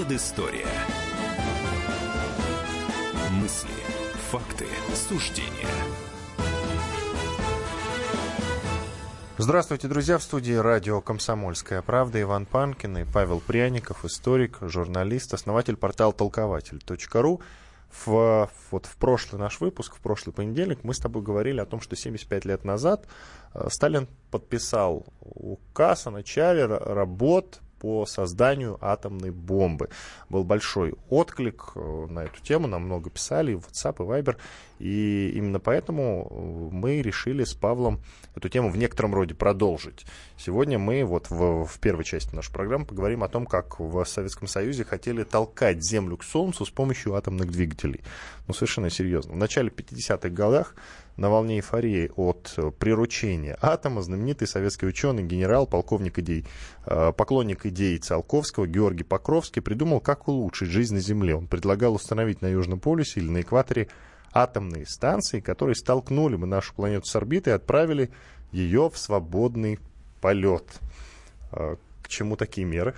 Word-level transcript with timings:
Предыстория. 0.00 0.66
Мысли, 3.32 3.68
факты, 4.30 4.64
суждения. 4.94 5.68
Здравствуйте, 9.36 9.88
друзья! 9.88 10.16
В 10.16 10.22
студии 10.22 10.54
радио 10.54 11.02
«Комсомольская 11.02 11.82
правда» 11.82 12.22
Иван 12.22 12.46
Панкин 12.46 12.96
и 12.96 13.04
Павел 13.04 13.40
Пряников, 13.40 14.06
историк, 14.06 14.56
журналист, 14.62 15.34
основатель 15.34 15.76
портала 15.76 16.14
толкователь.ру. 16.14 17.42
В, 18.06 18.50
вот 18.70 18.86
в 18.86 18.96
прошлый 18.96 19.38
наш 19.38 19.60
выпуск, 19.60 19.96
в 19.96 20.00
прошлый 20.00 20.32
понедельник, 20.32 20.82
мы 20.82 20.94
с 20.94 20.98
тобой 20.98 21.22
говорили 21.22 21.60
о 21.60 21.66
том, 21.66 21.82
что 21.82 21.94
75 21.94 22.46
лет 22.46 22.64
назад 22.64 23.06
э, 23.52 23.68
Сталин 23.68 24.08
подписал 24.30 25.04
указ 25.20 26.06
о 26.06 26.10
начале 26.10 26.64
работ 26.64 27.60
по 27.80 28.06
созданию 28.06 28.78
атомной 28.80 29.30
бомбы. 29.30 29.88
Был 30.28 30.44
большой 30.44 30.94
отклик 31.08 31.72
э, 31.74 32.06
на 32.08 32.24
эту 32.24 32.40
тему, 32.42 32.68
нам 32.68 32.82
много 32.82 33.10
писали 33.10 33.52
и 33.52 33.54
в 33.56 33.66
WhatsApp, 33.66 33.96
и 33.98 34.02
Viber, 34.02 34.36
и 34.78 35.32
именно 35.34 35.60
поэтому 35.60 36.28
э, 36.30 36.74
мы 36.74 37.00
решили 37.02 37.42
с 37.42 37.54
Павлом 37.54 38.00
эту 38.36 38.48
тему 38.48 38.70
в 38.70 38.76
некотором 38.76 39.14
роде 39.14 39.34
продолжить. 39.34 40.04
Сегодня 40.36 40.78
мы 40.78 41.04
вот 41.04 41.30
в, 41.30 41.64
в 41.64 41.80
первой 41.80 42.04
части 42.04 42.34
нашей 42.34 42.52
программы 42.52 42.84
поговорим 42.84 43.24
о 43.24 43.28
том, 43.28 43.46
как 43.46 43.80
в 43.80 44.04
Советском 44.04 44.46
Союзе 44.46 44.84
хотели 44.84 45.24
толкать 45.24 45.82
Землю 45.82 46.18
к 46.18 46.24
Солнцу 46.24 46.66
с 46.66 46.70
помощью 46.70 47.14
атомных 47.14 47.50
двигателей. 47.50 48.02
Ну, 48.46 48.54
совершенно 48.54 48.90
серьезно. 48.90 49.32
В 49.32 49.36
начале 49.36 49.70
50-х 49.70 50.28
годах 50.28 50.74
на 51.20 51.28
волне 51.28 51.56
эйфории 51.56 52.10
от 52.16 52.58
приручения 52.78 53.58
атома 53.60 54.00
знаменитый 54.00 54.48
советский 54.48 54.86
ученый, 54.86 55.22
генерал, 55.22 55.66
полковник 55.66 56.18
идей, 56.18 56.46
э, 56.86 57.12
поклонник 57.12 57.66
идей 57.66 57.98
Циолковского 57.98 58.66
Георгий 58.66 59.04
Покровский 59.04 59.60
придумал, 59.60 60.00
как 60.00 60.28
улучшить 60.28 60.70
жизнь 60.70 60.94
на 60.94 61.00
Земле. 61.00 61.36
Он 61.36 61.46
предлагал 61.46 61.94
установить 61.94 62.40
на 62.40 62.46
Южном 62.46 62.80
полюсе 62.80 63.20
или 63.20 63.28
на 63.28 63.42
экваторе 63.42 63.88
атомные 64.32 64.86
станции, 64.86 65.40
которые 65.40 65.76
столкнули 65.76 66.36
бы 66.36 66.46
нашу 66.46 66.74
планету 66.74 67.06
с 67.06 67.14
орбитой 67.14 67.52
и 67.52 67.56
отправили 67.56 68.10
ее 68.50 68.88
в 68.88 68.96
свободный 68.96 69.78
полет. 70.22 70.64
Э, 71.52 71.76
к 72.02 72.08
чему 72.08 72.36
такие 72.36 72.66
меры? 72.66 72.94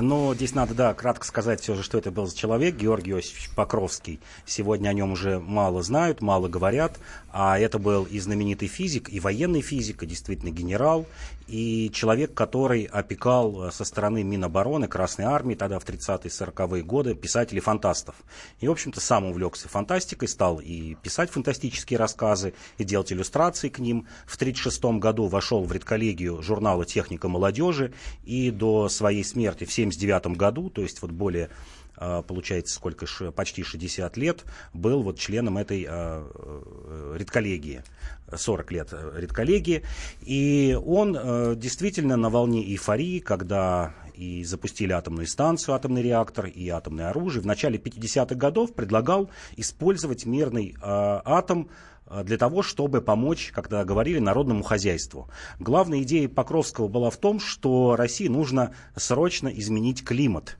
Но 0.00 0.32
здесь 0.34 0.54
надо, 0.54 0.74
да, 0.74 0.94
кратко 0.94 1.26
сказать 1.26 1.60
все 1.60 1.74
же, 1.74 1.82
что 1.82 1.98
это 1.98 2.12
был 2.12 2.26
за 2.26 2.36
человек, 2.36 2.76
Георгий 2.76 3.12
Иосифович 3.12 3.50
Покровский. 3.56 4.20
Сегодня 4.46 4.90
о 4.90 4.92
нем 4.92 5.12
уже 5.12 5.40
мало 5.40 5.82
знают, 5.82 6.20
мало 6.20 6.46
говорят. 6.46 6.98
А 7.30 7.58
это 7.58 7.78
был 7.78 8.04
и 8.04 8.18
знаменитый 8.20 8.68
физик, 8.68 9.12
и 9.12 9.20
военный 9.20 9.60
физик, 9.60 10.02
и 10.02 10.06
действительно 10.06 10.50
генерал, 10.50 11.06
и 11.46 11.90
человек, 11.92 12.34
который 12.34 12.84
опекал 12.84 13.64
э, 13.68 13.70
со 13.70 13.84
стороны 13.84 14.22
Минобороны, 14.22 14.86
Красной 14.86 15.24
Армии, 15.24 15.54
тогда 15.54 15.78
в 15.78 15.84
30-е, 15.84 16.30
40-е 16.30 16.82
годы, 16.82 17.14
писателей-фантастов. 17.14 18.14
И, 18.60 18.68
в 18.68 18.70
общем-то, 18.70 19.00
сам 19.00 19.24
увлекся 19.24 19.68
фантастикой, 19.68 20.28
стал 20.28 20.58
и 20.58 20.94
писать 20.96 21.30
фантастические 21.30 21.98
рассказы, 21.98 22.54
и 22.76 22.84
делать 22.84 23.12
иллюстрации 23.12 23.68
к 23.68 23.78
ним. 23.78 24.06
В 24.26 24.36
1936 24.36 25.00
году 25.00 25.26
вошел 25.26 25.64
в 25.64 25.72
редколлегию 25.72 26.42
журнала 26.42 26.84
«Техника 26.84 27.28
молодежи», 27.28 27.92
и 28.24 28.50
до 28.50 28.88
своей 28.88 29.24
смерти 29.24 29.64
в 29.64 29.72
1979 29.88 30.38
году, 30.38 30.70
то 30.70 30.82
есть 30.82 31.02
вот 31.02 31.10
более 31.10 31.50
а, 32.00 32.22
получается, 32.22 32.74
сколько, 32.74 33.06
почти 33.32 33.62
60 33.62 34.16
лет, 34.16 34.44
был 34.72 35.02
вот 35.02 35.18
членом 35.18 35.58
этой 35.58 35.84
а, 35.88 36.24
э, 36.34 37.16
редколлегии. 37.18 37.82
40 38.32 38.72
лет 38.72 38.88
э, 38.92 39.12
редколлегии. 39.16 39.82
И 40.20 40.78
он 40.84 41.16
э, 41.18 41.54
действительно 41.56 42.16
на 42.16 42.30
волне 42.30 42.62
эйфории, 42.62 43.18
когда 43.18 43.94
и 44.14 44.44
запустили 44.44 44.92
атомную 44.92 45.26
станцию, 45.26 45.74
атомный 45.74 46.02
реактор 46.02 46.46
и 46.46 46.68
атомное 46.68 47.10
оружие, 47.10 47.42
в 47.42 47.46
начале 47.46 47.78
50-х 47.78 48.34
годов 48.34 48.74
предлагал 48.74 49.30
использовать 49.56 50.26
мирный 50.26 50.74
атом 50.82 51.68
для 52.24 52.38
того, 52.38 52.62
чтобы 52.62 53.00
помочь, 53.00 53.50
когда 53.54 53.84
говорили, 53.84 54.18
народному 54.18 54.62
хозяйству. 54.62 55.28
Главная 55.58 56.02
идея 56.02 56.28
Покровского 56.28 56.88
была 56.88 57.10
в 57.10 57.16
том, 57.16 57.40
что 57.40 57.96
России 57.96 58.28
нужно 58.28 58.74
срочно 58.96 59.48
изменить 59.48 60.04
климат. 60.04 60.56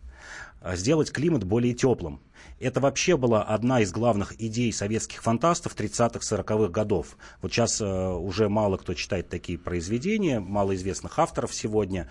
А, 0.60 0.76
сделать 0.76 1.12
климат 1.12 1.44
более 1.44 1.72
теплым. 1.72 2.20
Это 2.58 2.80
вообще 2.80 3.16
была 3.16 3.42
одна 3.42 3.80
из 3.80 3.92
главных 3.92 4.40
идей 4.40 4.72
советских 4.72 5.22
фантастов 5.22 5.76
30-х, 5.76 6.18
40-х 6.18 6.68
годов. 6.70 7.16
Вот 7.40 7.52
сейчас 7.52 7.80
э, 7.80 7.86
уже 7.86 8.48
мало 8.48 8.76
кто 8.76 8.94
читает 8.94 9.28
такие 9.28 9.58
произведения, 9.58 10.40
мало 10.40 10.74
известных 10.74 11.18
авторов 11.18 11.54
сегодня 11.54 12.10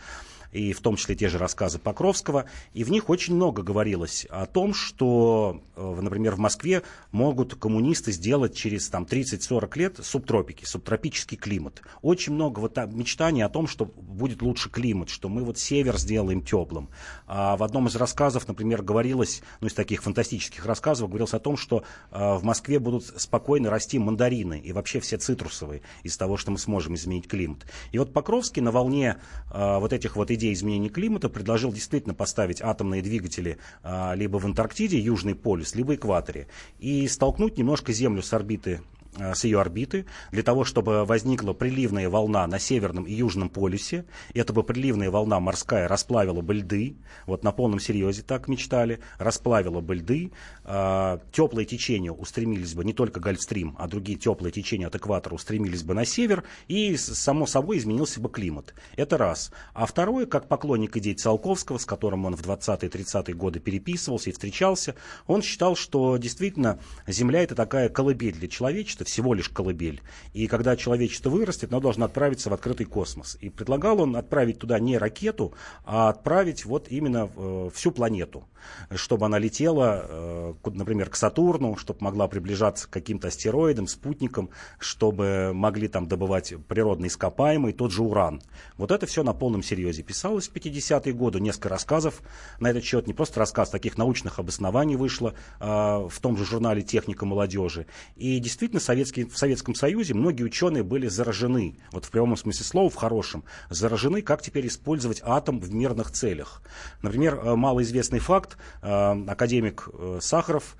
и 0.57 0.73
в 0.73 0.81
том 0.81 0.95
числе 0.95 1.15
те 1.15 1.29
же 1.29 1.37
рассказы 1.37 1.77
Покровского, 1.77 2.45
и 2.73 2.83
в 2.83 2.89
них 2.89 3.09
очень 3.09 3.35
много 3.35 3.61
говорилось 3.61 4.25
о 4.29 4.47
том, 4.47 4.73
что, 4.73 5.61
э, 5.75 5.99
например, 6.01 6.35
в 6.35 6.39
Москве 6.39 6.81
могут 7.11 7.55
коммунисты 7.55 8.11
сделать 8.11 8.55
через 8.55 8.89
там, 8.89 9.03
30-40 9.03 9.77
лет 9.77 9.99
субтропики, 10.01 10.65
субтропический 10.65 11.37
климат. 11.37 11.81
Очень 12.01 12.33
много 12.33 12.59
вот 12.59 12.77
мечтаний 12.87 13.43
о 13.43 13.49
том, 13.49 13.67
что 13.67 13.85
будет 13.85 14.41
лучше 14.41 14.69
климат, 14.69 15.09
что 15.09 15.29
мы 15.29 15.43
вот 15.43 15.59
север 15.59 15.97
сделаем 15.97 16.41
теплым. 16.41 16.89
А 17.27 17.55
в 17.55 17.63
одном 17.63 17.87
из 17.87 17.95
рассказов, 17.95 18.47
например, 18.47 18.81
говорилось, 18.81 19.43
ну 19.61 19.67
из 19.67 19.73
таких 19.73 20.01
фантастических 20.01 20.65
рассказов, 20.65 21.09
говорилось 21.09 21.33
о 21.33 21.39
том, 21.39 21.55
что 21.55 21.83
э, 22.11 22.35
в 22.35 22.43
Москве 22.43 22.79
будут 22.79 23.05
спокойно 23.05 23.69
расти 23.69 23.99
мандарины 23.99 24.59
и 24.59 24.71
вообще 24.71 24.99
все 24.99 25.17
цитрусовые 25.17 25.81
из 26.01 26.17
того, 26.17 26.37
что 26.37 26.49
мы 26.49 26.57
сможем 26.57 26.95
изменить 26.95 27.27
климат. 27.27 27.65
И 27.91 27.99
вот 27.99 28.11
Покровский 28.11 28.61
на 28.61 28.71
волне 28.71 29.17
э, 29.51 29.77
вот 29.79 29.93
этих 29.93 30.15
вот 30.15 30.31
идей 30.31 30.46
изменения 30.53 30.89
климата 30.89 31.29
предложил 31.29 31.71
действительно 31.71 32.13
поставить 32.13 32.61
атомные 32.61 33.01
двигатели 33.01 33.57
а, 33.83 34.13
либо 34.15 34.37
в 34.37 34.45
Антарктиде, 34.45 34.99
Южный 34.99 35.35
полюс, 35.35 35.75
либо 35.75 35.95
экваторе, 35.95 36.47
и 36.79 37.07
столкнуть 37.07 37.57
немножко 37.57 37.93
Землю 37.93 38.21
с 38.21 38.33
орбиты 38.33 38.81
с 39.17 39.43
ее 39.43 39.59
орбиты, 39.59 40.05
для 40.31 40.43
того, 40.43 40.63
чтобы 40.63 41.05
возникла 41.05 41.53
приливная 41.53 42.09
волна 42.09 42.45
на 42.47 42.59
северном 42.59 43.05
и 43.05 43.13
южном 43.13 43.49
полюсе. 43.49 44.05
Эта 44.33 44.53
бы 44.53 44.63
приливная 44.63 45.09
волна 45.09 45.39
морская 45.39 45.87
расплавила 45.87 46.41
бы 46.41 46.55
льды, 46.55 46.97
вот 47.25 47.43
на 47.43 47.51
полном 47.51 47.79
серьезе 47.79 48.21
так 48.21 48.47
мечтали, 48.47 48.99
расплавила 49.17 49.81
бы 49.81 49.95
льды, 49.95 50.31
э, 50.63 51.19
теплые 51.31 51.65
течения 51.65 52.11
устремились 52.11 52.73
бы, 52.73 52.85
не 52.85 52.93
только 52.93 53.19
Гольфстрим, 53.19 53.75
а 53.79 53.87
другие 53.87 54.17
теплые 54.17 54.51
течения 54.51 54.87
от 54.87 54.95
экватора 54.95 55.35
устремились 55.35 55.83
бы 55.83 55.93
на 55.93 56.05
север, 56.05 56.43
и, 56.67 56.95
само 56.97 57.45
собой, 57.45 57.77
изменился 57.77 58.19
бы 58.19 58.29
климат. 58.29 58.73
Это 58.95 59.17
раз. 59.17 59.51
А 59.73 59.85
второе, 59.85 60.25
как 60.25 60.47
поклонник 60.47 60.97
идей 60.97 61.15
Циолковского, 61.15 61.77
с 61.77 61.85
которым 61.85 62.25
он 62.25 62.35
в 62.35 62.41
20-30-е 62.41 63.33
годы 63.35 63.59
переписывался 63.59 64.29
и 64.29 64.33
встречался, 64.33 64.95
он 65.25 65.41
считал, 65.41 65.75
что 65.75 66.17
действительно 66.17 66.79
Земля 67.07 67.43
это 67.43 67.55
такая 67.55 67.89
колыбель 67.89 68.35
для 68.35 68.47
человечества, 68.47 68.96
всего 69.05 69.33
лишь 69.33 69.49
колыбель. 69.49 70.01
И 70.33 70.47
когда 70.47 70.75
человечество 70.75 71.29
вырастет, 71.29 71.71
оно 71.71 71.81
должно 71.81 72.05
отправиться 72.05 72.49
в 72.49 72.53
открытый 72.53 72.85
космос. 72.85 73.37
И 73.41 73.49
предлагал 73.49 74.01
он 74.01 74.15
отправить 74.15 74.59
туда 74.59 74.79
не 74.79 74.97
ракету, 74.97 75.53
а 75.85 76.09
отправить 76.09 76.65
вот 76.65 76.87
именно 76.89 77.29
э, 77.35 77.69
всю 77.73 77.91
планету, 77.91 78.47
чтобы 78.95 79.25
она 79.25 79.39
летела, 79.39 80.05
э, 80.07 80.53
например, 80.65 81.09
к 81.09 81.15
Сатурну, 81.15 81.75
чтобы 81.77 81.99
могла 82.01 82.27
приближаться 82.27 82.87
к 82.87 82.91
каким-то 82.91 83.27
астероидам, 83.27 83.87
спутникам, 83.87 84.49
чтобы 84.79 85.51
могли 85.53 85.87
там 85.87 86.07
добывать 86.07 86.53
природные 86.67 87.09
ископаемые, 87.09 87.73
тот 87.73 87.91
же 87.91 88.03
уран. 88.03 88.41
Вот 88.77 88.91
это 88.91 89.05
все 89.05 89.23
на 89.23 89.33
полном 89.33 89.63
серьезе 89.63 90.03
писалось 90.03 90.47
в 90.47 90.53
50-е 90.53 91.13
годы, 91.13 91.39
несколько 91.39 91.69
рассказов 91.69 92.21
на 92.59 92.69
этот 92.69 92.83
счет, 92.83 93.07
не 93.07 93.13
просто 93.13 93.39
рассказ, 93.39 93.69
таких 93.69 93.97
научных 93.97 94.39
обоснований 94.39 94.95
вышло 94.95 95.33
э, 95.59 95.65
в 95.65 96.19
том 96.21 96.37
же 96.37 96.45
журнале 96.45 96.81
«Техника 96.81 97.25
молодежи». 97.25 97.85
И 98.15 98.39
действительно, 98.39 98.79
Советский, 98.87 99.25
в 99.25 99.37
Советском 99.37 99.75
Союзе 99.75 100.13
многие 100.13 100.43
ученые 100.43 100.81
были 100.81 101.07
заражены, 101.07 101.77
вот 101.91 102.05
в 102.05 102.09
прямом 102.09 102.37
смысле 102.37 102.63
слова, 102.63 102.89
в 102.89 102.95
хорошем, 102.95 103.43
заражены, 103.69 104.21
как 104.21 104.41
теперь 104.41 104.65
использовать 104.67 105.21
атом 105.25 105.59
в 105.59 105.73
мирных 105.73 106.11
целях. 106.11 106.61
Например, 107.01 107.35
э, 107.35 107.55
малоизвестный 107.55 108.19
факт, 108.19 108.57
э, 108.81 109.25
академик 109.27 109.89
э, 109.91 110.19
Сахаров 110.21 110.77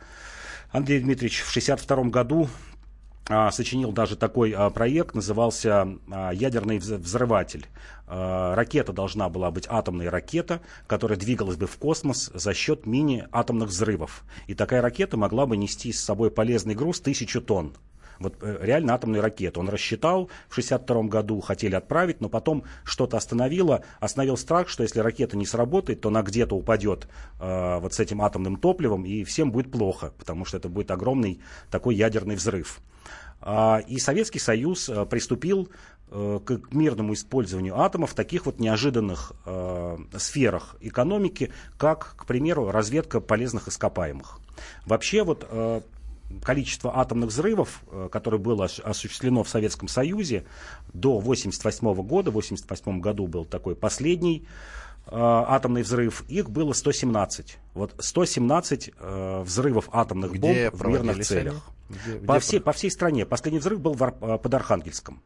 Андрей 0.72 1.02
Дмитриевич 1.02 1.42
в 1.42 1.50
1962 1.50 2.10
году 2.10 2.48
а, 3.30 3.52
сочинил 3.52 3.92
даже 3.92 4.16
такой 4.16 4.52
а, 4.52 4.70
проект, 4.70 5.14
назывался 5.14 5.86
а, 6.10 6.32
«Ядерный 6.32 6.78
взрыватель». 6.80 7.68
Ракета 8.10 8.94
должна 8.94 9.28
была 9.28 9.52
быть 9.52 9.66
атомная 9.68 10.10
ракета, 10.10 10.62
которая 10.88 11.20
двигалась 11.20 11.58
бы 11.58 11.68
в 11.68 11.76
космос 11.76 12.32
за 12.34 12.54
счет 12.54 12.86
мини-атомных 12.86 13.68
взрывов. 13.68 14.24
И 14.48 14.54
такая 14.54 14.82
ракета 14.82 15.18
могла 15.18 15.46
бы 15.46 15.58
нести 15.58 15.92
с 15.92 16.02
собой 16.02 16.32
полезный 16.32 16.74
груз 16.74 17.02
тысячу 17.02 17.42
тонн. 17.42 17.76
Вот 18.20 18.36
э, 18.42 18.58
реально 18.62 18.94
атомную 18.94 19.22
ракету. 19.22 19.60
Он 19.60 19.70
рассчитал, 19.70 20.30
в 20.50 20.56
62 20.56 21.04
году 21.04 21.40
хотели 21.42 21.76
отправить, 21.76 22.22
но 22.22 22.30
потом 22.30 22.64
что-то 22.84 23.18
остановило. 23.18 23.84
Остановил 24.00 24.38
страх, 24.38 24.70
что 24.70 24.84
если 24.84 25.00
ракета 25.00 25.38
не 25.38 25.46
сработает, 25.46 26.02
то 26.02 26.10
она 26.10 26.22
где-то 26.22 26.56
упадет 26.56 27.08
э, 27.40 27.80
вот 27.80 27.94
с 27.94 28.00
этим 28.00 28.22
атомным 28.22 28.58
топливом, 28.58 29.06
и 29.06 29.24
всем 29.24 29.52
будет 29.52 29.72
плохо, 29.72 30.14
потому 30.18 30.46
что 30.46 30.58
это 30.58 30.70
будет 30.70 30.92
огромный 30.92 31.40
такой 31.70 31.96
ядерный 31.96 32.36
взрыв. 32.36 32.82
А, 33.40 33.80
и 33.88 34.00
Советский 34.00 34.40
Союз 34.40 34.90
э, 34.90 35.06
приступил 35.06 35.70
э, 36.10 36.40
к 36.44 36.74
мирному 36.74 37.14
использованию 37.14 37.80
атомов 37.80 38.12
в 38.12 38.16
таких 38.16 38.46
вот 38.46 38.60
неожиданных 38.60 39.34
э, 39.46 39.98
сферах 40.18 40.76
экономики, 40.82 41.52
как, 41.78 42.16
к 42.18 42.26
примеру, 42.26 42.72
разведка 42.72 43.20
полезных 43.20 43.68
ископаемых. 43.68 44.40
Вообще 44.86 45.24
вот 45.24 45.48
количество 46.44 46.98
атомных 46.98 47.30
взрывов, 47.30 47.84
э, 47.92 48.10
которое 48.12 48.38
было 48.38 48.66
осуществлено 48.66 49.44
в 49.44 49.50
Советском 49.50 49.88
Союзе 49.88 50.46
до 50.94 51.18
1988 51.20 51.94
года, 52.04 52.32
в 52.32 52.38
1988 52.38 53.00
году 53.00 53.28
был 53.28 53.46
такой 53.46 53.76
последний 53.76 54.48
э, 55.06 55.12
атомный 55.12 55.84
взрыв, 55.84 56.24
их 56.28 56.50
было 56.50 56.74
117. 56.74 57.58
Вот 57.74 57.96
117 57.98 58.92
э, 58.98 59.42
взрывов 59.44 59.90
атомных 59.92 60.34
Где 60.34 60.70
бомб 60.70 60.82
в 60.82 60.88
мирных 60.88 61.26
целях. 61.26 61.72
Где, 61.90 62.20
по, 62.20 62.34
где 62.34 62.40
всей, 62.40 62.60
по 62.60 62.74
всей 62.74 62.92
стране. 62.92 63.26
Последний 63.26 63.60
взрыв 63.60 63.80
был 63.80 63.94
в, 63.94 64.04
э, 64.04 64.38
под 64.38 64.54
Архангельском 64.54 65.22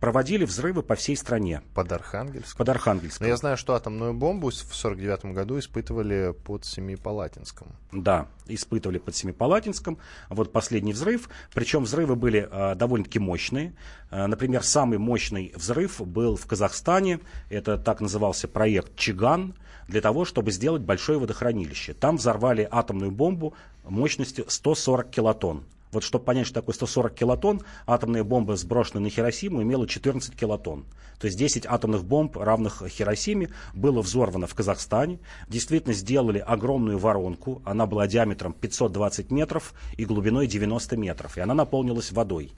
проводили 0.00 0.44
взрывы 0.44 0.82
по 0.82 0.94
всей 0.94 1.16
стране. 1.16 1.62
Под 1.74 1.90
Архангельском? 1.92 2.58
Под 2.58 2.68
Архангельском. 2.68 3.24
Но 3.24 3.28
я 3.28 3.36
знаю, 3.36 3.56
что 3.56 3.74
атомную 3.74 4.12
бомбу 4.12 4.50
в 4.50 4.54
1949 4.54 5.34
году 5.34 5.58
испытывали 5.58 6.34
под 6.44 6.64
Семипалатинском. 6.64 7.68
Да, 7.92 8.28
испытывали 8.46 8.98
под 8.98 9.14
Семипалатинском. 9.14 9.98
Вот 10.28 10.52
последний 10.52 10.92
взрыв. 10.92 11.28
Причем 11.52 11.84
взрывы 11.84 12.16
были 12.16 12.48
э, 12.50 12.74
довольно-таки 12.74 13.18
мощные. 13.18 13.74
Э, 14.10 14.26
например, 14.26 14.62
самый 14.62 14.98
мощный 14.98 15.52
взрыв 15.56 16.00
был 16.00 16.36
в 16.36 16.46
Казахстане. 16.46 17.20
Это 17.48 17.78
так 17.78 18.00
назывался 18.00 18.48
проект 18.48 18.96
«Чиган» 18.96 19.54
для 19.88 20.00
того, 20.00 20.24
чтобы 20.24 20.50
сделать 20.50 20.82
большое 20.82 21.18
водохранилище. 21.18 21.94
Там 21.94 22.16
взорвали 22.16 22.68
атомную 22.70 23.10
бомбу 23.10 23.54
мощностью 23.84 24.46
140 24.48 25.10
килотонн. 25.10 25.64
Вот 25.94 26.02
чтобы 26.02 26.24
понять, 26.24 26.46
что 26.46 26.60
такое 26.60 26.74
140 26.74 27.14
килотонн, 27.14 27.62
атомная 27.86 28.24
бомба, 28.24 28.56
сброшенная 28.56 29.04
на 29.04 29.10
Хиросиму, 29.10 29.62
имела 29.62 29.86
14 29.86 30.34
килотонн. 30.34 30.86
То 31.20 31.26
есть 31.26 31.38
10 31.38 31.66
атомных 31.66 32.04
бомб, 32.04 32.36
равных 32.36 32.82
Хиросиме, 32.88 33.50
было 33.72 34.02
взорвано 34.02 34.48
в 34.48 34.54
Казахстане. 34.54 35.20
Действительно 35.48 35.94
сделали 35.94 36.38
огромную 36.40 36.98
воронку. 36.98 37.62
Она 37.64 37.86
была 37.86 38.08
диаметром 38.08 38.52
520 38.52 39.30
метров 39.30 39.72
и 39.96 40.04
глубиной 40.04 40.48
90 40.48 40.96
метров. 40.96 41.38
И 41.38 41.40
она 41.40 41.54
наполнилась 41.54 42.10
водой. 42.10 42.52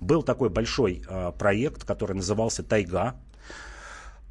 Был 0.00 0.22
такой 0.22 0.50
большой 0.50 1.02
э, 1.08 1.32
проект, 1.38 1.84
который 1.84 2.14
назывался 2.14 2.62
«Тайга», 2.62 3.16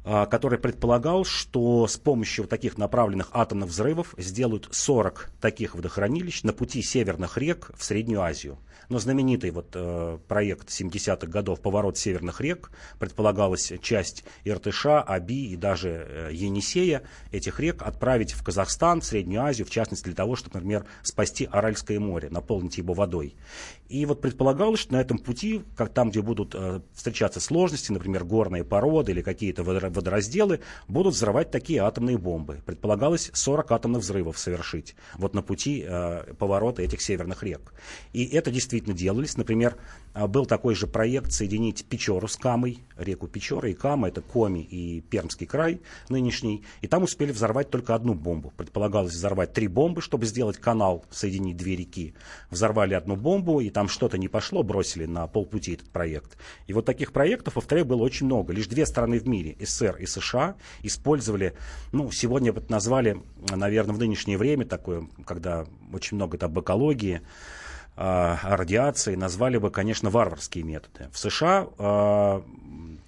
который 0.04 0.58
предполагал, 0.58 1.24
что 1.24 1.86
с 1.86 1.96
помощью 1.96 2.46
таких 2.46 2.76
направленных 2.76 3.30
атомных 3.32 3.68
взрывов 3.68 4.14
сделают 4.18 4.68
40 4.70 5.30
таких 5.40 5.74
водохранилищ 5.74 6.42
на 6.42 6.52
пути 6.52 6.82
северных 6.82 7.38
рек 7.38 7.70
в 7.76 7.84
Среднюю 7.84 8.22
Азию. 8.22 8.58
Но 8.88 8.98
знаменитый 8.98 9.50
вот 9.50 9.70
э, 9.74 10.18
проект 10.28 10.68
70-х 10.68 11.26
годов 11.26 11.60
«Поворот 11.60 11.96
северных 11.96 12.42
рек» 12.42 12.70
предполагалась 12.98 13.72
часть 13.80 14.24
Иртыша, 14.44 15.00
Аби 15.00 15.46
и 15.46 15.56
даже 15.56 15.88
э, 15.88 16.30
Енисея 16.32 17.02
этих 17.30 17.58
рек 17.58 17.82
отправить 17.82 18.32
в 18.32 18.44
Казахстан, 18.44 19.00
в 19.00 19.04
Среднюю 19.06 19.44
Азию, 19.44 19.66
в 19.66 19.70
частности 19.70 20.04
для 20.04 20.14
того, 20.14 20.36
чтобы, 20.36 20.56
например, 20.56 20.84
спасти 21.02 21.48
Аральское 21.50 21.98
море, 22.00 22.28
наполнить 22.30 22.76
его 22.76 22.92
водой. 22.92 23.34
И 23.88 24.04
вот 24.04 24.20
предполагалось, 24.20 24.80
что 24.80 24.92
на 24.94 25.00
этом 25.00 25.18
пути, 25.18 25.62
как 25.76 25.94
там, 25.94 26.10
где 26.10 26.20
будут 26.20 26.54
э, 26.54 26.80
встречаться 26.92 27.40
сложности, 27.40 27.92
например, 27.92 28.24
горные 28.24 28.64
породы 28.64 29.12
или 29.12 29.22
какие-то 29.22 29.62
водоразделы, 29.92 30.60
будут 30.88 31.14
взрывать 31.14 31.50
такие 31.50 31.80
атомные 31.80 32.18
бомбы. 32.18 32.60
Предполагалось 32.66 33.30
40 33.32 33.70
атомных 33.72 34.02
взрывов 34.02 34.38
совершить 34.38 34.94
вот 35.14 35.34
на 35.34 35.42
пути 35.42 35.84
э, 35.86 36.34
поворота 36.38 36.82
этих 36.82 37.00
северных 37.00 37.42
рек. 37.42 37.72
И 38.12 38.24
это 38.24 38.50
действительно 38.50 38.94
делались. 38.94 39.36
Например, 39.36 39.76
а, 40.14 40.26
был 40.26 40.46
такой 40.46 40.74
же 40.74 40.86
проект 40.86 41.32
соединить 41.32 41.84
Печору 41.86 42.28
с 42.28 42.36
Камой, 42.36 42.80
реку 42.98 43.28
Печора 43.28 43.70
и 43.70 43.74
Кама, 43.74 44.08
это 44.08 44.20
Коми 44.20 44.60
и 44.60 45.00
Пермский 45.00 45.46
край 45.46 45.80
нынешний. 46.08 46.64
И 46.82 46.86
там 46.86 47.02
успели 47.02 47.32
взорвать 47.32 47.70
только 47.70 47.94
одну 47.94 48.14
бомбу. 48.14 48.52
Предполагалось 48.56 49.12
взорвать 49.12 49.52
три 49.52 49.68
бомбы, 49.68 50.02
чтобы 50.02 50.26
сделать 50.26 50.58
канал, 50.58 51.04
соединить 51.10 51.56
две 51.56 51.76
реки. 51.76 52.14
Взорвали 52.50 52.94
одну 52.94 53.16
бомбу, 53.16 53.60
и 53.60 53.70
там 53.70 53.88
что-то 53.88 54.18
не 54.18 54.28
пошло, 54.28 54.62
бросили 54.62 55.06
на 55.06 55.26
полпути 55.26 55.74
этот 55.74 55.88
проект. 55.90 56.36
И 56.66 56.72
вот 56.72 56.84
таких 56.84 57.12
проектов, 57.12 57.54
повторяю, 57.54 57.86
было 57.86 58.02
очень 58.02 58.26
много. 58.26 58.52
Лишь 58.52 58.66
две 58.66 58.86
страны 58.86 59.18
в 59.18 59.26
мире, 59.26 59.56
СССР 59.60 59.81
и 59.90 60.06
США, 60.06 60.56
использовали, 60.82 61.54
ну, 61.92 62.10
сегодня 62.10 62.52
вот 62.52 62.70
назвали, 62.70 63.22
наверное, 63.50 63.94
в 63.94 63.98
нынешнее 63.98 64.38
время 64.38 64.64
такое, 64.64 65.08
когда 65.24 65.66
очень 65.92 66.16
много 66.16 66.38
там 66.38 66.58
экологии, 66.58 67.22
э, 67.96 68.36
радиации 68.42 69.14
назвали 69.14 69.58
бы, 69.58 69.70
конечно, 69.70 70.10
варварские 70.10 70.64
методы. 70.64 71.08
В 71.12 71.18
США 71.18 71.68
э, 71.78 72.42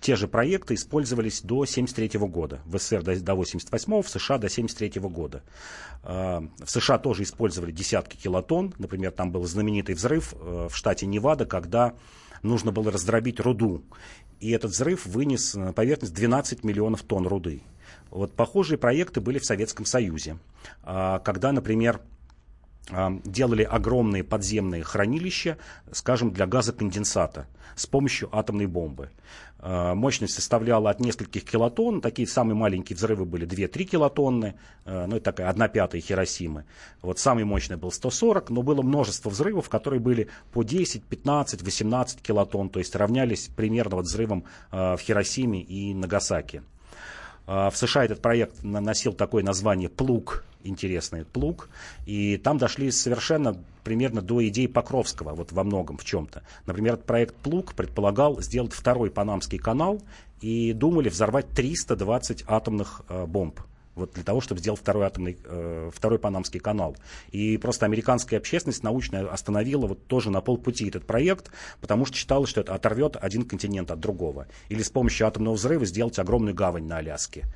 те 0.05 0.17
же 0.17 0.29
проекты 0.29 0.75
использовались 0.75 1.41
до 1.41 1.63
1973 1.63 2.21
года. 2.29 2.61
В 2.67 2.79
СССР 2.79 3.03
до, 3.03 3.19
до 3.19 3.33
1988, 3.33 4.03
в 4.03 4.09
США 4.11 4.37
до 4.37 4.49
1973 4.49 5.01
года. 5.09 5.43
Э, 6.03 6.43
в 6.63 6.71
США 6.71 6.99
тоже 6.99 7.23
использовали 7.23 7.73
десятки 7.73 8.17
килотонн. 8.17 8.75
Например, 8.79 9.11
там 9.11 9.33
был 9.33 9.45
знаменитый 9.45 9.95
взрыв 9.95 10.35
э, 10.35 10.69
в 10.71 10.77
штате 10.77 11.07
Невада, 11.07 11.47
когда 11.47 11.95
нужно 12.43 12.71
было 12.71 12.93
раздробить 12.93 13.41
руду. 13.41 13.83
И 14.45 14.51
этот 14.51 14.73
взрыв 14.73 15.07
вынес 15.07 15.55
на 15.55 15.73
поверхность 15.73 16.13
12 16.13 16.65
миллионов 16.65 17.03
тонн 17.03 17.27
руды. 17.27 17.63
Вот 18.11 18.35
похожие 18.35 18.77
проекты 18.77 19.23
были 19.23 19.39
в 19.39 19.47
Советском 19.47 19.87
Союзе, 19.87 20.37
когда, 20.83 21.51
например, 21.51 22.03
делали 23.25 23.63
огромные 23.63 24.23
подземные 24.23 24.83
хранилища, 24.83 25.57
скажем, 25.93 26.31
для 26.31 26.47
газоконденсата 26.47 27.47
с 27.75 27.87
помощью 27.87 28.29
атомной 28.37 28.67
бомбы. 28.67 29.09
А, 29.67 29.95
мощность 29.95 30.35
составляла 30.35 30.91
от 30.91 31.01
нескольких 31.01 31.43
килотонн, 31.43 32.03
такие 32.03 32.29
самые 32.29 32.55
маленькие 32.55 32.99
взрывы 32.99 33.25
были 33.25 33.47
2-3 33.47 33.85
килотонны, 33.85 34.57
а, 34.85 35.07
ну 35.07 35.17
это 35.17 35.25
такая 35.25 35.49
1 35.49 35.69
пятая 35.71 36.03
Хиросимы. 36.03 36.67
Вот 37.01 37.19
самый 37.19 37.45
мощный 37.45 37.79
был 37.79 37.91
140, 37.91 38.51
но 38.51 38.63
было 38.63 38.83
множество 38.83 39.31
взрывов, 39.31 39.71
которые 39.71 40.01
были 40.01 40.29
по 40.53 40.63
10, 40.63 41.05
15, 41.05 41.63
18 41.63 42.21
килотонн, 42.21 42.69
то 42.69 42.79
есть 42.79 42.95
равнялись 42.95 43.49
примерно 43.57 43.97
вот 43.97 44.05
взрывам 44.05 44.45
а, 44.71 44.99
в 44.99 45.01
Хиросиме 45.01 45.63
и 45.63 45.95
Нагасаки. 45.95 46.63
В 47.47 47.73
США 47.75 48.05
этот 48.05 48.23
проект 48.23 48.63
носил 48.63 49.13
такое 49.13 49.43
название 49.43 49.89
«Плуг 49.89 50.45
интересный 50.65 51.25
плуг. 51.25 51.69
И 52.07 52.37
там 52.39 52.59
дошли 52.59 52.91
совершенно 52.91 53.57
примерно 53.85 54.23
до 54.23 54.47
идеи 54.49 54.67
Покровского, 54.67 55.35
вот 55.35 55.53
во 55.53 55.63
многом 55.63 55.99
в 55.99 56.05
чем-то. 56.05 56.43
Например, 56.67 56.97
проект 56.97 57.37
«Плуг» 57.37 57.75
предполагал 57.75 58.41
сделать 58.41 58.73
второй 58.73 59.11
Панамский 59.11 59.59
канал 59.59 60.03
и 60.41 60.73
думали 60.73 61.09
взорвать 61.09 61.49
320 61.51 62.45
атомных 62.47 63.03
э, 63.09 63.27
бомб 63.27 63.61
вот 63.95 64.13
для 64.15 64.25
того, 64.25 64.41
чтобы 64.41 64.61
сделать 64.61 64.81
второй 64.81 65.07
атомный, 65.07 65.39
э, 65.45 65.91
второй 65.93 66.19
Панамский 66.19 66.61
канал. 66.61 66.97
И 67.31 67.57
просто 67.59 67.87
американская 67.87 68.39
общественность 68.39 68.83
научная 68.83 69.27
остановила 69.27 69.87
вот 69.87 70.07
тоже 70.07 70.31
на 70.31 70.41
полпути 70.41 70.89
этот 70.89 71.07
проект, 71.07 71.51
потому 71.81 72.05
что 72.05 72.17
считала, 72.17 72.47
что 72.47 72.61
это 72.61 72.75
оторвет 72.75 73.17
один 73.21 73.45
континент 73.45 73.91
от 73.91 74.01
другого. 74.01 74.47
Или 74.69 74.83
с 74.83 74.91
помощью 74.91 75.27
атомного 75.27 75.55
взрыва 75.55 75.85
сделать 75.85 76.19
огромную 76.19 76.55
гавань 76.55 76.87
на 76.87 76.99
Аляске. 76.99 77.47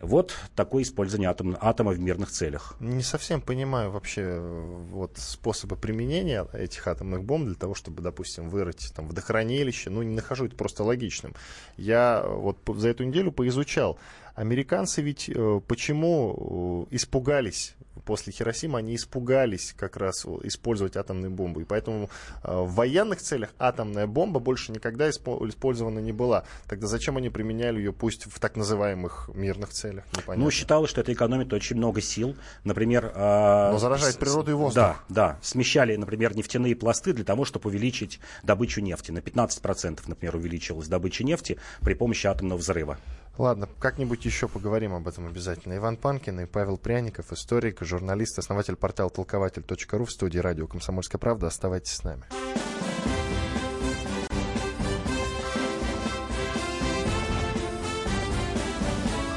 Вот 0.00 0.34
такое 0.54 0.84
использование 0.84 1.28
атом, 1.28 1.56
атома 1.60 1.90
в 1.90 1.98
мирных 1.98 2.30
целях. 2.30 2.76
Не 2.78 3.02
совсем 3.02 3.40
понимаю 3.40 3.90
вообще 3.90 4.38
вот, 4.38 5.12
способы 5.16 5.76
применения 5.76 6.46
этих 6.52 6.86
атомных 6.86 7.24
бомб 7.24 7.46
для 7.46 7.56
того, 7.56 7.74
чтобы, 7.74 8.02
допустим, 8.02 8.48
вырыть 8.48 8.92
там, 8.94 9.08
водохранилище. 9.08 9.90
Ну, 9.90 10.02
не 10.02 10.14
нахожу 10.14 10.46
это 10.46 10.54
просто 10.54 10.84
логичным. 10.84 11.34
Я 11.76 12.24
вот 12.26 12.58
за 12.76 12.88
эту 12.88 13.04
неделю 13.04 13.32
поизучал 13.32 13.98
Американцы 14.38 15.02
ведь 15.02 15.28
э, 15.28 15.60
почему 15.66 16.86
э, 16.90 16.94
испугались 16.94 17.74
после 18.08 18.32
Хиросимы, 18.32 18.78
они 18.78 18.94
испугались 18.94 19.74
как 19.76 19.96
раз 19.96 20.24
использовать 20.44 20.96
атомную 20.96 21.30
бомбу. 21.30 21.60
И 21.60 21.64
поэтому 21.64 22.08
э, 22.42 22.56
в 22.56 22.72
военных 22.72 23.20
целях 23.20 23.50
атомная 23.58 24.06
бомба 24.06 24.40
больше 24.40 24.70
никогда 24.72 25.10
использована 25.10 25.98
не 25.98 26.12
была. 26.12 26.44
Тогда 26.68 26.86
зачем 26.86 27.16
они 27.16 27.30
применяли 27.30 27.78
ее, 27.78 27.92
пусть 27.92 28.26
в 28.26 28.38
так 28.38 28.56
называемых 28.56 29.28
мирных 29.34 29.70
целях? 29.70 30.04
Непонятно. 30.12 30.44
Ну, 30.44 30.50
считалось, 30.50 30.88
что 30.88 31.00
это 31.00 31.12
экономит 31.12 31.52
очень 31.52 31.76
много 31.76 32.00
сил. 32.00 32.36
Например... 32.64 33.12
Э, 33.14 33.72
Но 33.72 33.78
заражает 33.78 34.18
природу 34.18 34.52
и 34.52 34.54
воздух. 34.54 34.74
Да, 34.74 34.96
да. 35.08 35.38
Смещали, 35.42 35.96
например, 35.96 36.36
нефтяные 36.36 36.76
пласты 36.76 37.12
для 37.12 37.24
того, 37.24 37.44
чтобы 37.44 37.68
увеличить 37.70 38.20
добычу 38.44 38.80
нефти. 38.80 39.10
На 39.10 39.18
15%, 39.18 40.00
например, 40.06 40.36
увеличилась 40.36 40.86
добыча 40.86 41.24
нефти 41.24 41.58
при 41.80 41.94
помощи 41.94 42.26
атомного 42.28 42.58
взрыва. 42.58 42.98
Ладно, 43.38 43.68
как-нибудь 43.78 44.24
еще 44.24 44.48
поговорим 44.48 44.94
об 44.94 45.06
этом 45.06 45.26
обязательно. 45.26 45.76
Иван 45.76 45.96
Панкин 45.96 46.40
и 46.40 46.46
Павел 46.46 46.76
Пряников, 46.76 47.32
историк, 47.32 47.78
журналист, 47.82 48.36
основатель 48.40 48.74
портала 48.74 49.10
толкователь.ру 49.10 50.04
в 50.04 50.10
студии 50.10 50.40
радио 50.40 50.66
«Комсомольская 50.66 51.20
правда». 51.20 51.46
Оставайтесь 51.46 51.92
с 51.92 52.02
нами. 52.02 52.24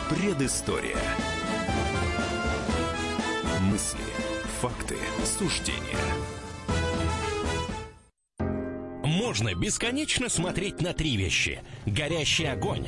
Предыстория. 0.10 0.98
Мысли, 3.62 4.00
факты, 4.60 4.98
суждения– 5.24 5.98
можно 9.32 9.54
бесконечно 9.54 10.30
смотреть 10.30 10.82
на 10.82 10.94
три 10.94 11.16
вещи. 11.16 11.62
Горящий 11.86 12.46
огонь, 12.46 12.88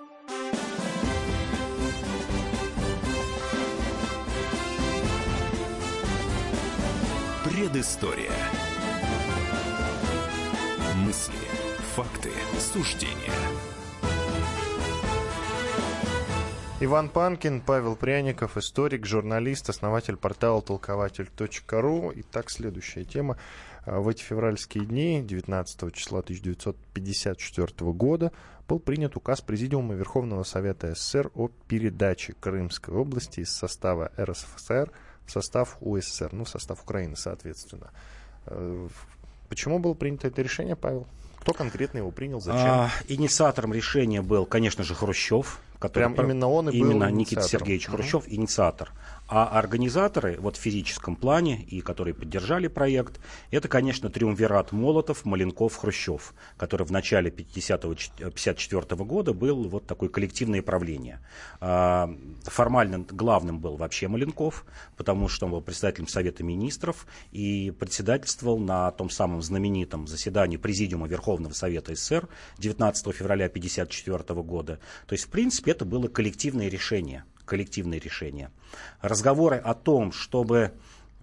Предыстория. 7.71 8.29
Мысли, 11.05 11.33
факты, 11.95 12.29
суждения. 12.59 13.31
Иван 16.81 17.07
Панкин, 17.07 17.61
Павел 17.61 17.95
Пряников, 17.95 18.57
историк, 18.57 19.05
журналист, 19.05 19.69
основатель 19.69 20.17
портала 20.17 20.61
толкователь.ру. 20.61 22.11
Итак, 22.13 22.49
следующая 22.49 23.05
тема. 23.05 23.37
А, 23.85 24.01
в 24.01 24.09
эти 24.09 24.21
февральские 24.21 24.83
дни, 24.83 25.23
19 25.25 25.93
числа 25.93 26.19
1954 26.19 27.91
года, 27.93 28.33
был 28.67 28.79
принят 28.79 29.15
указ 29.15 29.39
Президиума 29.39 29.93
Верховного 29.93 30.43
Совета 30.43 30.93
СССР 30.93 31.31
о 31.35 31.47
передаче 31.69 32.33
Крымской 32.37 32.93
области 32.95 33.39
из 33.39 33.49
состава 33.49 34.11
РСФСР 34.19 34.91
в 35.31 35.33
состав 35.33 35.77
УССР, 35.79 36.29
ну, 36.33 36.43
в 36.43 36.49
состав 36.49 36.83
Украины, 36.83 37.15
соответственно. 37.15 37.91
Э, 38.47 38.87
почему 39.47 39.79
было 39.79 39.93
принято 39.93 40.27
это 40.27 40.41
решение, 40.41 40.75
Павел? 40.75 41.07
Кто 41.39 41.53
конкретно 41.53 41.99
его 41.99 42.11
принял? 42.11 42.41
Зачем? 42.41 42.69
А, 42.69 42.89
инициатором 43.07 43.73
решения 43.73 44.21
был, 44.21 44.45
конечно 44.45 44.83
же, 44.83 44.93
Хрущев. 44.93 45.59
Который 45.79 46.13
Прям 46.13 46.13
именно 46.13 46.47
он 46.47 46.69
и 46.69 46.77
именно 46.77 47.07
был 47.07 47.15
Никита 47.15 47.41
Сергеевич 47.41 47.87
Хрущев, 47.87 48.27
uh-huh. 48.27 48.35
инициатор. 48.35 48.91
А 49.33 49.47
организаторы 49.47 50.35
вот 50.41 50.57
в 50.57 50.59
физическом 50.59 51.15
плане 51.15 51.63
и 51.63 51.79
которые 51.79 52.13
поддержали 52.13 52.67
проект, 52.67 53.21
это, 53.49 53.69
конечно, 53.69 54.09
триумвират 54.09 54.73
Молотов, 54.73 55.23
Маленков, 55.23 55.77
Хрущев, 55.77 56.33
который 56.57 56.85
в 56.85 56.91
начале 56.91 57.29
1954 57.29 59.05
года 59.05 59.33
был 59.33 59.69
вот 59.69 59.87
такое 59.87 60.09
коллективное 60.09 60.61
правление. 60.61 61.21
А, 61.61 62.13
формально 62.43 63.05
главным 63.09 63.61
был 63.61 63.77
вообще 63.77 64.09
Маленков, 64.09 64.65
потому 64.97 65.29
что 65.29 65.45
он 65.45 65.53
был 65.53 65.61
председателем 65.61 66.09
Совета 66.09 66.43
Министров 66.43 67.07
и 67.31 67.71
председательствовал 67.79 68.59
на 68.59 68.91
том 68.91 69.09
самом 69.09 69.41
знаменитом 69.41 70.07
заседании 70.07 70.57
Президиума 70.57 71.07
Верховного 71.07 71.53
Совета 71.53 71.95
СССР 71.95 72.27
19 72.57 73.15
февраля 73.15 73.45
1954 73.45 74.41
года. 74.41 74.79
То 75.07 75.13
есть, 75.13 75.23
в 75.23 75.29
принципе, 75.29 75.71
это 75.71 75.85
было 75.85 76.09
коллективное 76.09 76.67
решение 76.67 77.23
коллективные 77.51 77.99
решения. 77.99 78.49
Разговоры 79.01 79.57
о 79.57 79.73
том, 79.73 80.13
чтобы 80.13 80.71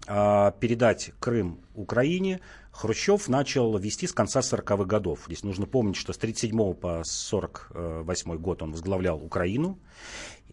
э, 0.05 0.51
передать 0.59 1.11
Крым 1.19 1.57
Украине, 1.73 2.39
Хрущев 2.71 3.27
начал 3.29 3.75
вести 3.79 4.05
с 4.05 4.13
конца 4.13 4.41
40-х 4.41 4.85
годов. 4.85 5.21
Здесь 5.25 5.41
нужно 5.41 5.65
помнить, 5.65 5.95
что 5.95 6.13
с 6.13 6.17
1937 6.17 6.75
по 6.75 6.91
1948 6.99 8.37
год 8.37 8.61
он 8.61 8.73
возглавлял 8.73 9.17
Украину 9.17 9.79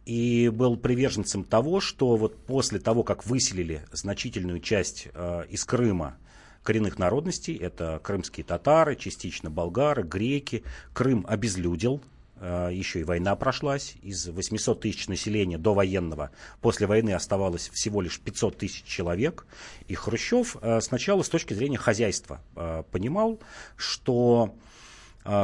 и 0.07 0.49
был 0.49 0.79
приверженцем 0.79 1.45
того, 1.45 1.81
что 1.81 2.17
вот 2.17 2.39
после 2.47 2.79
того, 2.79 3.03
как 3.03 3.27
выселили 3.27 3.85
значительную 3.93 4.61
часть 4.61 5.09
э, 5.13 5.45
из 5.51 5.67
Крыма 5.67 6.17
коренных 6.63 6.99
народностей, 6.99 7.55
это 7.55 8.01
крымские 8.03 8.45
татары, 8.45 8.97
частично 8.97 9.51
болгары, 9.51 10.05
греки, 10.05 10.65
Крым 10.95 11.27
обезлюдил, 11.29 12.01
еще 12.41 13.01
и 13.01 13.05
война 13.05 13.35
прошлась. 13.37 13.95
Из 14.03 14.29
800 14.29 14.81
тысяч 14.81 15.09
населения 15.09 15.59
до 15.59 15.75
военного 15.75 16.31
после 16.61 16.87
войны 16.87 17.13
оставалось 17.13 17.71
всего 17.71 18.01
лишь 18.01 18.21
500 18.21 18.59
тысяч 18.59 18.85
человек. 18.85 19.47
И 19.89 19.95
Хрущев 19.95 20.57
э, 20.61 20.81
сначала 20.81 21.23
с 21.23 21.29
точки 21.29 21.55
зрения 21.55 21.79
хозяйства 21.79 22.41
э, 22.55 22.83
понимал, 22.91 23.41
что 23.77 24.55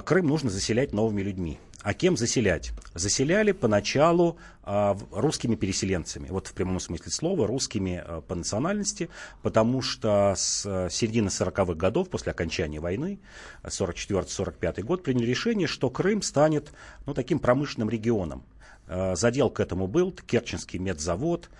Крым 0.04 0.28
нужно 0.28 0.48
заселять 0.48 0.92
новыми 0.92 1.22
людьми. 1.22 1.58
А 1.82 1.94
кем 1.94 2.16
заселять? 2.16 2.72
Заселяли 2.94 3.50
поначалу 3.52 4.38
а, 4.62 4.96
русскими 5.10 5.56
переселенцами, 5.56 6.28
вот 6.28 6.46
в 6.46 6.54
прямом 6.54 6.78
смысле 6.78 7.10
слова, 7.10 7.46
русскими 7.46 8.02
а, 8.04 8.20
по 8.20 8.36
национальности, 8.36 9.08
потому 9.42 9.82
что 9.82 10.34
с 10.36 10.64
а, 10.64 10.88
середины 10.88 11.26
40-х 11.26 11.74
годов, 11.74 12.08
после 12.08 12.30
окончания 12.30 12.78
войны, 12.78 13.18
44-45 13.64 14.82
год, 14.82 15.02
приняли 15.02 15.26
решение, 15.26 15.66
что 15.66 15.90
Крым 15.90 16.22
станет 16.22 16.72
ну, 17.04 17.14
таким 17.14 17.40
промышленным 17.40 17.90
регионом. 17.90 18.44
А, 18.86 19.16
задел 19.16 19.50
к 19.50 19.58
этому 19.58 19.88
был 19.88 20.12
Керченский 20.12 20.78
медзавод, 20.78 21.50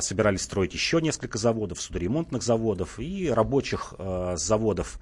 собирались 0.00 0.42
строить 0.42 0.72
еще 0.74 1.00
несколько 1.00 1.38
заводов, 1.38 1.80
судоремонтных 1.80 2.42
заводов 2.42 2.98
и 2.98 3.30
рабочих 3.30 3.94
заводов 4.34 4.98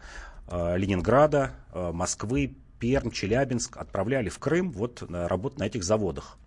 Ленинграда, 0.51 1.53
Москвы, 1.73 2.55
Пермь, 2.79 3.11
Челябинск 3.11 3.77
отправляли 3.77 4.29
в 4.29 4.39
Крым 4.39 4.73
вот 4.73 5.03
работать 5.09 5.59
на 5.59 5.65
этих 5.65 5.85
заводах. 5.85 6.39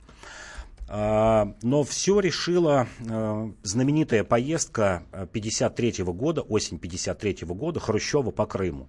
А, 0.87 1.53
но 1.61 1.83
все 1.83 2.19
решила 2.19 2.87
а, 3.07 3.51
знаменитая 3.61 4.23
поездка 4.23 5.03
1953 5.11 6.03
года, 6.05 6.41
осень 6.41 6.77
1953 6.77 7.47
года 7.47 7.79
Хрущева 7.79 8.31
по 8.31 8.45
Крыму 8.45 8.87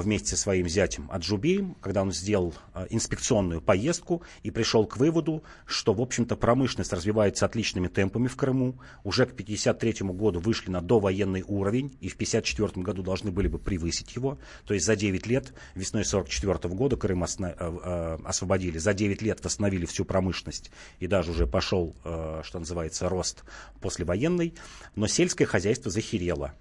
вместе 0.00 0.30
со 0.30 0.36
своим 0.36 0.68
зятем 0.68 1.08
Аджубеем, 1.10 1.76
когда 1.80 2.02
он 2.02 2.12
сделал 2.12 2.54
а, 2.72 2.86
инспекционную 2.90 3.60
поездку 3.60 4.22
и 4.42 4.50
пришел 4.50 4.86
к 4.86 4.96
выводу, 4.96 5.44
что, 5.66 5.94
в 5.94 6.00
общем-то, 6.00 6.36
промышленность 6.36 6.92
развивается 6.92 7.46
отличными 7.46 7.86
темпами 7.88 8.26
в 8.26 8.36
Крыму. 8.36 8.80
Уже 9.04 9.24
к 9.26 9.32
1953 9.32 10.08
году 10.08 10.40
вышли 10.40 10.70
на 10.70 10.80
довоенный 10.80 11.44
уровень 11.46 11.96
и 12.00 12.08
в 12.08 12.14
1954 12.14 12.82
году 12.82 13.02
должны 13.02 13.30
были 13.30 13.46
бы 13.46 13.58
превысить 13.58 14.16
его. 14.16 14.38
То 14.66 14.74
есть 14.74 14.84
за 14.84 14.96
9 14.96 15.26
лет, 15.26 15.54
весной 15.74 16.02
1944 16.02 16.74
года 16.74 16.96
Крым 16.96 17.22
осно, 17.22 17.54
э, 17.56 18.18
освободили, 18.24 18.78
за 18.78 18.94
9 18.94 19.22
лет 19.22 19.44
восстановили 19.44 19.86
всю 19.86 20.04
промышленность 20.04 20.70
и 20.98 21.06
даже 21.06 21.30
уже 21.30 21.46
пошел, 21.46 21.94
э, 22.04 22.40
что 22.42 22.58
называется, 22.58 23.08
рост 23.08 23.44
послевоенный. 23.80 24.54
Но 24.96 25.06
сельское 25.06 25.46
хозяйство 25.46 25.90
захерело. 25.90 26.52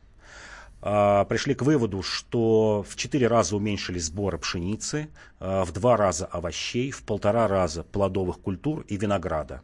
А, 0.86 1.24
пришли 1.24 1.56
к 1.56 1.62
выводу, 1.62 2.04
что 2.04 2.86
в 2.86 2.98
четыре 2.98 3.28
раза 3.28 3.56
уменьшили 3.56 4.00
сборы 4.00 4.38
пшеницы, 4.38 5.08
а, 5.40 5.64
в 5.64 5.72
два 5.72 5.96
раза 5.96 6.26
овощей, 6.26 6.92
в 6.92 7.04
полтора 7.04 7.48
раза 7.48 7.84
плодовых 7.84 8.40
культур 8.40 8.84
и 8.90 8.98
винограда. 8.98 9.62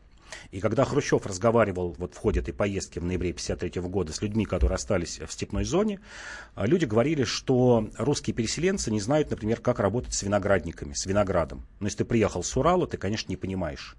И 0.51 0.61
когда 0.61 0.85
Хрущев 0.85 1.25
разговаривал 1.25 1.93
вот 1.97 2.13
в 2.13 2.17
ходе 2.17 2.39
этой 2.39 2.53
поездки 2.53 2.99
в 2.99 3.03
ноябре 3.03 3.31
1953 3.31 3.89
года 3.89 4.13
с 4.13 4.21
людьми, 4.21 4.45
которые 4.45 4.75
остались 4.75 5.19
в 5.19 5.29
степной 5.29 5.65
зоне, 5.65 5.99
а, 6.55 6.65
люди 6.65 6.85
говорили, 6.85 7.25
что 7.25 7.89
русские 7.97 8.33
переселенцы 8.33 8.89
не 8.89 9.01
знают, 9.01 9.29
например, 9.29 9.59
как 9.59 9.79
работать 9.79 10.13
с 10.13 10.23
виноградниками, 10.23 10.93
с 10.93 11.05
виноградом. 11.05 11.65
Но 11.81 11.87
если 11.87 11.99
ты 11.99 12.05
приехал 12.05 12.43
с 12.43 12.55
Урала, 12.55 12.87
ты, 12.87 12.95
конечно, 12.95 13.29
не 13.29 13.35
понимаешь. 13.37 13.97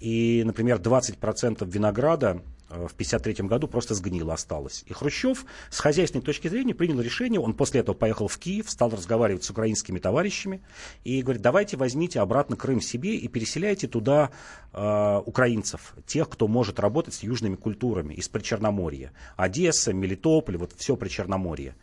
И, 0.00 0.42
например, 0.46 0.78
20% 0.78 1.70
винограда 1.70 2.40
в 2.68 2.92
1953 2.92 3.46
году 3.46 3.68
просто 3.68 3.94
сгнило, 3.94 4.34
осталось. 4.34 4.84
И 4.86 4.92
Хрущев 4.92 5.44
с 5.70 5.80
хозяйственной 5.80 6.22
точки 6.22 6.48
зрения 6.48 6.74
принял 6.74 7.00
решение, 7.00 7.40
он 7.40 7.54
после 7.54 7.80
этого 7.80 7.94
поехал 7.94 8.28
в 8.28 8.38
Киев, 8.38 8.70
стал 8.70 8.90
разговаривать 8.90 9.44
с 9.44 9.50
украинскими 9.50 9.98
товарищами 9.98 10.62
и 11.04 11.22
говорит, 11.22 11.42
давайте 11.42 11.76
возьмите 11.76 12.20
обратно 12.20 12.56
Крым 12.56 12.80
себе 12.80 13.16
и 13.16 13.28
переселяйте 13.28 13.86
туда 13.86 14.30
э, 14.72 15.22
украинцев, 15.24 15.94
тех, 16.06 16.28
кто 16.28 16.48
может 16.48 16.80
работать 16.80 17.14
с 17.14 17.22
южными 17.22 17.56
культурами 17.56 18.14
из 18.14 18.28
Причерноморья. 18.28 19.12
Одесса, 19.36 19.92
Мелитополь, 19.92 20.56
вот 20.56 20.72
все 20.76 20.96
Причерноморье. 20.96 21.74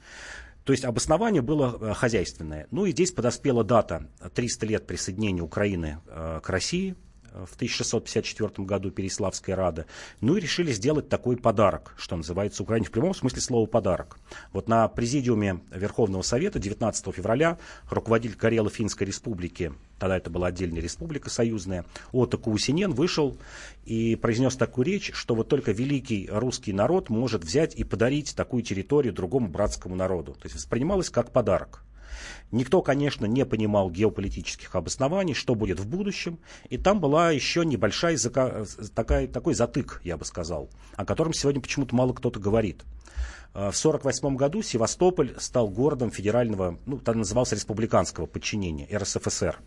То 0.63 0.73
есть 0.73 0.85
обоснование 0.85 1.41
было 1.41 1.77
э, 1.79 1.93
хозяйственное. 1.93 2.67
Ну 2.71 2.85
и 2.85 2.91
здесь 2.91 3.11
подоспела 3.11 3.63
дата 3.63 4.07
300 4.33 4.65
лет 4.67 4.87
присоединения 4.87 5.41
Украины 5.41 5.99
э, 6.07 6.39
к 6.43 6.49
России, 6.49 6.95
в 7.33 7.55
1654 7.55 8.65
году 8.65 8.91
Переславская 8.91 9.55
Рада. 9.55 9.85
Ну 10.19 10.35
и 10.35 10.41
решили 10.41 10.71
сделать 10.71 11.09
такой 11.09 11.37
подарок, 11.37 11.93
что 11.97 12.15
называется 12.15 12.63
Украине 12.63 12.87
в 12.87 12.91
прямом 12.91 13.13
смысле 13.13 13.41
слова 13.41 13.65
подарок. 13.65 14.17
Вот 14.53 14.67
на 14.67 14.87
президиуме 14.87 15.61
Верховного 15.71 16.21
Совета 16.21 16.59
19 16.59 17.15
февраля 17.15 17.57
руководитель 17.89 18.37
Карело-Финской 18.37 19.07
республики, 19.07 19.73
тогда 19.99 20.17
это 20.17 20.29
была 20.29 20.47
отдельная 20.47 20.81
республика 20.81 21.29
союзная, 21.29 21.85
Отто 22.11 22.37
Каусинен 22.37 22.91
вышел 22.91 23.37
и 23.85 24.15
произнес 24.15 24.55
такую 24.55 24.85
речь, 24.85 25.11
что 25.13 25.35
вот 25.35 25.47
только 25.47 25.71
великий 25.71 26.29
русский 26.31 26.73
народ 26.73 27.09
может 27.09 27.43
взять 27.43 27.75
и 27.75 27.83
подарить 27.83 28.35
такую 28.35 28.63
территорию 28.63 29.13
другому 29.13 29.47
братскому 29.47 29.95
народу. 29.95 30.33
То 30.33 30.45
есть 30.45 30.55
воспринималось 30.55 31.09
как 31.09 31.31
подарок. 31.31 31.83
Никто, 32.51 32.81
конечно, 32.81 33.25
не 33.25 33.45
понимал 33.45 33.89
геополитических 33.89 34.75
обоснований, 34.75 35.33
что 35.33 35.55
будет 35.55 35.79
в 35.79 35.87
будущем. 35.87 36.39
И 36.69 36.77
там 36.77 36.99
была 36.99 37.31
еще 37.31 37.65
небольшая 37.65 38.17
такая, 38.93 39.27
такой 39.27 39.53
затык, 39.53 40.01
я 40.03 40.17
бы 40.17 40.25
сказал, 40.25 40.69
о 40.95 41.05
котором 41.05 41.33
сегодня 41.33 41.61
почему-то 41.61 41.95
мало 41.95 42.13
кто-то 42.13 42.39
говорит. 42.39 42.83
В 43.53 43.75
1948 43.75 44.35
году 44.37 44.61
Севастополь 44.61 45.35
стал 45.37 45.67
городом 45.67 46.09
федерального, 46.09 46.79
ну, 46.85 46.99
там 46.99 47.17
назывался 47.17 47.55
республиканского 47.55 48.25
подчинения, 48.25 48.87
РСФСР. 48.95 49.59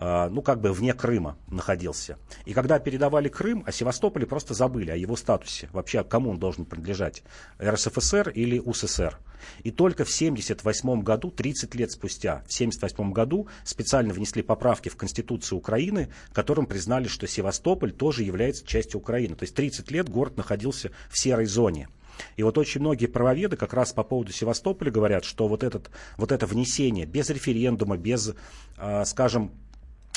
А, 0.00 0.28
ну, 0.30 0.42
как 0.42 0.60
бы 0.60 0.72
вне 0.72 0.94
Крыма 0.94 1.36
находился. 1.48 2.18
И 2.44 2.54
когда 2.54 2.78
передавали 2.78 3.28
Крым, 3.28 3.64
о 3.66 3.72
Севастополе 3.72 4.26
просто 4.26 4.54
забыли, 4.54 4.92
о 4.92 4.96
его 4.96 5.16
статусе. 5.16 5.68
Вообще, 5.72 6.04
кому 6.04 6.30
он 6.30 6.38
должен 6.38 6.64
принадлежать, 6.64 7.24
РСФСР 7.60 8.28
или 8.30 8.60
УССР. 8.60 9.18
И 9.64 9.72
только 9.72 10.04
в 10.04 10.14
1978 10.14 11.02
году, 11.02 11.32
30 11.32 11.74
лет 11.74 11.90
спустя, 11.90 12.42
в 12.46 12.54
1978 12.54 13.12
году 13.12 13.48
специально 13.64 14.14
внесли 14.14 14.42
поправки 14.42 14.88
в 14.88 14.96
Конституцию 14.96 15.58
Украины, 15.58 16.10
которым 16.32 16.66
признали, 16.66 17.08
что 17.08 17.26
Севастополь 17.26 17.90
тоже 17.90 18.22
является 18.22 18.64
частью 18.64 19.00
Украины. 19.00 19.34
То 19.34 19.42
есть 19.42 19.56
30 19.56 19.90
лет 19.90 20.08
город 20.08 20.36
находился 20.36 20.92
в 21.10 21.18
серой 21.18 21.46
зоне. 21.46 21.88
И 22.36 22.44
вот 22.44 22.56
очень 22.56 22.80
многие 22.80 23.06
правоведы 23.06 23.56
как 23.56 23.74
раз 23.74 23.92
по 23.92 24.04
поводу 24.04 24.32
Севастополя 24.32 24.92
говорят, 24.92 25.24
что 25.24 25.48
вот, 25.48 25.64
этот, 25.64 25.90
вот 26.16 26.30
это 26.30 26.46
внесение 26.46 27.06
без 27.06 27.30
референдума, 27.30 27.96
без, 27.96 28.34
э, 28.76 29.04
скажем, 29.04 29.52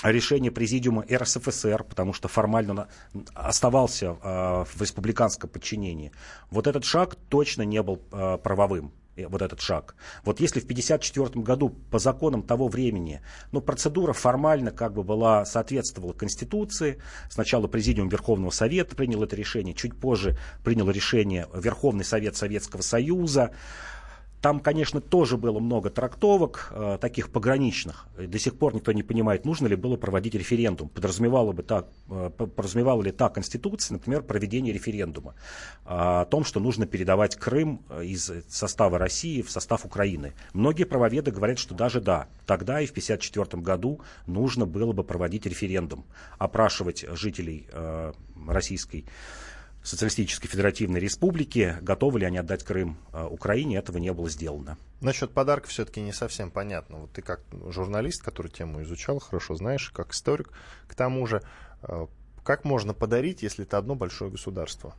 решение 0.03 0.51
президиума 0.51 1.05
РСФСР, 1.10 1.84
потому 1.84 2.13
что 2.13 2.27
формально 2.27 2.88
оставался 3.34 4.17
э, 4.22 4.65
в 4.65 4.81
республиканском 4.81 5.50
подчинении. 5.50 6.12
Вот 6.50 6.67
этот 6.67 6.86
шаг 6.86 7.15
точно 7.29 7.63
не 7.63 7.81
был 7.84 8.01
э, 8.12 8.38
правовым 8.41 8.91
э, 9.15 9.27
вот 9.27 9.41
этот 9.41 9.62
шаг. 9.62 9.96
Вот 10.24 10.39
если 10.39 10.60
в 10.60 10.63
1954 10.63 11.43
году 11.43 11.70
по 11.70 12.00
законам 12.00 12.43
того 12.43 12.67
времени, 12.67 13.22
ну, 13.51 13.62
процедура 13.62 14.13
формально 14.13 14.72
как 14.72 14.93
бы 14.93 15.03
была, 15.03 15.46
соответствовала 15.46 16.13
Конституции, 16.13 17.00
сначала 17.29 17.67
Президиум 17.67 18.10
Верховного 18.10 18.51
Совета 18.51 18.96
принял 18.96 19.24
это 19.24 19.36
решение, 19.36 19.74
чуть 19.74 19.96
позже 19.96 20.38
принял 20.63 20.89
решение 20.89 21.48
Верховный 21.53 22.05
Совет 22.05 22.36
Советского 22.36 22.81
Союза, 22.81 23.51
там, 24.41 24.60
конечно, 24.60 25.01
тоже 25.01 25.38
было 25.38 25.60
много 25.60 25.89
трактовок, 25.91 26.71
э, 26.71 26.98
таких 27.00 27.31
пограничных. 27.31 28.07
До 28.17 28.39
сих 28.39 28.57
пор 28.57 28.74
никто 28.74 28.91
не 28.91 29.03
понимает, 29.03 29.45
нужно 29.45 29.67
ли 29.67 29.75
было 29.75 29.98
проводить 29.98 30.33
референдум. 30.33 30.89
Подразумевала, 30.89 31.51
бы 31.51 31.62
так, 31.62 31.88
э, 32.10 32.31
подразумевала 32.36 33.03
ли 33.03 33.12
та 33.12 33.29
Конституция, 33.29 33.93
например, 33.93 34.24
проведение 34.24 34.74
референдума 34.74 35.36
о 35.86 36.25
том, 36.25 36.43
что 36.43 36.60
нужно 36.60 36.88
передавать 36.88 37.36
Крым 37.36 37.86
э, 37.89 38.05
из 38.05 38.31
состава 38.50 38.98
России 38.98 39.43
в 39.43 39.51
состав 39.51 39.86
Украины. 39.86 40.33
Многие 40.53 40.86
правоведы 40.86 41.31
говорят, 41.31 41.60
что 41.60 41.75
даже 41.75 42.01
да, 42.01 42.27
тогда 42.48 42.81
и 42.81 42.88
в 42.88 42.91
1954 42.91 43.62
году 43.62 44.01
нужно 44.25 44.65
было 44.65 44.91
бы 44.91 45.03
проводить 45.03 45.45
референдум, 45.45 46.05
опрашивать 46.39 47.05
жителей 47.13 47.67
э, 47.71 48.13
Российской 48.48 49.05
Социалистической 49.83 50.47
Федеративной 50.47 51.00
Республики, 51.00 51.77
готовы 51.81 52.19
ли 52.19 52.25
они 52.25 52.38
отдать 52.38 52.63
Крым 52.63 52.97
э, 53.13 53.25
Украине, 53.25 53.77
этого 53.77 53.97
не 53.97 54.13
было 54.13 54.29
сделано. 54.29 54.77
Насчет 55.01 55.31
подарка 55.31 55.67
все-таки 55.67 56.01
не 56.01 56.13
совсем 56.13 56.51
понятно. 56.51 56.97
Вот 56.97 57.11
ты 57.11 57.21
как 57.21 57.41
журналист, 57.67 58.21
который 58.21 58.50
тему 58.50 58.83
изучал, 58.83 59.19
хорошо 59.19 59.55
знаешь, 59.55 59.89
как 59.89 60.13
историк, 60.13 60.50
к 60.88 60.93
тому 60.93 61.25
же, 61.25 61.41
э, 61.81 62.05
как 62.43 62.63
можно 62.63 62.93
подарить, 62.93 63.41
если 63.41 63.65
это 63.65 63.79
одно 63.79 63.95
большое 63.95 64.29
государство? 64.29 64.95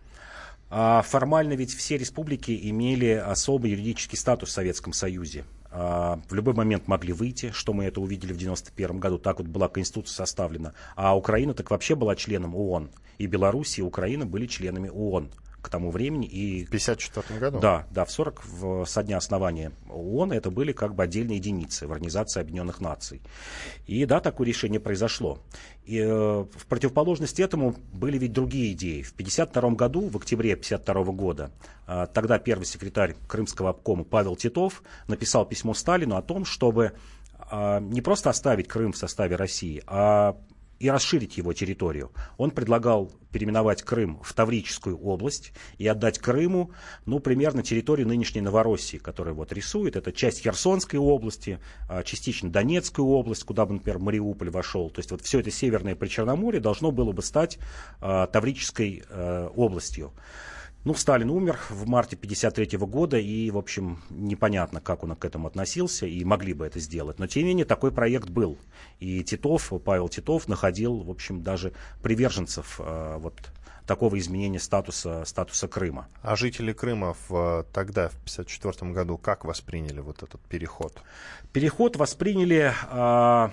А 0.68 1.02
формально 1.02 1.52
ведь 1.52 1.74
все 1.74 1.96
республики 1.98 2.58
имели 2.70 3.10
особый 3.10 3.72
юридический 3.72 4.18
статус 4.18 4.48
в 4.48 4.52
Советском 4.52 4.92
Союзе. 4.92 5.44
А, 5.74 6.20
в 6.28 6.34
любой 6.34 6.54
момент 6.54 6.86
могли 6.86 7.12
выйти, 7.12 7.50
что 7.50 7.72
мы 7.72 7.84
это 7.84 8.00
увидели 8.00 8.32
в 8.32 8.36
1991 8.36 9.00
году, 9.00 9.18
так 9.18 9.38
вот 9.38 9.48
была 9.48 9.68
Конституция 9.68 10.14
составлена. 10.14 10.74
А 10.96 11.16
Украина 11.16 11.54
так 11.54 11.70
вообще 11.70 11.94
была 11.94 12.14
членом 12.14 12.54
ООН. 12.54 12.90
И 13.18 13.26
Беларусь, 13.26 13.78
и 13.78 13.82
Украина 13.82 14.26
были 14.26 14.46
членами 14.46 14.88
ООН 14.88 15.30
к 15.62 15.68
тому 15.68 15.90
времени. 15.90 16.26
И, 16.26 16.64
в 16.64 16.68
1954 16.68 17.40
году? 17.40 17.60
Да, 17.60 17.86
да, 17.90 18.04
в 18.04 18.10
40 18.10 18.44
в, 18.44 18.84
со 18.84 19.02
дня 19.02 19.16
основания 19.16 19.72
ООН 19.88 20.32
это 20.32 20.50
были 20.50 20.72
как 20.72 20.94
бы 20.94 21.04
отдельные 21.04 21.36
единицы 21.36 21.86
в 21.86 21.92
Организации 21.92 22.40
Объединенных 22.40 22.80
Наций. 22.80 23.22
И 23.86 24.04
да, 24.04 24.20
такое 24.20 24.46
решение 24.46 24.80
произошло. 24.80 25.38
И 25.84 25.98
э, 25.98 26.04
в 26.06 26.66
противоположность 26.68 27.40
этому 27.40 27.74
были 27.92 28.18
ведь 28.18 28.32
другие 28.32 28.72
идеи. 28.72 29.02
В 29.02 29.12
1952 29.12 29.70
году, 29.70 30.08
в 30.08 30.16
октябре 30.16 30.52
1952 30.52 31.12
года, 31.12 31.50
э, 31.86 32.06
тогда 32.12 32.38
первый 32.38 32.64
секретарь 32.64 33.14
Крымского 33.28 33.70
обкома 33.70 34.04
Павел 34.04 34.36
Титов 34.36 34.82
написал 35.06 35.46
письмо 35.46 35.74
Сталину 35.74 36.16
о 36.16 36.22
том, 36.22 36.44
чтобы 36.44 36.92
э, 37.50 37.80
не 37.80 38.00
просто 38.00 38.30
оставить 38.30 38.68
Крым 38.68 38.92
в 38.92 38.96
составе 38.96 39.36
России, 39.36 39.82
а 39.86 40.36
и 40.82 40.90
расширить 40.90 41.38
его 41.38 41.52
территорию. 41.52 42.10
Он 42.38 42.50
предлагал 42.50 43.12
переименовать 43.30 43.82
Крым 43.82 44.20
в 44.24 44.34
Таврическую 44.34 44.98
область 44.98 45.52
и 45.78 45.86
отдать 45.86 46.18
Крыму, 46.18 46.72
ну, 47.06 47.20
примерно 47.20 47.62
территорию 47.62 48.08
нынешней 48.08 48.40
Новороссии, 48.40 48.96
которая 48.96 49.32
вот 49.32 49.52
рисует. 49.52 49.94
Это 49.94 50.10
часть 50.10 50.42
Херсонской 50.42 50.98
области, 50.98 51.60
а, 51.88 52.02
частично 52.02 52.50
Донецкую 52.50 53.06
область, 53.06 53.44
куда 53.44 53.64
бы, 53.64 53.74
например, 53.74 54.00
Мариуполь 54.00 54.50
вошел. 54.50 54.90
То 54.90 54.98
есть 54.98 55.12
вот 55.12 55.22
все 55.22 55.38
это 55.38 55.52
северное 55.52 55.94
Причерноморье 55.94 56.60
должно 56.60 56.90
было 56.90 57.12
бы 57.12 57.22
стать 57.22 57.58
э, 58.00 58.26
Таврической 58.32 59.04
э, 59.08 59.50
областью. 59.54 60.12
Ну, 60.84 60.94
Сталин 60.94 61.30
умер 61.30 61.60
в 61.70 61.86
марте 61.86 62.16
1953 62.16 62.78
года, 62.78 63.16
и, 63.16 63.50
в 63.52 63.58
общем, 63.58 64.02
непонятно, 64.10 64.80
как 64.80 65.04
он 65.04 65.14
к 65.14 65.24
этому 65.24 65.46
относился, 65.46 66.06
и 66.06 66.24
могли 66.24 66.54
бы 66.54 66.66
это 66.66 66.80
сделать. 66.80 67.20
Но, 67.20 67.28
тем 67.28 67.44
не 67.44 67.50
менее, 67.50 67.64
такой 67.64 67.92
проект 67.92 68.30
был. 68.30 68.58
И 68.98 69.22
Титов, 69.22 69.72
Павел 69.84 70.08
Титов 70.08 70.48
находил, 70.48 70.98
в 70.98 71.10
общем, 71.10 71.42
даже 71.42 71.72
приверженцев 72.02 72.80
э, 72.82 73.16
вот 73.18 73.34
такого 73.86 74.18
изменения 74.18 74.58
статуса, 74.58 75.24
статуса 75.24 75.68
Крыма. 75.68 76.08
А 76.20 76.34
жители 76.34 76.72
Крыма 76.72 77.14
в, 77.28 77.64
тогда, 77.72 78.08
в 78.08 78.16
1954 78.16 78.90
году, 78.92 79.18
как 79.18 79.44
восприняли 79.44 80.00
вот 80.00 80.24
этот 80.24 80.40
переход? 80.40 81.00
Переход 81.52 81.94
восприняли... 81.94 82.74
Э, 82.90 83.50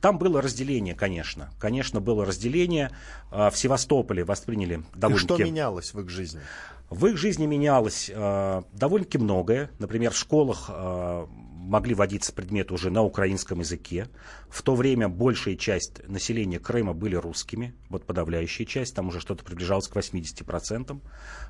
там 0.00 0.18
было 0.18 0.42
разделение, 0.42 0.94
конечно. 0.94 1.50
Конечно, 1.58 2.00
было 2.00 2.24
разделение. 2.24 2.90
А, 3.30 3.50
в 3.50 3.58
Севастополе 3.58 4.24
восприняли 4.24 4.82
довольно... 4.94 5.20
И 5.20 5.24
что 5.24 5.38
менялось 5.38 5.94
в 5.94 6.00
их 6.00 6.08
жизни? 6.08 6.40
В 6.88 7.06
их 7.06 7.16
жизни 7.16 7.46
менялось 7.46 8.10
э, 8.12 8.62
довольно-таки 8.72 9.18
многое. 9.18 9.70
Например, 9.78 10.10
в 10.10 10.16
школах 10.16 10.68
э, 10.68 11.26
могли 11.70 11.94
вводиться 11.94 12.32
предметы 12.32 12.74
уже 12.74 12.90
на 12.90 13.02
украинском 13.04 13.60
языке. 13.60 14.08
В 14.48 14.60
то 14.62 14.74
время 14.74 15.08
большая 15.08 15.54
часть 15.54 16.06
населения 16.08 16.58
Крыма 16.58 16.92
были 16.92 17.14
русскими, 17.14 17.74
вот 17.90 18.04
подавляющая 18.06 18.66
часть, 18.66 18.96
там 18.96 19.08
уже 19.08 19.20
что-то 19.20 19.44
приближалось 19.44 19.86
к 19.86 19.96
80%. 19.96 21.00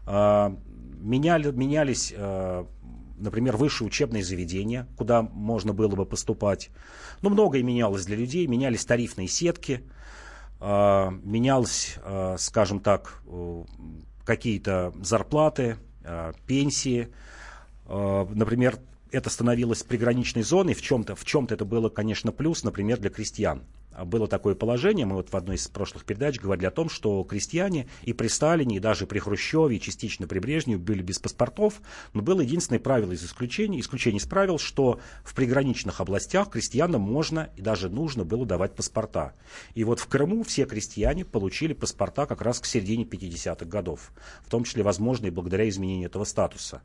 Э, 0.07 0.57
меняли, 1.01 1.51
менялись 1.51 2.12
э, 2.14 2.64
например, 3.20 3.56
высшие 3.56 3.87
учебные 3.87 4.24
заведения, 4.24 4.88
куда 4.96 5.22
можно 5.22 5.72
было 5.72 5.94
бы 5.94 6.06
поступать. 6.06 6.70
Ну, 7.22 7.30
многое 7.30 7.62
менялось 7.62 8.04
для 8.06 8.16
людей, 8.16 8.46
менялись 8.46 8.85
тарифные 8.85 9.28
сетки, 9.28 9.85
э, 10.61 11.11
менялось, 11.22 11.96
э, 12.02 12.37
скажем 12.38 12.80
так, 12.80 13.22
какие-то 14.24 14.92
зарплаты, 15.02 15.76
э, 16.04 16.33
пенсии. 16.46 17.09
Например, 17.88 18.78
это 19.12 19.31
становилось 19.31 19.83
приграничной 19.83 20.42
зоной, 20.42 20.75
в 20.75 20.83
чем-то 20.83 21.16
чем 21.25 21.46
это 21.51 21.64
было, 21.64 21.88
конечно, 21.88 22.33
плюс, 22.33 22.64
например, 22.64 22.99
для 22.99 23.11
крестьян. 23.11 23.62
А 23.92 24.05
было 24.05 24.29
такое 24.29 24.55
положение, 24.55 25.05
мы 25.05 25.16
вот 25.16 25.31
в 25.31 25.37
одной 25.37 25.57
из 25.57 25.66
прошлых 25.66 26.05
передач 26.05 26.38
говорили 26.38 26.66
о 26.66 26.70
том, 26.70 26.88
что 26.88 27.23
крестьяне 27.25 27.88
и 28.03 28.12
при 28.12 28.29
Сталине, 28.29 28.77
и 28.77 28.81
даже 28.81 29.07
при 29.07 29.18
Хрущеве, 29.18 29.77
и 29.77 29.81
частично 29.81 30.29
при 30.29 30.38
Брежневе 30.38 30.79
были 30.79 31.03
без 31.03 31.18
паспортов, 31.18 31.83
но 32.12 32.23
было 32.23 32.40
единственное 32.40 32.79
правило 32.79 33.12
из 33.12 33.25
исключений, 33.25 33.81
исключение 33.81 34.20
из 34.20 34.27
правил, 34.27 34.59
что 34.59 35.01
в 35.25 35.35
приграничных 35.35 36.01
областях 36.01 36.51
крестьянам 36.51 37.01
можно 37.01 37.51
и 37.57 37.62
даже 37.62 37.88
нужно 37.88 38.25
было 38.25 38.46
давать 38.46 38.77
паспорта. 38.77 39.35
И 39.75 39.83
вот 39.83 39.99
в 39.99 40.07
Крыму 40.07 40.44
все 40.44 40.66
крестьяне 40.66 41.25
получили 41.25 41.73
паспорта 41.73 42.27
как 42.27 42.42
раз 42.42 42.61
к 42.61 42.66
середине 42.66 43.05
50-х 43.05 43.66
годов, 43.66 44.12
в 44.44 44.51
том 44.51 44.62
числе, 44.62 44.85
возможно, 44.85 45.27
и 45.27 45.31
благодаря 45.31 45.68
изменению 45.68 46.09
этого 46.09 46.25
статуса. 46.25 46.83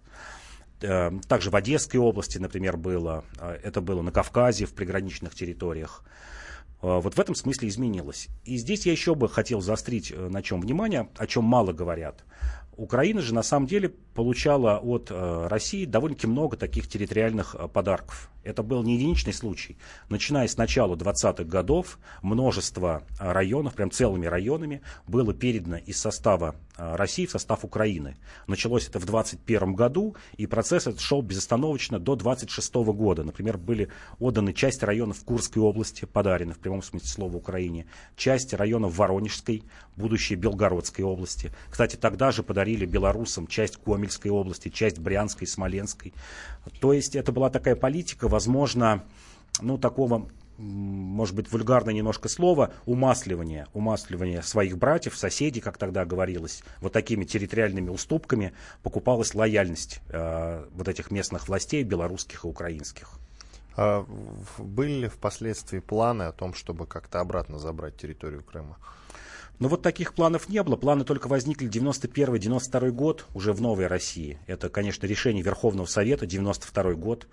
Э, 0.82 1.12
также 1.28 1.50
в 1.50 1.56
Одесской 1.56 2.00
области, 2.00 2.38
например, 2.38 2.78
было, 2.78 3.24
э, 3.40 3.60
это 3.64 3.82
было 3.82 4.02
на 4.02 4.12
Кавказе, 4.12 4.66
в 4.66 4.74
приграничных 4.74 5.34
территориях. 5.34 6.04
Э, 6.82 7.00
вот 7.00 7.16
в 7.16 7.20
этом 7.20 7.36
смысле 7.36 7.70
изменилось. 7.70 8.28
И 8.44 8.58
здесь 8.58 8.86
я 8.86 8.92
еще 8.92 9.16
бы 9.16 9.30
хотел 9.30 9.62
заострить 9.62 10.14
на 10.16 10.42
чем 10.42 10.62
внимание, 10.62 11.10
о 11.18 11.28
чем 11.28 11.44
мало 11.46 11.72
говорят. 11.72 12.24
Украина 12.78 13.22
же 13.22 13.34
на 13.34 13.44
самом 13.44 13.68
деле 13.68 13.94
получала 14.16 14.78
от 14.78 15.12
э, 15.12 15.48
России 15.48 15.86
довольно-таки 15.86 16.28
много 16.28 16.58
таких 16.58 16.88
территориальных 16.88 17.56
э, 17.56 17.68
подарков. 17.68 18.32
Это 18.44 18.64
был 18.64 18.84
не 18.84 18.96
единичный 18.96 19.34
случай. 19.34 19.78
Начиная 20.08 20.48
с 20.48 20.56
начала 20.56 20.96
20-х 20.96 21.44
годов 21.44 22.00
множество 22.22 23.04
э, 23.20 23.32
районов, 23.32 23.76
прям 23.76 23.92
целыми 23.92 24.26
районами, 24.26 24.82
было 25.08 25.34
передано 25.34 25.78
из 25.78 26.00
состава 26.00 26.56
России 26.78 27.26
в 27.26 27.32
состав 27.32 27.64
Украины. 27.64 28.18
Началось 28.48 28.88
это 28.90 29.00
в 29.00 29.06
21 29.06 29.76
году, 29.76 30.16
и 30.36 30.46
процесс 30.46 30.88
этот 30.88 31.00
шел 31.00 31.22
безостановочно 31.22 32.00
до 32.00 32.16
26 32.16 32.76
года. 32.76 33.24
Например, 33.24 33.58
были 33.58 33.88
отданы 34.20 34.52
часть 34.52 34.84
районов 34.84 35.24
Курской 35.24 35.62
области, 35.62 36.04
подарены 36.04 36.54
в 36.54 36.60
прямом 36.60 36.84
смысле 36.84 37.08
слова 37.08 37.38
Украине, 37.38 37.86
часть 38.18 38.54
районов 38.54 38.98
Воронежской, 38.98 39.64
будущей 39.96 40.36
Белгородской 40.36 41.06
области. 41.06 41.54
Кстати, 41.70 41.96
тогда 41.96 42.32
же 42.32 42.44
подарили 42.44 42.64
белорусам 42.73 43.45
часть 43.45 43.78
Гомельской 43.86 44.32
области, 44.32 44.69
часть 44.69 44.97
Брянской, 44.97 45.45
Смоленской. 45.45 46.13
То 46.82 46.93
есть 46.93 47.15
это 47.15 47.32
была 47.32 47.49
такая 47.49 47.75
политика, 47.75 48.28
возможно, 48.28 49.04
ну, 49.62 49.78
такого 49.78 50.28
может 50.58 51.36
быть, 51.36 51.51
вульгарное 51.51 51.93
немножко 51.93 52.30
слово, 52.30 52.71
умасливание, 52.86 53.67
умасливание 53.73 54.41
своих 54.41 54.78
братьев, 54.78 55.17
соседей, 55.17 55.60
как 55.60 55.78
тогда 55.78 56.06
говорилось, 56.06 56.63
вот 56.80 56.93
такими 56.93 57.25
территориальными 57.25 57.89
уступками 57.89 58.54
покупалась 58.82 59.36
лояльность 59.36 59.99
э, 60.10 60.65
вот 60.73 60.88
этих 60.88 61.12
местных 61.12 61.49
властей, 61.49 61.84
белорусских 61.84 62.45
и 62.45 62.47
украинских. 62.47 63.19
А 63.75 64.06
были 64.58 65.01
ли 65.01 65.08
впоследствии 65.10 65.80
планы 65.80 66.23
о 66.23 66.32
том, 66.32 66.54
чтобы 66.54 66.88
как-то 66.88 67.19
обратно 67.19 67.60
забрать 67.60 67.97
территорию 67.97 68.41
Крыма? 68.41 68.78
Но 69.60 69.68
вот 69.70 69.82
таких 69.82 70.13
планов 70.13 70.50
не 70.50 70.62
было. 70.63 70.76
Планы 70.76 71.06
только 71.06 71.28
возникли 71.28 71.70
91-92 71.70 72.91
год, 72.91 73.26
уже 73.34 73.54
в 73.54 73.62
новой 73.62 73.88
России. 73.88 74.39
Это, 74.48 74.70
конечно, 74.70 75.06
решение 75.06 75.44
Верховного 75.44 75.86
Совета, 75.86 76.26
92 76.26 76.94
год, 76.94 77.28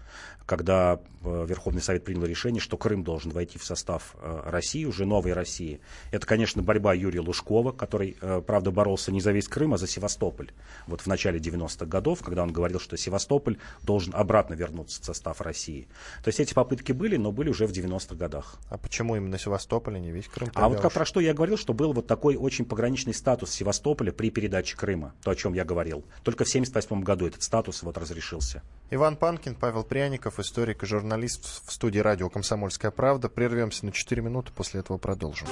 когда 0.47 1.01
э, 1.23 1.47
Верховный 1.49 1.83
Совет 1.83 2.05
принял 2.05 2.25
решение, 2.25 2.61
что 2.61 2.77
Крым 2.77 3.03
должен 3.05 3.33
войти 3.33 3.59
в 3.59 3.65
состав 3.65 4.15
э, 4.21 4.43
России, 4.47 4.85
уже 4.85 5.05
новой 5.05 5.33
России. 5.33 5.81
Это, 6.11 6.27
конечно, 6.27 6.63
борьба 6.63 6.95
Юрия 6.95 7.21
Лужкова, 7.21 7.73
который, 7.73 8.17
э, 8.21 8.43
правда, 8.47 8.71
боролся 8.71 9.11
не 9.13 9.21
за 9.21 9.33
весь 9.33 9.49
Крым, 9.49 9.75
а 9.75 9.79
за 9.79 9.87
Севастополь. 9.87 10.53
Вот 10.87 11.01
в 11.01 11.07
начале 11.07 11.39
90-х 11.39 11.87
годов, 11.87 12.23
когда 12.23 12.43
он 12.43 12.53
говорил, 12.53 12.79
что 12.79 12.97
Севастополь 12.97 13.59
должен 13.83 14.15
обратно 14.15 14.55
вернуться 14.55 15.03
в 15.03 15.05
состав 15.05 15.41
России. 15.41 15.89
То 16.23 16.29
есть 16.29 16.41
эти 16.41 16.55
попытки 16.55 16.93
были, 16.93 17.17
но 17.17 17.33
были 17.33 17.49
уже 17.49 17.67
в 17.67 17.73
90-х 17.73 18.15
годах. 18.15 18.57
А 18.69 18.79
почему 18.79 19.17
именно 19.17 19.39
Севастополь, 19.39 19.97
а 19.97 19.99
не 19.99 20.11
весь 20.11 20.29
Крым? 20.29 20.51
А 20.55 20.69
вот 20.69 20.81
как 20.81 20.93
про 20.93 21.05
что 21.05 21.21
я 21.21 21.35
говорил, 21.35 21.57
что 21.57 21.73
был 21.73 21.93
вот 21.93 22.07
такой 22.13 22.37
очень 22.37 22.67
пограничный 22.67 23.15
статус 23.15 23.53
Севастополя 23.53 24.13
при 24.13 24.29
передаче 24.29 24.77
Крыма, 24.77 25.15
то, 25.23 25.31
о 25.31 25.35
чем 25.35 25.55
я 25.55 25.65
говорил. 25.65 26.05
Только 26.23 26.45
в 26.45 26.49
1978 26.49 27.03
году 27.03 27.27
этот 27.27 27.43
статус 27.43 27.83
вот 27.83 27.97
разрешился. 27.97 28.63
Иван 28.91 29.17
Панкин, 29.17 29.55
Павел 29.55 29.83
Пряников, 29.83 30.39
историк 30.39 30.83
и 30.83 30.87
журналист 30.87 31.67
в 31.67 31.73
студии 31.73 32.01
радио 32.01 32.29
«Комсомольская 32.29 32.91
правда». 32.91 33.31
Прервемся 33.31 33.87
на 33.87 33.93
4 33.93 34.21
минуты, 34.21 34.53
после 34.55 34.81
этого 34.81 34.99
продолжим. 34.99 35.49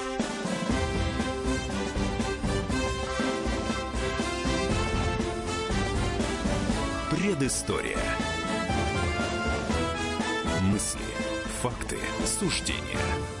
Предыстория. 7.09 7.97
Мысли, 10.61 11.01
факты, 11.63 11.97
суждения– 12.23 12.99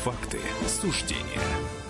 факты, 0.00 0.38
суждения– 0.66 1.24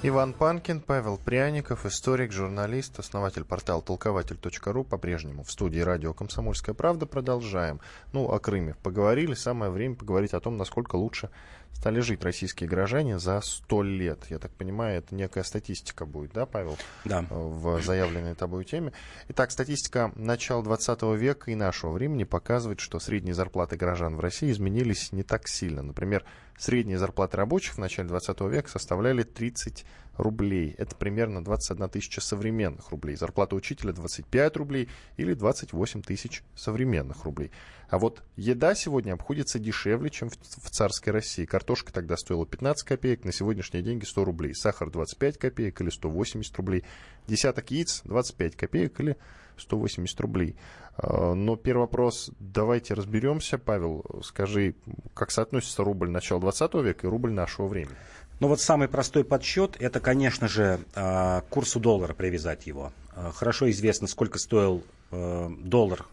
Иван 0.00 0.32
Панкин, 0.32 0.80
Павел 0.80 1.18
Пряников, 1.18 1.84
историк, 1.84 2.30
журналист, 2.30 3.00
основатель 3.00 3.42
портала 3.42 3.82
толкователь.ру, 3.82 4.84
по-прежнему 4.84 5.42
в 5.42 5.50
студии 5.50 5.80
радио 5.80 6.14
«Комсомольская 6.14 6.72
правда». 6.72 7.04
Продолжаем. 7.04 7.80
Ну, 8.12 8.30
о 8.30 8.38
Крыме 8.38 8.76
поговорили. 8.84 9.34
Самое 9.34 9.72
время 9.72 9.96
поговорить 9.96 10.34
о 10.34 10.40
том, 10.40 10.56
насколько 10.56 10.94
лучше 10.94 11.30
стали 11.72 12.00
жить 12.00 12.24
российские 12.24 12.68
горожане 12.68 13.18
за 13.18 13.40
сто 13.40 13.82
лет. 13.82 14.26
Я 14.30 14.38
так 14.38 14.50
понимаю, 14.52 14.98
это 14.98 15.14
некая 15.14 15.44
статистика 15.44 16.06
будет, 16.06 16.32
да, 16.32 16.44
Павел? 16.44 16.76
Да. 17.04 17.24
В 17.30 17.80
заявленной 17.82 18.34
тобой 18.34 18.64
теме. 18.64 18.92
Итак, 19.28 19.52
статистика 19.52 20.12
начала 20.16 20.62
20 20.62 21.02
века 21.16 21.50
и 21.50 21.54
нашего 21.54 21.92
времени 21.92 22.24
показывает, 22.24 22.80
что 22.80 22.98
средние 22.98 23.34
зарплаты 23.34 23.76
горожан 23.76 24.16
в 24.16 24.20
России 24.20 24.50
изменились 24.50 25.12
не 25.12 25.22
так 25.22 25.46
сильно. 25.46 25.82
Например, 25.82 26.24
средние 26.58 26.98
зарплаты 26.98 27.36
рабочих 27.36 27.74
в 27.74 27.78
начале 27.78 28.08
20 28.08 28.40
века 28.40 28.68
составляли 28.68 29.22
30 29.22 29.84
рублей. 30.18 30.74
Это 30.78 30.96
примерно 30.96 31.42
21 31.44 31.88
тысяча 31.88 32.20
современных 32.20 32.90
рублей. 32.90 33.16
Зарплата 33.16 33.54
учителя 33.54 33.92
25 33.92 34.56
рублей 34.56 34.88
или 35.16 35.32
28 35.32 36.02
тысяч 36.02 36.42
современных 36.56 37.24
рублей. 37.24 37.50
А 37.88 37.98
вот 37.98 38.22
еда 38.36 38.74
сегодня 38.74 39.14
обходится 39.14 39.58
дешевле, 39.58 40.10
чем 40.10 40.28
в, 40.28 40.34
в 40.34 40.70
царской 40.70 41.12
России. 41.12 41.46
Картошка 41.46 41.92
тогда 41.92 42.16
стоила 42.16 42.46
15 42.46 42.86
копеек, 42.86 43.24
на 43.24 43.32
сегодняшние 43.32 43.82
деньги 43.82 44.04
100 44.04 44.24
рублей. 44.24 44.54
Сахар 44.54 44.90
25 44.90 45.38
копеек 45.38 45.80
или 45.80 45.88
180 45.88 46.56
рублей. 46.56 46.84
Десяток 47.26 47.70
яиц 47.70 48.02
25 48.04 48.56
копеек 48.56 49.00
или 49.00 49.16
180 49.56 50.20
рублей. 50.20 50.56
А, 50.96 51.32
но 51.32 51.56
первый 51.56 51.82
вопрос, 51.82 52.30
давайте 52.38 52.92
разберемся. 52.92 53.56
Павел, 53.56 54.04
скажи, 54.22 54.74
как 55.14 55.30
соотносится 55.30 55.82
рубль 55.82 56.10
начала 56.10 56.40
20 56.40 56.74
века 56.74 57.06
и 57.06 57.10
рубль 57.10 57.32
нашего 57.32 57.68
времени? 57.68 57.96
Ну 58.40 58.48
вот 58.48 58.60
самый 58.60 58.86
простой 58.86 59.24
подсчет, 59.24 59.76
это, 59.80 59.98
конечно 59.98 60.46
же, 60.46 60.80
а, 60.94 61.42
курсу 61.48 61.80
доллара 61.80 62.12
привязать 62.12 62.66
его. 62.66 62.92
А, 63.16 63.32
хорошо 63.32 63.70
известно, 63.70 64.06
сколько 64.06 64.38
стоил 64.38 64.84
э, 65.10 65.50
доллар, 65.58 66.06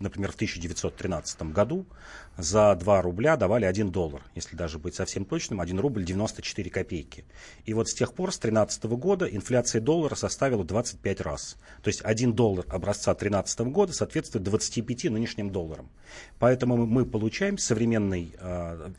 например, 0.00 0.32
в 0.32 0.34
1913 0.34 1.42
году. 1.52 1.86
За 2.36 2.74
2 2.74 3.02
рубля 3.02 3.36
давали 3.36 3.66
1 3.66 3.92
доллар, 3.92 4.22
если 4.34 4.56
даже 4.56 4.78
быть 4.78 4.94
совсем 4.94 5.24
точным, 5.24 5.60
1 5.60 5.78
рубль 5.78 6.04
94 6.04 6.70
копейки. 6.70 7.24
И 7.66 7.74
вот 7.74 7.88
с 7.88 7.94
тех 7.94 8.14
пор, 8.14 8.32
с 8.32 8.38
2013 8.38 8.84
года, 8.84 9.26
инфляция 9.26 9.80
доллара 9.80 10.14
составила 10.14 10.64
25 10.64 11.20
раз. 11.20 11.56
То 11.82 11.88
есть 11.88 12.00
1 12.02 12.32
доллар 12.32 12.64
образца 12.68 13.12
2013 13.12 13.60
года 13.60 13.92
соответствует 13.92 14.44
25 14.44 15.04
нынешним 15.04 15.50
долларам. 15.50 15.90
Поэтому 16.38 16.86
мы 16.86 17.04
получаем 17.04 17.58
современный 17.58 18.34
а, 18.40 18.92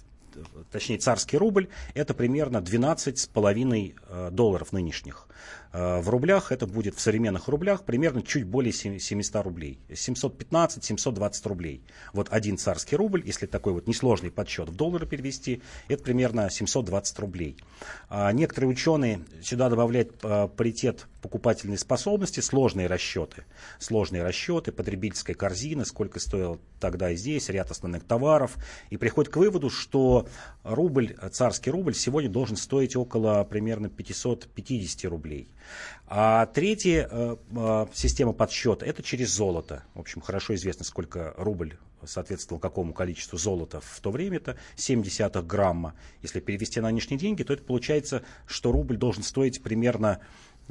точнее 0.71 0.97
царский 0.97 1.37
рубль, 1.37 1.67
это 1.93 2.13
примерно 2.13 2.57
12,5 2.57 3.95
э, 4.07 4.29
долларов 4.31 4.71
нынешних. 4.71 5.27
Э, 5.73 6.01
в 6.01 6.09
рублях 6.09 6.51
это 6.51 6.67
будет, 6.67 6.95
в 6.95 7.01
современных 7.01 7.47
рублях, 7.47 7.83
примерно 7.83 8.21
чуть 8.21 8.45
более 8.45 8.73
700 8.73 9.43
рублей. 9.43 9.79
715-720 9.89 11.47
рублей. 11.47 11.83
Вот 12.13 12.27
один 12.31 12.57
царский 12.57 12.95
рубль, 12.95 13.23
если 13.25 13.45
такой 13.45 13.73
вот 13.73 13.87
несложный 13.87 14.31
подсчет 14.31 14.69
в 14.69 14.75
доллары 14.75 15.05
перевести, 15.05 15.61
это 15.87 16.03
примерно 16.03 16.49
720 16.49 17.19
рублей. 17.19 17.57
А 18.09 18.31
некоторые 18.31 18.69
ученые 18.69 19.21
сюда 19.41 19.69
добавляют 19.69 20.13
э, 20.23 20.49
паритет 20.55 21.07
покупательной 21.21 21.77
способности, 21.77 22.39
сложные 22.39 22.87
расчеты. 22.87 23.45
Сложные 23.79 24.23
расчеты, 24.23 24.71
потребительская 24.71 25.35
корзина, 25.35 25.85
сколько 25.85 26.19
стоило 26.19 26.59
тогда 26.79 27.11
и 27.11 27.15
здесь, 27.15 27.49
ряд 27.49 27.71
основных 27.71 28.03
товаров. 28.03 28.57
И 28.89 28.97
приходят 28.97 29.31
к 29.31 29.37
выводу, 29.37 29.69
что 29.69 30.27
рубль, 30.63 31.15
царский 31.31 31.69
рубль 31.69 31.93
сегодня 31.93 32.29
должен 32.29 32.57
стоить 32.57 32.95
около 32.95 33.43
примерно 33.43 33.89
550 33.89 35.09
рублей. 35.11 35.47
А 36.07 36.45
третья 36.47 37.07
э, 37.09 37.35
э, 37.55 37.85
система 37.93 38.33
подсчета– 38.33 38.85
это 38.87 39.01
через 39.01 39.29
золото. 39.29 39.83
В 39.93 39.99
общем, 39.99 40.21
хорошо 40.21 40.55
известно, 40.55 40.83
сколько 40.83 41.33
рубль 41.37 41.77
соответствовал 42.03 42.59
какому 42.59 42.93
количеству 42.93 43.37
золота 43.37 43.79
в 43.81 43.99
то 44.01 44.11
время, 44.11 44.37
это 44.37 44.57
0,7 44.75 45.41
грамма. 45.43 45.93
Если 46.21 46.39
перевести 46.39 46.81
на 46.81 46.89
нынешние 46.89 47.19
деньги, 47.19 47.43
то 47.43 47.53
это 47.53 47.63
получается, 47.63 48.23
что 48.45 48.71
рубль 48.71 48.97
должен 48.97 49.23
стоить 49.23 49.61
примерно 49.61 50.19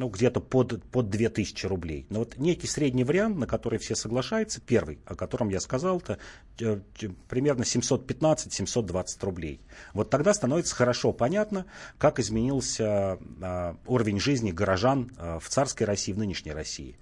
ну, 0.00 0.08
где-то 0.08 0.40
под, 0.40 0.82
под 0.84 1.10
2000 1.10 1.66
рублей. 1.66 2.06
Но 2.08 2.20
вот 2.20 2.38
некий 2.38 2.66
средний 2.66 3.04
вариант, 3.04 3.36
на 3.36 3.46
который 3.46 3.78
все 3.78 3.94
соглашаются, 3.94 4.58
первый, 4.58 4.98
о 5.04 5.14
котором 5.14 5.50
я 5.50 5.60
сказал, 5.60 5.98
это 5.98 6.18
э, 6.58 6.80
примерно 7.28 7.64
715-720 7.64 9.04
рублей. 9.20 9.60
Вот 9.92 10.08
тогда 10.08 10.32
становится 10.32 10.74
хорошо 10.74 11.12
понятно, 11.12 11.66
как 11.98 12.18
изменился 12.18 13.18
э, 13.42 13.74
уровень 13.86 14.18
жизни 14.18 14.52
горожан 14.52 15.12
э, 15.18 15.38
в 15.38 15.50
царской 15.50 15.86
России, 15.86 16.14
в 16.14 16.18
нынешней 16.18 16.52
России. 16.52 16.96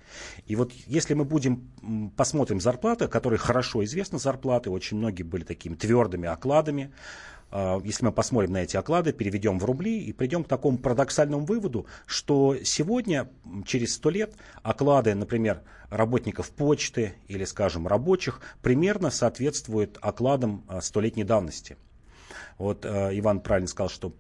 И 0.47 0.57
вот 0.57 0.73
если 0.73 1.15
мы 1.15 1.25
будем, 1.25 1.71
посмотрим 2.17 2.61
зарплаты, 2.61 3.07
которые 3.07 3.39
хорошо 3.39 3.85
известны 3.85 4.19
зарплаты, 4.19 4.71
очень 4.71 4.97
многие 4.97 5.23
были 5.23 5.45
такими 5.45 5.77
твердыми 5.77 6.27
окладами, 6.27 6.91
а, 6.91 7.38
если 7.83 8.05
мы 8.05 8.13
посмотрим 8.13 8.53
на 8.53 8.59
эти 8.59 8.77
оклады, 8.77 9.13
переведем 9.13 9.59
в 9.59 9.65
рубли 9.65 9.99
и 10.01 10.13
придем 10.13 10.45
к 10.45 10.49
такому 10.49 10.79
парадоксальному 10.79 11.45
выводу, 11.47 11.87
что 12.07 12.57
сегодня, 12.63 13.29
через 13.65 13.95
сто 13.95 14.11
лет, 14.11 14.35
оклады, 14.63 15.15
например, 15.15 15.63
работников 15.91 16.51
почты 16.51 17.15
или, 17.27 17.45
скажем, 17.45 17.87
рабочих, 17.87 18.41
примерно 18.63 19.11
соответствуют 19.11 19.99
окладам 20.01 20.65
а, 20.69 20.81
столетней 20.81 21.25
давности. 21.25 21.77
Вот 22.59 22.85
э, 22.85 23.11
Иван 23.19 23.41
правильно 23.41 23.69
сказал, 23.69 23.89
что 23.89 24.13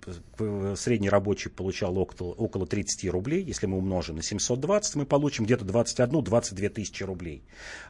средний 0.76 1.10
рабочий 1.10 1.50
получал 1.50 1.98
около, 1.98 2.32
около 2.34 2.66
30 2.66 3.10
рублей. 3.10 3.42
Если 3.42 3.66
мы 3.66 3.78
умножим 3.78 4.16
на 4.16 4.22
720, 4.22 4.94
мы 4.94 5.06
получим 5.06 5.44
где-то 5.44 5.64
21-22 5.64 6.68
тысячи 6.68 7.02
рублей. 7.02 7.42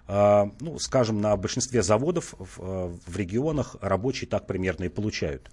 Э, 0.06 0.46
ну, 0.60 0.78
скажем, 0.78 1.20
на 1.20 1.36
большинстве 1.36 1.82
заводов 1.82 2.34
в, 2.38 2.98
в 3.06 3.16
регионах 3.16 3.76
рабочие 3.82 4.28
так 4.28 4.46
примерно 4.46 4.84
и 4.84 4.88
получают. 4.88 5.50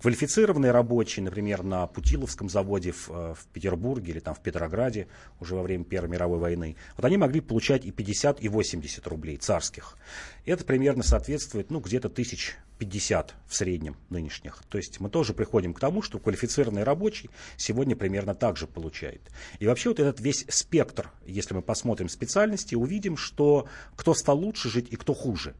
Квалифицированные 0.00 0.72
рабочие, 0.72 1.24
например, 1.24 1.62
на 1.62 1.86
Путиловском 1.86 2.48
заводе 2.48 2.90
в, 2.90 3.08
в 3.08 3.46
Петербурге 3.52 4.12
или 4.12 4.18
там 4.18 4.34
в 4.34 4.40
Петрограде 4.40 5.06
уже 5.38 5.54
во 5.54 5.62
время 5.62 5.84
Первой 5.84 6.08
мировой 6.08 6.40
войны, 6.40 6.74
вот 6.96 7.04
они 7.04 7.16
могли 7.16 7.40
получать 7.40 7.84
и 7.84 7.92
50, 7.92 8.42
и 8.42 8.48
80 8.48 9.06
рублей 9.06 9.36
царских. 9.36 9.96
Это 10.44 10.64
примерно 10.64 11.02
соответствует, 11.02 11.70
ну, 11.70 11.80
где-то 11.80 12.08
тысяч 12.08 12.56
50 12.78 13.34
в 13.46 13.54
среднем 13.54 13.96
нынешних. 14.10 14.62
То 14.68 14.76
есть 14.76 14.98
мы 14.98 15.08
тоже 15.08 15.34
приходим 15.34 15.72
к 15.72 15.78
тому, 15.78 16.02
что 16.02 16.18
квалифицированный 16.18 16.82
рабочий 16.82 17.30
сегодня 17.56 17.94
примерно 17.94 18.34
так 18.34 18.56
же 18.56 18.66
получает. 18.66 19.20
И 19.60 19.66
вообще 19.66 19.90
вот 19.90 20.00
этот 20.00 20.20
весь 20.20 20.44
спектр, 20.48 21.10
если 21.24 21.54
мы 21.54 21.62
посмотрим 21.62 22.08
специальности, 22.08 22.74
увидим, 22.74 23.16
что 23.16 23.68
кто 23.94 24.14
стал 24.14 24.38
лучше 24.38 24.68
жить 24.68 24.88
и 24.90 24.96
кто 24.96 25.14
хуже. 25.14 25.54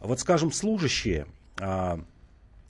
Вот, 0.00 0.18
скажем, 0.18 0.50
служащие, 0.50 1.26
а, 1.60 2.02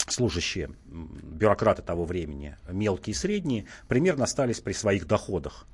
служащие, 0.09 0.71
бюрократы 0.85 1.83
того 1.83 2.05
времени, 2.05 2.57
мелкие 2.69 3.13
и 3.13 3.17
средние, 3.17 3.67
примерно 3.87 4.25
остались 4.25 4.61
при 4.61 4.73
своих 4.73 5.07
доходах. 5.07 5.67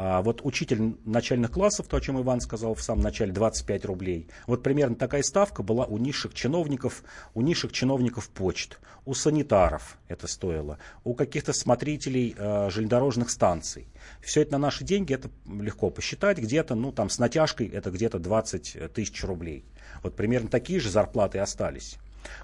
А 0.00 0.22
вот 0.22 0.42
учитель 0.44 0.96
начальных 1.04 1.50
классов, 1.50 1.88
то, 1.88 1.96
о 1.96 2.00
чем 2.00 2.20
Иван 2.20 2.40
сказал 2.40 2.76
в 2.76 2.80
самом 2.80 3.02
начале, 3.02 3.32
25 3.32 3.84
рублей. 3.84 4.28
Вот 4.46 4.62
примерно 4.62 4.94
такая 4.94 5.24
ставка 5.24 5.64
была 5.64 5.86
у 5.86 5.98
низших 5.98 6.34
чиновников, 6.34 7.02
у 7.34 7.40
низших 7.40 7.72
чиновников 7.72 8.28
почт, 8.28 8.78
у 9.06 9.14
санитаров 9.14 9.98
это 10.06 10.28
стоило, 10.28 10.78
у 11.02 11.14
каких-то 11.14 11.52
смотрителей 11.52 12.36
э, 12.38 12.70
железнодорожных 12.70 13.28
станций. 13.28 13.88
Все 14.20 14.42
это 14.42 14.52
на 14.52 14.58
наши 14.58 14.84
деньги, 14.84 15.14
это 15.14 15.30
легко 15.48 15.90
посчитать, 15.90 16.38
где-то, 16.38 16.76
ну 16.76 16.92
там 16.92 17.10
с 17.10 17.18
натяжкой 17.18 17.66
это 17.66 17.90
где-то 17.90 18.20
20 18.20 18.92
тысяч 18.92 19.24
рублей. 19.24 19.64
Вот 20.04 20.14
примерно 20.14 20.48
такие 20.48 20.78
же 20.78 20.90
зарплаты 20.90 21.40
остались. 21.40 21.98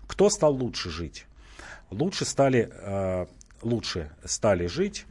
Кто 0.08 0.28
стал 0.28 0.54
лучше 0.56 0.90
жить? 0.90 1.26
Лучше 1.92 2.24
стали, 2.24 2.68
э, 2.72 3.26
лучше 3.62 4.10
стали 4.24 4.66
жить 4.66 5.06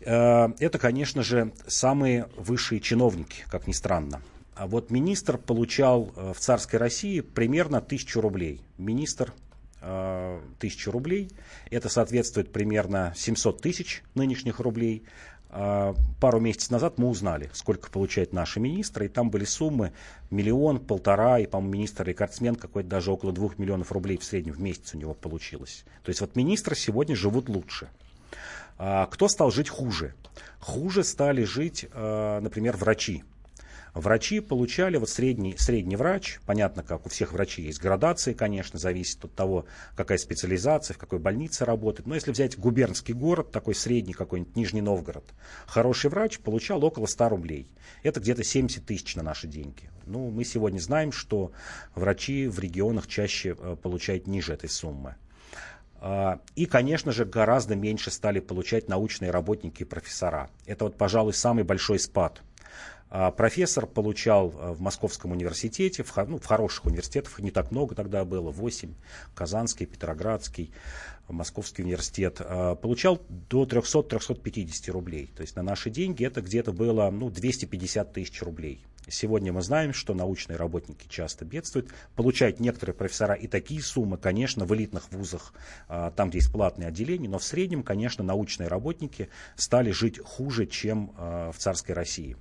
это, 0.00 0.78
конечно 0.78 1.22
же, 1.22 1.52
самые 1.66 2.28
высшие 2.36 2.80
чиновники, 2.80 3.44
как 3.50 3.66
ни 3.66 3.72
странно. 3.72 4.20
А 4.58 4.66
вот 4.66 4.90
министр 4.90 5.38
получал 5.38 6.12
э, 6.16 6.32
в 6.34 6.40
царской 6.40 6.80
России 6.80 7.20
примерно 7.20 7.80
тысячу 7.80 8.20
рублей. 8.20 8.60
Министр 8.76 9.32
э, 9.80 10.40
тысячу 10.58 10.90
рублей. 10.90 11.30
Это 11.70 11.88
соответствует 11.88 12.52
примерно 12.52 13.14
700 13.16 13.62
тысяч 13.62 14.02
нынешних 14.14 14.58
рублей. 14.58 15.04
Пару 15.50 16.40
месяцев 16.40 16.72
назад 16.72 16.98
мы 16.98 17.08
узнали, 17.08 17.48
сколько 17.54 17.90
получают 17.90 18.34
наши 18.34 18.60
министры, 18.60 19.06
и 19.06 19.08
там 19.08 19.30
были 19.30 19.46
суммы 19.46 19.94
миллион, 20.30 20.78
полтора, 20.78 21.38
и, 21.38 21.46
по-моему, 21.46 21.72
министр-рекордсмен 21.72 22.54
какой-то 22.54 22.86
даже 22.86 23.10
около 23.10 23.32
двух 23.32 23.56
миллионов 23.56 23.90
рублей 23.90 24.18
в 24.18 24.24
среднем 24.24 24.52
в 24.52 24.60
месяц 24.60 24.94
у 24.94 24.98
него 24.98 25.14
получилось. 25.14 25.86
То 26.02 26.10
есть 26.10 26.20
вот 26.20 26.36
министры 26.36 26.76
сегодня 26.76 27.16
живут 27.16 27.48
лучше. 27.48 27.88
А, 28.78 29.06
кто 29.06 29.28
стал 29.28 29.50
жить 29.50 29.68
хуже? 29.68 30.14
Хуже 30.60 31.02
стали 31.02 31.44
жить, 31.44 31.86
а, 31.92 32.40
например, 32.40 32.76
врачи. 32.76 33.24
Врачи 33.94 34.38
получали, 34.38 34.96
вот 34.96 35.10
средний, 35.10 35.56
средний 35.58 35.96
врач, 35.96 36.38
понятно, 36.46 36.84
как 36.84 37.06
у 37.06 37.08
всех 37.08 37.32
врачей 37.32 37.64
есть 37.64 37.80
градации, 37.80 38.32
конечно, 38.32 38.78
зависит 38.78 39.24
от 39.24 39.34
того, 39.34 39.66
какая 39.96 40.18
специализация, 40.18 40.94
в 40.94 40.98
какой 40.98 41.18
больнице 41.18 41.64
работает. 41.64 42.06
Но 42.06 42.14
если 42.14 42.30
взять 42.30 42.56
губернский 42.56 43.12
город, 43.12 43.50
такой 43.50 43.74
средний 43.74 44.12
какой-нибудь 44.12 44.54
Нижний 44.54 44.82
Новгород, 44.82 45.24
хороший 45.66 46.10
врач 46.10 46.38
получал 46.38 46.84
около 46.84 47.06
100 47.06 47.28
рублей. 47.28 47.68
Это 48.04 48.20
где-то 48.20 48.44
70 48.44 48.86
тысяч 48.86 49.16
на 49.16 49.24
наши 49.24 49.48
деньги. 49.48 49.90
Ну, 50.06 50.30
мы 50.30 50.44
сегодня 50.44 50.78
знаем, 50.78 51.10
что 51.10 51.50
врачи 51.96 52.46
в 52.46 52.60
регионах 52.60 53.08
чаще 53.08 53.56
э, 53.58 53.76
получают 53.82 54.28
ниже 54.28 54.52
этой 54.52 54.68
суммы. 54.68 55.16
А, 56.00 56.40
и, 56.54 56.66
конечно 56.66 57.12
же, 57.12 57.24
гораздо 57.24 57.74
меньше 57.74 58.10
стали 58.10 58.40
получать 58.40 58.88
научные 58.88 59.30
работники 59.30 59.82
и 59.82 59.86
профессора. 59.86 60.50
Это 60.66 60.84
вот, 60.84 60.96
пожалуй, 60.96 61.34
самый 61.34 61.64
большой 61.64 61.98
спад. 61.98 62.42
А, 63.10 63.30
профессор 63.30 63.86
получал 63.86 64.54
а, 64.56 64.72
в 64.72 64.80
Московском 64.80 65.32
университете, 65.32 66.02
в, 66.02 66.14
ну, 66.26 66.38
в 66.38 66.44
хороших 66.44 66.86
университетах, 66.86 67.38
не 67.38 67.50
так 67.50 67.70
много 67.70 67.94
тогда 67.94 68.24
было, 68.24 68.50
8, 68.50 68.94
Казанский, 69.34 69.86
Петроградский, 69.86 70.72
Московский 71.28 71.82
университет, 71.82 72.40
получал 72.80 73.20
до 73.28 73.64
300-350 73.64 74.90
рублей. 74.90 75.30
То 75.36 75.42
есть 75.42 75.56
на 75.56 75.62
наши 75.62 75.90
деньги 75.90 76.24
это 76.24 76.40
где-то 76.40 76.72
было 76.72 77.10
ну, 77.10 77.28
250 77.28 78.12
тысяч 78.14 78.42
рублей. 78.42 78.82
Сегодня 79.10 79.52
мы 79.52 79.62
знаем, 79.62 79.92
что 79.92 80.14
научные 80.14 80.56
работники 80.56 81.06
часто 81.08 81.44
бедствуют. 81.44 81.90
Получают 82.14 82.60
некоторые 82.60 82.94
профессора 82.94 83.34
и 83.34 83.46
такие 83.46 83.82
суммы, 83.82 84.16
конечно, 84.16 84.64
в 84.64 84.74
элитных 84.74 85.10
вузах, 85.12 85.52
а, 85.86 86.10
там, 86.10 86.30
где 86.30 86.38
есть 86.38 86.52
платные 86.52 86.88
отделения, 86.88 87.28
но 87.28 87.38
в 87.38 87.44
среднем, 87.44 87.82
конечно, 87.82 88.24
научные 88.24 88.68
работники 88.68 89.28
стали 89.56 89.90
жить 89.90 90.18
хуже, 90.18 90.66
чем 90.66 91.12
в 91.16 91.54
царской 91.58 91.94
России. 91.94 92.36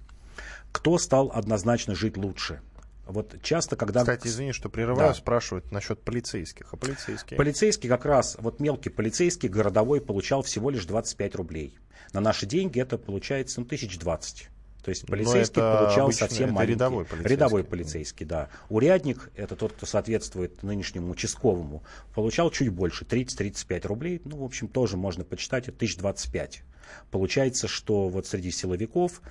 Кто 0.71 0.97
стал 0.97 1.31
однозначно 1.33 1.95
жить 1.95 2.17
лучше? 2.17 2.61
Вот 3.05 3.41
часто, 3.41 3.75
когда... 3.75 4.01
Кстати, 4.01 4.27
извини, 4.27 4.51
что 4.51 4.69
прерываю, 4.69 5.09
да. 5.09 5.13
спрашивают 5.13 5.71
насчет 5.71 6.01
полицейских. 6.01 6.73
А 6.73 6.77
полицейские? 6.77 7.37
Полицейский 7.37 7.87
как 7.89 8.05
раз, 8.05 8.35
вот 8.39 8.59
мелкий 8.59 8.89
полицейский, 8.89 9.47
городовой, 9.47 10.01
получал 10.01 10.41
всего 10.41 10.69
лишь 10.69 10.85
25 10.85 11.35
рублей. 11.35 11.79
На 12.11 12.19
наши 12.19 12.45
деньги 12.45 12.81
это 12.81 12.97
получается 12.97 13.61
ну, 13.61 13.65
1020. 13.65 14.49
То 14.83 14.89
есть 14.89 15.05
полицейский 15.05 15.61
получал 15.61 16.05
обычно, 16.05 16.27
совсем 16.27 16.51
маленький. 16.53 16.75
Рядовой 16.75 17.03
полицейский. 17.03 17.35
Рядовой 17.35 17.63
полицейский, 17.65 18.25
да. 18.25 18.49
Урядник, 18.69 19.31
это 19.35 19.55
тот, 19.57 19.73
кто 19.73 19.85
соответствует 19.85 20.63
нынешнему 20.63 21.11
участковому, 21.11 21.83
получал 22.13 22.51
чуть 22.51 22.69
больше, 22.69 23.03
30-35 23.03 23.87
рублей. 23.87 24.21
Ну, 24.23 24.37
в 24.37 24.43
общем, 24.43 24.69
тоже 24.69 24.95
можно 24.95 25.25
почитать, 25.25 25.67
это 25.67 25.75
1025. 25.75 26.63
Получается, 27.11 27.67
что 27.67 28.07
вот 28.07 28.27
среди 28.27 28.49
силовиков 28.51 29.21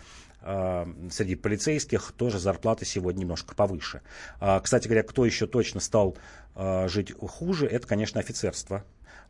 среди 0.43 1.35
полицейских 1.35 2.13
тоже 2.13 2.39
зарплаты 2.39 2.85
сегодня 2.85 3.23
немножко 3.23 3.55
повыше. 3.55 4.03
А, 4.39 4.61
кстати 4.61 4.87
говоря, 4.87 5.03
кто 5.03 5.25
еще 5.25 5.47
точно 5.47 5.81
стал 5.81 6.17
а, 6.55 6.87
жить 6.89 7.13
хуже, 7.19 7.67
это, 7.67 7.87
конечно, 7.87 8.21
офицерство 8.21 8.85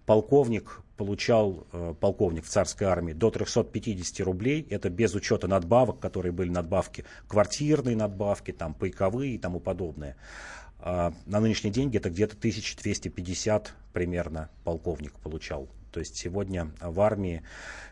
полковник 0.06 0.82
получал, 0.96 1.66
э, 1.72 1.94
полковник 2.00 2.44
в 2.44 2.48
царской 2.48 2.86
армии, 2.86 3.12
до 3.12 3.30
350 3.30 4.24
рублей. 4.24 4.66
Это 4.70 4.88
без 4.88 5.14
учета 5.14 5.48
надбавок, 5.48 5.98
которые 5.98 6.32
были 6.32 6.48
надбавки, 6.48 7.04
квартирные 7.28 7.96
надбавки, 7.96 8.52
там, 8.52 8.72
пайковые 8.72 9.34
и 9.34 9.38
тому 9.38 9.60
подобное. 9.60 10.16
А 10.78 11.12
на 11.26 11.40
нынешние 11.40 11.72
деньги 11.72 11.96
это 11.96 12.08
где-то 12.08 12.36
1250 12.36 13.74
примерно 13.92 14.48
полковник 14.64 15.12
получал. 15.14 15.68
То 15.96 16.00
есть 16.00 16.14
сегодня 16.14 16.70
в 16.78 17.00
армии, 17.00 17.40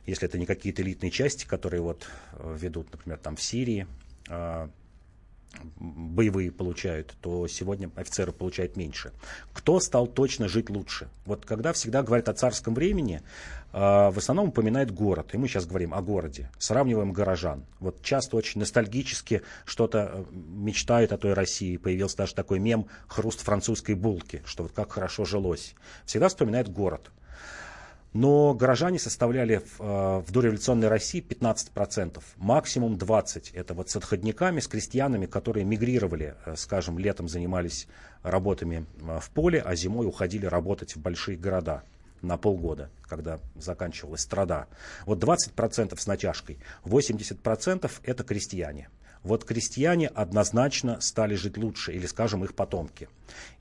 если 0.04 0.28
это 0.28 0.36
не 0.36 0.44
какие-то 0.44 0.82
элитные 0.82 1.10
части, 1.10 1.46
которые 1.46 1.80
вот 1.80 2.06
э, 2.34 2.54
ведут, 2.60 2.92
например, 2.92 3.16
там 3.16 3.34
в 3.34 3.40
Сирии, 3.40 3.86
э, 4.28 4.68
боевые 5.78 6.52
получают, 6.52 7.14
то 7.22 7.48
сегодня 7.48 7.90
офицеры 7.96 8.32
получают 8.32 8.76
меньше. 8.76 9.10
Кто 9.54 9.80
стал 9.80 10.06
точно 10.06 10.48
жить 10.48 10.68
лучше? 10.68 11.08
Вот 11.24 11.46
когда 11.46 11.72
всегда 11.72 12.02
говорят 12.02 12.28
о 12.28 12.34
царском 12.34 12.74
времени, 12.74 13.22
э, 13.72 13.78
в 13.78 14.18
основном 14.18 14.48
упоминает 14.48 14.90
город. 14.90 15.30
И 15.32 15.38
мы 15.38 15.48
сейчас 15.48 15.64
говорим 15.64 15.94
о 15.94 16.02
городе. 16.02 16.50
Сравниваем 16.58 17.10
горожан. 17.14 17.64
Вот 17.80 18.02
часто 18.02 18.36
очень 18.36 18.60
ностальгически 18.60 19.40
что-то 19.64 20.10
э, 20.12 20.24
мечтают 20.30 21.12
о 21.12 21.16
той 21.16 21.32
России. 21.32 21.78
Появился 21.78 22.18
даже 22.18 22.34
такой 22.34 22.58
мем 22.58 22.86
«Хруст 23.06 23.40
французской 23.40 23.94
булки», 23.94 24.42
что 24.44 24.64
вот 24.64 24.72
как 24.72 24.92
хорошо 24.92 25.24
жилось. 25.24 25.74
Всегда 26.04 26.28
вспоминает 26.28 26.68
город. 26.68 27.10
Но 28.14 28.54
горожане 28.54 29.00
составляли 29.00 29.56
в, 29.56 29.80
э, 29.80 30.22
в 30.24 30.30
дореволюционной 30.30 30.86
России 30.86 31.20
15%, 31.20 32.22
максимум 32.36 32.96
20%. 32.96 33.50
Это 33.54 33.74
вот 33.74 33.90
с 33.90 33.96
отходниками, 33.96 34.60
с 34.60 34.68
крестьянами, 34.68 35.26
которые 35.26 35.64
мигрировали, 35.64 36.36
э, 36.46 36.54
скажем, 36.56 36.96
летом 36.96 37.26
занимались 37.26 37.88
работами 38.22 38.86
э, 39.00 39.18
в 39.20 39.30
поле, 39.30 39.60
а 39.60 39.74
зимой 39.74 40.06
уходили 40.06 40.46
работать 40.46 40.94
в 40.94 41.00
большие 41.00 41.36
города 41.36 41.82
на 42.22 42.36
полгода, 42.36 42.88
когда 43.02 43.40
заканчивалась 43.56 44.20
страда. 44.20 44.68
Вот 45.06 45.18
20% 45.18 45.98
с 45.98 46.06
натяжкой, 46.06 46.58
80% 46.84 47.90
это 48.04 48.22
крестьяне. 48.22 48.90
Вот 49.24 49.44
крестьяне 49.44 50.08
однозначно 50.08 51.00
стали 51.00 51.34
жить 51.34 51.56
лучше, 51.56 51.92
или, 51.92 52.06
скажем, 52.06 52.44
их 52.44 52.54
потомки. 52.54 53.08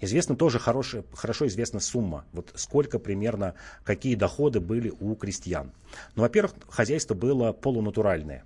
Известно 0.02 0.36
тоже 0.36 0.60
хорошая, 0.60 1.06
хорошо 1.14 1.48
известна 1.48 1.80
сумма, 1.80 2.26
вот 2.34 2.52
сколько 2.56 3.00
примерно, 3.00 3.56
какие 3.86 4.16
доходы 4.16 4.60
были 4.60 4.94
у 5.00 5.16
крестьян. 5.16 5.72
Ну, 6.16 6.24
во-первых, 6.24 6.54
хозяйство 6.68 7.16
было 7.16 7.54
полунатуральное. 7.54 8.44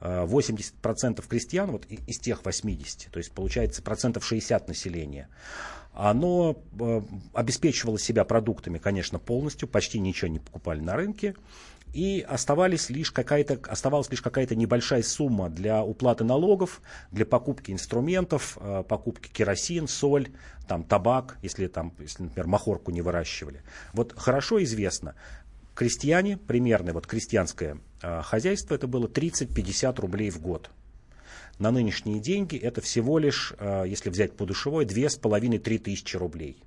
80% 0.00 1.18
э, 1.18 1.28
крестьян, 1.28 1.70
вот 1.70 1.86
из 1.86 2.18
тех 2.18 2.44
80, 2.44 3.10
то 3.10 3.18
есть 3.18 3.30
получается 3.32 3.82
процентов 3.82 4.24
60 4.24 4.68
населения, 4.68 5.28
оно 5.94 6.56
э, 6.78 7.02
обеспечивало 7.32 7.98
себя 7.98 8.24
продуктами, 8.24 8.78
конечно, 8.78 9.18
полностью, 9.18 9.68
почти 9.68 10.00
ничего 10.00 10.28
не 10.28 10.40
покупали 10.40 10.80
на 10.80 10.96
рынке, 10.96 11.34
и 11.94 12.26
оставались 12.28 12.90
лишь 12.90 13.12
какая-то, 13.12 13.60
оставалась 13.70 14.10
лишь 14.10 14.20
какая-то 14.20 14.56
небольшая 14.56 15.04
сумма 15.04 15.48
для 15.48 15.84
уплаты 15.84 16.24
налогов, 16.24 16.82
для 17.12 17.24
покупки 17.24 17.70
инструментов, 17.70 18.58
э, 18.60 18.82
покупки 18.86 19.28
керосин, 19.28 19.86
соль, 19.86 20.30
там, 20.66 20.82
табак, 20.82 21.38
если, 21.40 21.68
там, 21.68 21.94
если, 22.00 22.24
например, 22.24 22.48
махорку 22.48 22.90
не 22.90 23.00
выращивали. 23.00 23.62
Вот 23.92 24.12
хорошо 24.16 24.62
известно, 24.64 25.14
крестьяне, 25.76 26.36
примерно 26.36 26.92
вот 26.92 27.06
крестьянское 27.06 27.78
э, 28.02 28.22
хозяйство, 28.22 28.74
это 28.74 28.88
было 28.88 29.06
30-50 29.06 30.00
рублей 30.00 30.30
в 30.30 30.40
год. 30.40 30.70
На 31.60 31.70
нынешние 31.70 32.18
деньги 32.18 32.56
это 32.56 32.80
всего 32.80 33.20
лишь, 33.20 33.54
э, 33.56 33.84
если 33.86 34.10
взять 34.10 34.36
по 34.36 34.46
душевой, 34.46 34.84
2,5-3 34.84 35.78
тысячи 35.78 36.16
рублей. 36.16 36.64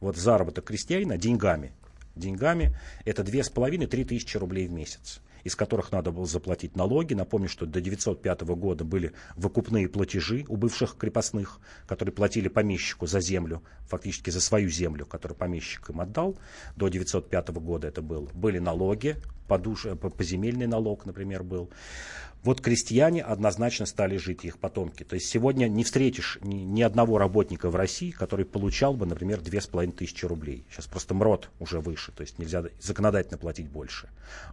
Вот 0.00 0.16
заработок 0.16 0.64
крестьянина 0.64 1.16
деньгами 1.16 1.72
деньгами, 2.16 2.76
это 3.04 3.22
2,5-3 3.22 4.04
тысячи 4.04 4.36
рублей 4.36 4.66
в 4.68 4.72
месяц 4.72 5.20
из 5.44 5.54
которых 5.54 5.92
надо 5.92 6.10
было 6.10 6.26
заплатить 6.26 6.74
налоги. 6.74 7.14
Напомню, 7.14 7.48
что 7.48 7.66
до 7.66 7.78
1905 7.78 8.40
года 8.56 8.84
были 8.84 9.12
выкупные 9.36 9.88
платежи 9.88 10.44
у 10.48 10.56
бывших 10.56 10.96
крепостных, 10.96 11.60
которые 11.86 12.14
платили 12.14 12.48
помещику 12.48 13.06
за 13.06 13.20
землю, 13.20 13.62
фактически 13.86 14.30
за 14.30 14.40
свою 14.40 14.70
землю, 14.70 15.06
которую 15.06 15.38
помещик 15.38 15.90
им 15.90 16.00
отдал. 16.00 16.36
До 16.76 16.86
1905 16.86 17.50
года 17.50 17.86
это 17.86 18.02
было. 18.02 18.28
Были 18.32 18.58
налоги, 18.58 19.16
подуш... 19.48 19.86
поземельный 20.16 20.66
налог, 20.66 21.06
например, 21.06 21.42
был. 21.42 21.70
Вот 22.44 22.60
крестьяне 22.60 23.22
однозначно 23.22 23.86
стали 23.86 24.18
жить, 24.18 24.44
их 24.44 24.58
потомки. 24.58 25.02
То 25.02 25.14
есть 25.14 25.28
сегодня 25.28 25.66
не 25.66 25.82
встретишь 25.82 26.38
ни, 26.42 26.56
ни 26.56 26.82
одного 26.82 27.16
работника 27.16 27.70
в 27.70 27.76
России, 27.76 28.10
который 28.10 28.44
получал 28.44 28.92
бы, 28.92 29.06
например, 29.06 29.40
две 29.40 29.62
с 29.62 29.66
половиной 29.66 29.94
тысячи 29.94 30.26
рублей. 30.26 30.66
Сейчас 30.70 30.86
просто 30.86 31.14
МРОД 31.14 31.48
уже 31.58 31.80
выше, 31.80 32.12
то 32.12 32.20
есть 32.20 32.38
нельзя 32.38 32.62
законодательно 32.80 33.38
платить 33.38 33.68
больше. 33.68 34.10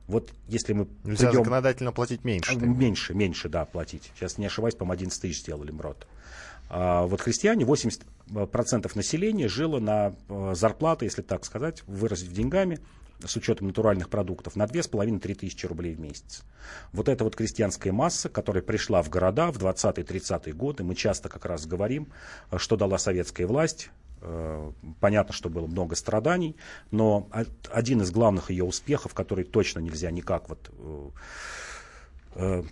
Вот 0.08 0.32
если 0.47 0.71
мы 0.71 0.88
Нельзя 1.04 1.27
придем... 1.27 1.43
законодательно 1.43 1.91
платить 1.91 2.23
меньше. 2.23 2.56
Меньше, 2.56 3.13
меньше, 3.13 3.49
да, 3.49 3.65
платить. 3.65 4.10
Сейчас 4.15 4.38
не 4.38 4.45
ошибаюсь, 4.45 4.75
по-моему, 4.75 4.93
11 4.93 5.21
тысяч 5.21 5.41
сделали 5.41 5.71
МРОД. 5.71 6.08
А 6.69 7.06
вот 7.06 7.19
христиане, 7.19 7.65
80% 7.65 8.91
населения 8.95 9.49
жило 9.49 9.80
на 9.80 10.15
э, 10.30 10.54
зарплаты, 10.56 11.04
если 11.04 11.21
так 11.21 11.43
сказать, 11.43 11.84
выразить 11.88 12.32
деньгами, 12.32 12.80
с 13.27 13.36
учетом 13.36 13.67
натуральных 13.67 14.10
продуктов 14.10 14.55
на 14.55 14.63
2,5-3 14.63 15.36
тысячи 15.36 15.65
рублей 15.65 15.95
в 15.95 15.99
месяц. 15.99 16.43
Вот 16.93 17.10
эта 17.10 17.23
вот 17.23 17.36
крестьянская 17.36 17.93
масса, 17.93 18.29
которая 18.29 18.63
пришла 18.63 19.01
в 19.01 19.10
города 19.10 19.51
в 19.51 19.57
20-30-е 19.57 20.53
годы, 20.53 20.84
мы 20.84 20.95
часто 20.95 21.29
как 21.29 21.45
раз 21.45 21.65
говорим, 21.65 22.12
э, 22.51 22.57
что 22.57 22.77
дала 22.77 22.97
советская 22.97 23.47
власть, 23.47 23.89
э, 24.21 24.71
Понятно, 24.99 25.34
что 25.34 25.49
было 25.49 25.67
много 25.67 25.95
страданий, 25.95 26.55
но 26.91 27.27
один 27.71 28.01
из 28.01 28.12
главных 28.12 28.51
ее 28.51 28.63
успехов, 28.63 29.13
который 29.13 29.45
точно 29.45 29.79
нельзя 29.79 30.12
никак 30.12 30.49
вот 30.49 30.69
э, 32.36 32.63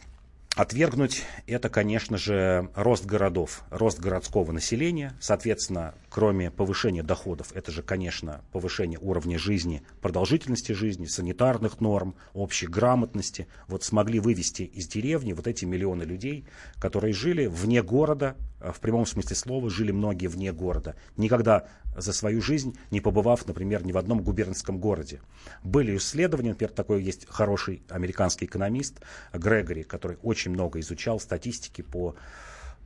отвергнуть, 0.59 1.23
это, 1.47 1.69
конечно 1.69 2.17
же, 2.17 2.69
рост 2.75 3.05
городов, 3.05 3.63
рост 3.69 3.97
городского 3.97 4.51
населения. 4.51 5.13
Соответственно, 5.21 5.95
кроме 6.09 6.51
повышения 6.51 7.01
доходов, 7.01 7.53
это 7.53 7.71
же, 7.71 7.81
конечно, 7.81 8.41
повышение 8.51 8.99
уровня 8.99 9.39
жизни, 9.39 9.83
продолжительности 10.01 10.73
жизни, 10.73 11.05
санитарных 11.05 11.79
норм, 11.79 12.15
общей 12.33 12.67
грамотности. 12.67 13.47
Вот 13.69 13.85
смогли 13.85 14.19
вывести 14.19 14.63
из 14.63 14.89
деревни 14.89 15.31
вот 15.31 15.47
эти 15.47 15.63
миллионы 15.63 16.03
людей, 16.03 16.45
которые 16.77 17.13
жили 17.13 17.45
вне 17.45 17.81
города, 17.81 18.35
в 18.59 18.81
прямом 18.81 19.05
смысле 19.05 19.37
слова, 19.37 19.69
жили 19.69 19.93
многие 19.93 20.27
вне 20.27 20.51
города. 20.51 20.95
Никогда 21.15 21.67
за 22.01 22.13
свою 22.13 22.41
жизнь, 22.41 22.77
не 22.91 23.01
побывав, 23.01 23.47
например, 23.47 23.85
ни 23.85 23.91
в 23.91 23.97
одном 23.97 24.21
губернском 24.21 24.79
городе. 24.79 25.21
Были 25.63 25.97
исследования, 25.97 26.49
например, 26.49 26.71
такой 26.71 27.03
есть 27.03 27.27
хороший 27.29 27.83
американский 27.89 28.45
экономист 28.45 29.01
Грегори, 29.33 29.83
который 29.83 30.17
очень 30.23 30.51
много 30.51 30.79
изучал 30.79 31.19
статистики 31.19 31.81
по 31.81 32.15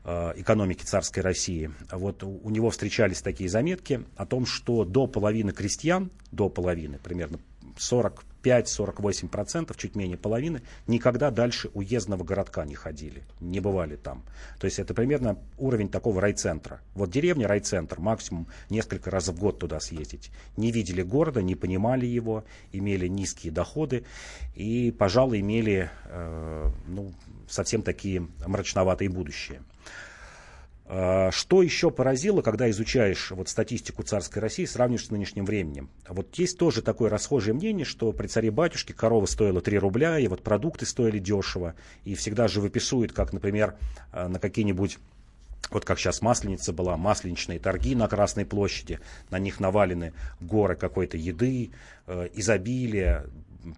э, 0.03 0.33
экономике 0.37 0.85
царской 0.85 1.23
России. 1.23 1.71
Вот 1.91 2.23
у 2.23 2.49
него 2.49 2.69
встречались 2.69 3.21
такие 3.21 3.49
заметки 3.49 4.03
о 4.15 4.25
том, 4.25 4.45
что 4.45 4.85
до 4.85 5.07
половины 5.07 5.51
крестьян, 5.51 6.11
до 6.31 6.49
половины, 6.49 6.99
примерно 6.99 7.39
40 7.77 8.25
5-48%, 8.43 9.73
чуть 9.77 9.95
менее 9.95 10.17
половины, 10.17 10.61
никогда 10.85 11.31
дальше 11.31 11.69
уездного 11.73 12.23
городка 12.23 12.65
не 12.65 12.75
ходили, 12.75 13.23
не 13.39 13.59
бывали 13.59 13.95
там. 13.95 14.23
То 14.59 14.65
есть 14.65 14.79
это 14.79 14.93
примерно 14.93 15.39
уровень 15.57 15.89
такого 15.89 16.21
райцентра. 16.21 16.81
Вот 16.93 17.09
деревня 17.09 17.47
райцентр, 17.47 17.99
максимум 17.99 18.47
несколько 18.69 19.09
раз 19.09 19.29
в 19.29 19.39
год 19.39 19.59
туда 19.59 19.79
съездить. 19.79 20.29
Не 20.57 20.71
видели 20.71 21.01
города, 21.01 21.41
не 21.41 21.55
понимали 21.55 22.05
его, 22.05 22.43
имели 22.71 23.07
низкие 23.07 23.53
доходы 23.53 24.03
и, 24.55 24.91
пожалуй, 24.91 25.39
имели 25.39 25.89
э, 26.05 26.71
ну, 26.87 27.13
совсем 27.47 27.81
такие 27.81 28.27
мрачноватые 28.45 29.09
будущее. 29.09 29.61
А, 30.85 31.31
что 31.31 31.61
еще 31.61 31.91
поразило, 31.91 32.41
когда 32.41 32.69
изучаешь 32.69 33.31
вот 33.31 33.49
статистику 33.49 34.03
царской 34.03 34.41
России, 34.41 34.65
сравниваешь 34.65 35.07
с 35.07 35.11
нынешним 35.11 35.45
временем? 35.45 35.89
Вот 36.07 36.35
есть 36.35 36.57
тоже 36.57 36.81
такое 36.81 37.09
расхожее 37.09 37.53
мнение, 37.53 37.85
что 37.85 38.11
при 38.11 38.27
царе-батюшке 38.27 38.93
корова 38.93 39.25
стоила 39.25 39.61
3 39.61 39.77
рубля, 39.77 40.19
и 40.19 40.27
вот 40.27 40.43
продукты 40.43 40.85
стоили 40.85 41.19
дешево, 41.19 41.75
и 42.03 42.15
всегда 42.15 42.47
же 42.47 42.59
выписывают, 42.59 43.13
как, 43.13 43.31
например, 43.33 43.75
а, 44.11 44.27
на 44.27 44.39
какие-нибудь 44.39 44.99
вот 45.69 45.85
как 45.85 45.97
сейчас 45.97 46.21
Масленица 46.21 46.73
была, 46.73 46.97
масленичные 46.97 47.57
торги 47.57 47.95
на 47.95 48.07
Красной 48.07 48.45
площади, 48.45 48.99
на 49.29 49.39
них 49.39 49.59
навалены 49.59 50.13
горы 50.39 50.75
какой-то 50.75 51.17
еды, 51.17 51.71
э, 52.05 52.27
изобилие, 52.33 53.25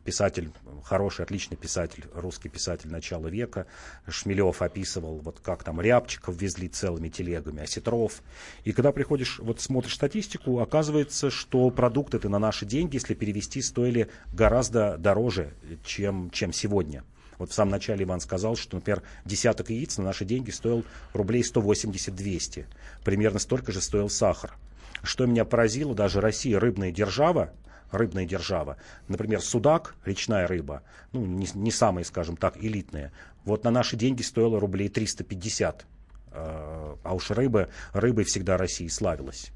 писатель, 0.04 0.52
хороший, 0.84 1.24
отличный 1.24 1.58
писатель, 1.58 2.06
русский 2.14 2.50
писатель 2.50 2.92
начала 2.92 3.28
века, 3.28 3.68
Шмелев 4.08 4.62
описывал, 4.62 5.20
вот 5.20 5.40
как 5.40 5.64
там 5.64 5.82
рябчиков 5.82 6.40
везли 6.40 6.68
целыми 6.68 7.10
телегами, 7.10 7.64
осетров. 7.64 8.22
И 8.64 8.72
когда 8.72 8.92
приходишь, 8.92 9.40
вот 9.40 9.62
смотришь 9.62 9.96
статистику, 9.96 10.60
оказывается, 10.60 11.30
что 11.30 11.70
продукты 11.70 12.18
это 12.18 12.30
на 12.30 12.40
наши 12.40 12.66
деньги, 12.66 12.96
если 12.96 13.14
перевести, 13.14 13.62
стоили 13.62 14.10
гораздо 14.34 14.98
дороже, 14.98 15.54
чем, 15.84 16.30
чем 16.32 16.54
сегодня. 16.54 17.04
Вот 17.38 17.52
в 17.52 17.54
самом 17.54 17.72
начале 17.72 18.04
Иван 18.04 18.20
сказал, 18.20 18.56
что, 18.56 18.78
например, 18.78 19.04
десяток 19.26 19.70
яиц 19.70 19.98
на 19.98 20.06
наши 20.06 20.26
деньги 20.26 20.52
стоил 20.52 20.86
рублей 21.14 21.44
180-200. 21.44 22.66
Примерно 23.04 23.40
столько 23.40 23.72
же 23.72 23.82
стоил 23.82 24.10
сахар. 24.10 24.56
Что 25.04 25.26
меня 25.26 25.46
поразило, 25.46 25.94
даже 25.94 26.22
Россия, 26.22 26.60
рыбная 26.60 26.92
держава, 26.92 27.54
рыбная 27.92 28.26
держава. 28.26 28.78
Например, 29.08 29.42
судак, 29.42 29.96
речная 30.06 30.48
рыба, 30.48 30.84
ну, 31.12 31.26
не, 31.26 31.48
не 31.54 31.72
самые, 31.72 32.06
скажем 32.06 32.38
так, 32.38 32.58
элитные. 32.58 33.12
Вот 33.44 33.64
на 33.64 33.72
наши 33.72 33.96
деньги 33.96 34.22
стоило 34.22 34.60
рублей 34.60 34.90
350. 34.90 35.86
А, 36.32 36.98
а 37.04 37.14
уж 37.14 37.32
рыба, 37.32 37.70
рыбой 37.94 38.26
всегда 38.26 38.58
Россия 38.58 38.90
славилась. 38.90 39.52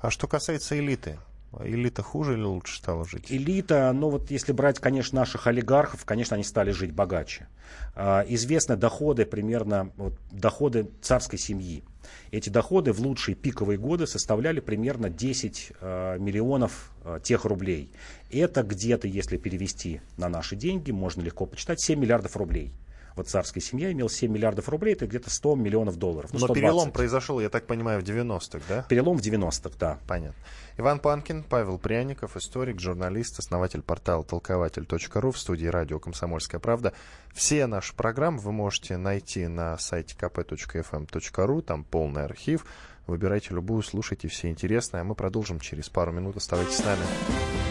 А 0.00 0.10
что 0.10 0.26
касается 0.26 0.78
элиты, 0.78 1.18
Элита 1.62 2.02
хуже 2.02 2.34
или 2.34 2.42
лучше 2.42 2.76
стала 2.78 3.04
жить? 3.04 3.26
Элита, 3.30 3.92
ну 3.92 4.10
вот 4.10 4.30
если 4.30 4.52
брать, 4.52 4.78
конечно, 4.78 5.20
наших 5.20 5.46
олигархов, 5.46 6.04
конечно, 6.04 6.34
они 6.34 6.44
стали 6.44 6.70
жить 6.70 6.92
богаче. 6.92 7.48
А, 7.94 8.24
известны 8.28 8.76
доходы, 8.76 9.26
примерно 9.26 9.90
вот, 9.96 10.14
доходы 10.30 10.90
царской 11.00 11.38
семьи. 11.38 11.84
Эти 12.30 12.50
доходы 12.50 12.92
в 12.92 13.00
лучшие 13.00 13.34
пиковые 13.34 13.78
годы 13.78 14.06
составляли 14.06 14.60
примерно 14.60 15.08
10 15.08 15.72
э, 15.80 16.18
миллионов 16.18 16.90
э, 17.04 17.18
тех 17.22 17.44
рублей. 17.44 17.92
Это 18.30 18.62
где-то, 18.62 19.08
если 19.08 19.36
перевести 19.36 20.00
на 20.16 20.28
наши 20.28 20.56
деньги, 20.56 20.90
можно 20.90 21.22
легко 21.22 21.46
почитать, 21.46 21.80
7 21.80 21.98
миллиардов 21.98 22.36
рублей. 22.36 22.72
Вот 23.16 23.28
царская 23.28 23.62
семья 23.62 23.92
имела 23.92 24.10
7 24.10 24.30
миллиардов 24.30 24.68
рублей, 24.68 24.94
это 24.94 25.06
где-то 25.06 25.30
100 25.30 25.56
миллионов 25.56 25.96
долларов. 25.96 26.30
Ну, 26.32 26.40
Но 26.40 26.46
120. 26.46 26.62
перелом 26.62 26.92
произошел, 26.92 27.40
я 27.40 27.48
так 27.48 27.66
понимаю, 27.66 28.00
в 28.00 28.04
90-х, 28.04 28.60
да? 28.68 28.82
Перелом 28.88 29.16
в 29.16 29.20
90-х, 29.20 29.76
да. 29.78 29.98
Понятно. 30.06 30.42
Иван 30.76 30.98
Панкин, 30.98 31.44
Павел 31.44 31.78
Пряников, 31.78 32.36
историк, 32.36 32.80
журналист, 32.80 33.38
основатель 33.38 33.82
портала 33.82 34.24
толкователь.ру 34.24 35.30
в 35.30 35.38
студии 35.38 35.66
радио 35.66 36.00
«Комсомольская 36.00 36.60
правда». 36.60 36.92
Все 37.32 37.66
наши 37.66 37.94
программы 37.94 38.38
вы 38.38 38.52
можете 38.52 38.96
найти 38.96 39.46
на 39.46 39.78
сайте 39.78 40.16
kp.fm.ru, 40.18 41.62
там 41.62 41.84
полный 41.84 42.24
архив. 42.24 42.66
Выбирайте 43.06 43.54
любую, 43.54 43.82
слушайте 43.82 44.28
все 44.28 44.48
интересное. 44.48 45.02
А 45.02 45.04
мы 45.04 45.14
продолжим 45.14 45.60
через 45.60 45.88
пару 45.88 46.10
минут. 46.10 46.36
Оставайтесь 46.36 46.76
с 46.76 46.84
нами. 46.84 47.63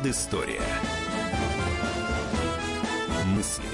Предыстория. 0.00 0.62
Мысли, 3.36 3.64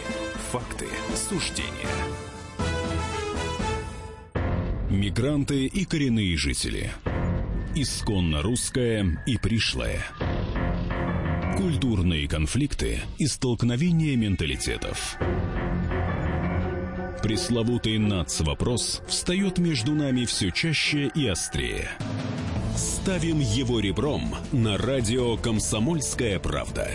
факты, 0.51 0.87
суждения. 1.15 1.71
Мигранты 4.91 5.67
и 5.67 5.85
коренные 5.85 6.37
жители. 6.37 6.91
Исконно 7.77 8.43
русское 8.43 9.23
и 9.25 9.39
пришлое. 9.39 10.05
Культурные 11.57 12.27
конфликты 12.27 13.03
и 13.19 13.29
столкновения 13.29 14.17
менталитетов. 14.17 15.19
Пресловутый 17.23 17.99
НАЦ-вопрос 17.99 19.03
встает 19.07 19.59
между 19.59 19.95
нами 19.95 20.25
все 20.25 20.51
чаще 20.51 21.09
и 21.15 21.29
острее. 21.29 21.89
Ставим 22.77 23.41
его 23.41 23.81
ребром 23.81 24.35
на 24.53 24.77
радио 24.77 25.39
«Комсомольская 25.39 26.39
правда». 26.39 26.91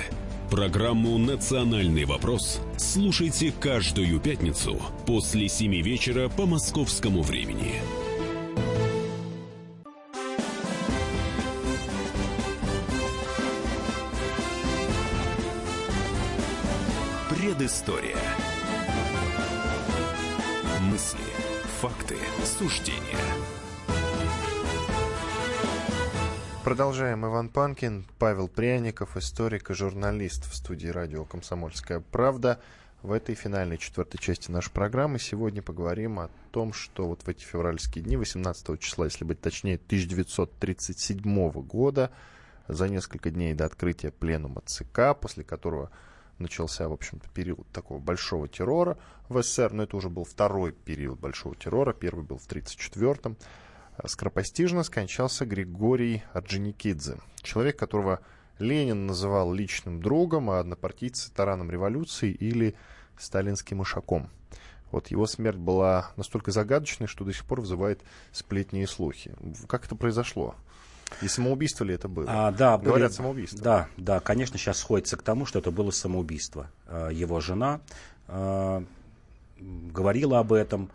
Программу 0.52 1.18
«Национальный 1.18 2.06
вопрос» 2.06 2.62
слушайте 2.78 3.52
каждую 3.52 4.20
пятницу 4.20 4.80
после 5.08 5.50
7 5.50 5.82
вечера 5.82 6.30
по 6.30 6.46
московскому 6.46 7.24
времени. 7.24 7.82
Предыстория. 17.28 18.18
Мысли, 20.82 21.18
факты, 21.82 22.18
суждения– 22.44 23.18
Продолжаем. 26.64 27.26
Иван 27.26 27.50
Панкин, 27.50 28.06
Павел 28.20 28.48
Пряников, 28.48 29.18
историк 29.18 29.72
и 29.72 29.74
журналист 29.74 30.46
в 30.46 30.56
студии 30.56 30.90
радио 30.90 31.26
«Комсомольская 31.26 32.02
правда». 32.02 32.62
В 33.02 33.14
этой 33.14 33.34
финальной 33.34 33.80
четвертой 33.80 34.20
части 34.20 34.52
нашей 34.52 34.72
программы 34.72 35.18
сегодня 35.18 35.64
поговорим 35.64 36.20
о 36.20 36.30
том, 36.52 36.72
что 36.72 37.08
вот 37.08 37.24
в 37.24 37.28
эти 37.28 37.44
февральские 37.44 38.04
дни, 38.04 38.16
18 38.16 38.80
числа, 38.80 39.06
если 39.06 39.24
быть 39.26 39.42
точнее, 39.42 39.78
1937 39.78 41.52
года, 41.64 42.12
за 42.68 42.88
несколько 42.88 43.32
дней 43.32 43.56
до 43.56 43.66
открытия 43.66 44.12
пленума 44.12 44.62
ЦК, 44.64 45.20
после 45.20 45.44
которого 45.44 45.90
начался, 46.38 46.88
в 46.88 46.94
общем-то, 46.94 47.28
период 47.34 47.68
такого 47.74 47.98
большого 47.98 48.48
террора 48.48 49.00
в 49.30 49.42
СССР, 49.42 49.74
но 49.74 49.84
это 49.84 49.98
уже 49.98 50.10
был 50.10 50.26
второй 50.26 50.74
период 50.74 51.20
большого 51.20 51.56
террора, 51.56 51.94
первый 51.94 52.24
был 52.24 52.38
в 52.38 52.48
1934-м, 52.48 53.36
скоропостижно 54.06 54.84
скончался 54.84 55.46
Григорий 55.46 56.24
Орджоникидзе, 56.34 57.18
человек, 57.42 57.78
которого 57.78 58.20
Ленин 58.60 59.08
называл 59.08 59.54
личным 59.54 60.02
другом, 60.02 60.50
а 60.50 60.60
однопартийцы 60.60 61.32
тараном 61.32 61.72
революции 61.72 62.32
или 62.32 62.76
сталинским 63.18 63.84
ишаком. 63.84 64.30
Вот 64.92 65.08
его 65.08 65.26
смерть 65.26 65.58
была 65.58 66.12
настолько 66.18 66.52
загадочной, 66.52 67.08
что 67.08 67.24
до 67.24 67.34
сих 67.34 67.46
пор 67.46 67.62
вызывает 67.62 68.02
сплетни 68.32 68.84
и 68.84 68.86
слухи. 68.86 69.34
Как 69.68 69.86
это 69.86 69.96
произошло? 69.96 70.56
И 71.22 71.28
самоубийство 71.28 71.84
ли 71.84 71.94
это 71.94 72.08
было? 72.08 72.26
А, 72.28 72.52
да, 72.52 72.78
Говорят, 72.78 73.10
были, 73.10 73.18
самоубийство. 73.18 73.62
Да, 73.62 73.88
да, 73.98 74.20
конечно, 74.20 74.58
сейчас 74.58 74.78
сходится 74.80 75.18
к 75.18 75.24
тому, 75.24 75.46
что 75.46 75.60
это 75.60 75.72
было 75.72 75.92
самоубийство. 75.92 76.72
А, 76.88 77.10
его 77.10 77.40
жена 77.42 77.82
э, 78.28 78.84
говорила 79.60 80.40
об 80.40 80.54
этом. 80.54 80.90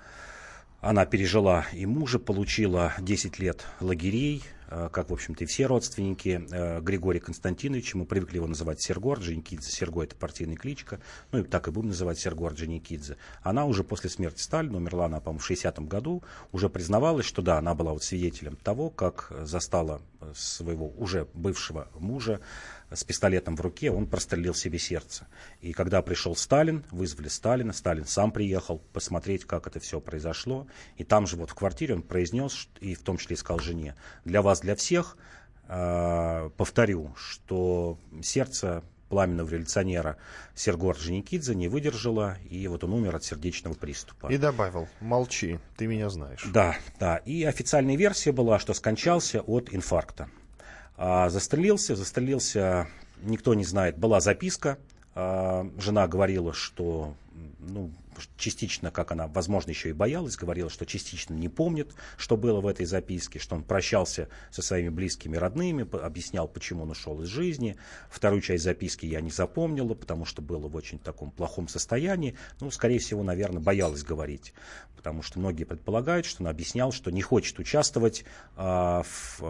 Она 0.87 1.05
пережила 1.05 1.67
и 1.73 1.85
мужа, 1.85 2.21
получила 2.21 2.95
10 3.01 3.41
лет 3.41 3.65
лагерей, 3.81 4.45
э, 4.69 4.89
как, 4.93 5.11
в 5.11 5.13
общем-то, 5.13 5.43
и 5.43 5.47
все 5.49 5.67
родственники 5.67 6.47
э, 6.49 6.81
Григория 6.81 7.19
Константиновича. 7.19 7.99
Мы 7.99 8.05
привыкли 8.05 8.37
его 8.37 8.47
называть 8.47 8.81
Серго 8.81 9.15
Орджоникидзе. 9.15 9.69
Серго– 9.69 10.03
это 10.05 10.15
партийная 10.15 10.55
кличка. 10.55 11.01
Ну, 11.33 11.41
и 11.41 11.43
так 11.43 11.67
и 11.67 11.73
будем 11.73 11.89
называть 11.89 12.21
Серго 12.21 12.47
Орджоникидзе. 12.47 13.17
Она 13.43 13.65
уже 13.65 13.83
после 13.83 14.11
смерти 14.11 14.41
Сталина, 14.41 14.77
умерла 14.77 15.07
она, 15.07 15.19
по-моему, 15.19 15.41
в 15.41 15.51
60-м 15.51 15.89
году, 15.89 16.23
уже 16.53 16.69
признавалась, 16.69 17.27
что 17.27 17.43
да, 17.43 17.59
она 17.59 17.75
была 17.75 17.93
вот 17.93 18.05
свидетелем 18.05 18.55
того, 18.55 18.89
как 18.89 19.33
застала 19.43 20.01
своего 20.37 20.89
уже 20.97 21.27
бывшего 21.35 21.89
мужа 21.99 22.41
с 22.91 23.05
пистолетом 23.05 23.57
в 23.57 23.61
руке, 23.61 23.91
он 23.91 24.07
прострелил 24.07 24.55
себе 24.55 24.79
сердце. 24.79 25.27
И 25.61 25.73
когда 25.73 26.03
пришел 26.03 26.37
Сталин, 26.37 26.85
вызвали 26.91 27.29
Сталина, 27.29 27.73
Сталин 27.73 28.07
сам 28.07 28.31
приехал 28.31 28.79
посмотреть, 28.93 29.45
как 29.45 29.67
это 29.67 29.81
все 29.81 30.01
произошло. 30.01 30.67
И 30.97 31.05
там 31.05 31.27
же 31.27 31.37
вот 31.37 31.51
в 31.51 31.55
квартире 31.55 31.95
он 31.95 32.03
произнес, 32.03 32.69
и 32.81 32.95
в 32.95 33.03
том 33.03 33.19
числе 33.19 33.37
сказал 33.37 33.61
жене, 33.61 33.97
для 34.25 34.43
вас, 34.43 34.61
для 34.61 34.77
всех, 34.77 35.17
э, 35.69 36.51
повторю, 36.57 37.15
что 37.17 37.99
сердце 38.23 38.85
пламенного 39.09 39.49
революционера 39.51 40.17
Серго 40.55 40.91
Орджоникидзе 40.91 41.55
не 41.55 41.69
выдержало, 41.69 42.39
и 42.49 42.67
вот 42.69 42.85
он 42.85 42.93
умер 42.93 43.17
от 43.17 43.25
сердечного 43.25 43.75
приступа. 43.75 44.29
И 44.29 44.37
добавил, 44.37 44.89
молчи, 45.01 45.59
ты 45.77 45.87
меня 45.87 46.09
знаешь. 46.11 46.45
Да, 46.53 46.77
да. 46.99 47.19
И 47.19 47.45
официальная 47.45 47.97
версия 47.97 48.33
была, 48.33 48.59
что 48.59 48.75
скончался 48.75 49.41
от 49.43 49.73
инфаркта. 49.73 50.29
А 50.97 51.29
застрелился, 51.29 51.95
застрелился, 51.95 52.89
никто 53.23 53.55
не 53.55 53.65
знает, 53.65 53.99
была 53.99 54.21
записка, 54.21 54.79
а, 55.15 55.69
жена 55.79 56.09
говорила, 56.09 56.53
что 56.53 57.15
ну, 57.59 57.91
частично, 58.37 58.91
как 58.91 59.13
она, 59.13 59.27
возможно, 59.29 59.71
еще 59.71 59.91
и 59.91 59.93
боялась, 59.93 60.37
говорила, 60.37 60.71
что 60.71 60.87
частично 60.87 61.35
не 61.35 61.49
помнит, 61.49 61.95
что 62.17 62.37
было 62.37 62.61
в 62.61 62.67
этой 62.67 62.87
записке, 62.87 63.39
что 63.39 63.57
он 63.57 63.63
прощался 63.63 64.29
со 64.51 64.63
своими 64.63 64.89
близкими 64.89 65.37
родными, 65.37 65.87
объяснял, 66.05 66.49
почему 66.49 66.85
он 66.85 66.91
ушел 66.91 67.23
из 67.23 67.29
жизни. 67.29 67.77
Вторую 68.11 68.43
часть 68.43 68.65
записки 68.65 69.07
я 69.07 69.21
не 69.21 69.31
запомнила, 69.31 69.95
потому 69.95 70.25
что 70.25 70.43
было 70.43 70.69
в 70.69 70.77
очень 70.77 70.99
таком 70.99 71.31
плохом 71.31 71.69
состоянии. 71.69 72.37
Ну, 72.61 72.71
скорее 72.71 72.99
всего, 72.99 73.23
наверное, 73.23 73.63
боялась 73.63 74.03
говорить, 74.03 74.55
потому 74.97 75.23
что 75.23 75.39
многие 75.39 75.65
предполагают, 75.65 76.27
что 76.27 76.43
он 76.43 76.49
объяснял, 76.49 76.93
что 76.93 77.11
не 77.11 77.23
хочет 77.23 77.59
участвовать 77.59 78.25
а, 78.57 79.03
в, 79.03 79.41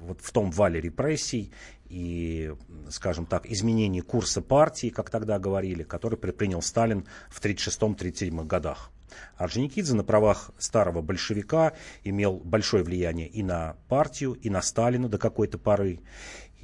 вот 0.00 0.20
в 0.20 0.32
том 0.32 0.50
вале 0.50 0.80
репрессий 0.80 1.52
и, 1.90 2.54
скажем 2.88 3.26
так, 3.26 3.46
изменении 3.46 4.00
курса 4.00 4.40
партии, 4.40 4.88
как 4.88 5.10
тогда 5.10 5.38
говорили, 5.38 5.82
который 5.82 6.16
предпринял 6.16 6.62
Сталин 6.62 7.04
в 7.28 7.42
1936-1937 7.44 8.46
годах. 8.46 8.90
Орджоникидзе 9.36 9.94
на 9.94 10.04
правах 10.04 10.52
старого 10.56 11.02
большевика 11.02 11.72
имел 12.04 12.38
большое 12.38 12.84
влияние 12.84 13.26
и 13.26 13.42
на 13.42 13.76
партию, 13.88 14.34
и 14.34 14.50
на 14.50 14.62
Сталина 14.62 15.08
до 15.08 15.18
какой-то 15.18 15.58
поры 15.58 16.00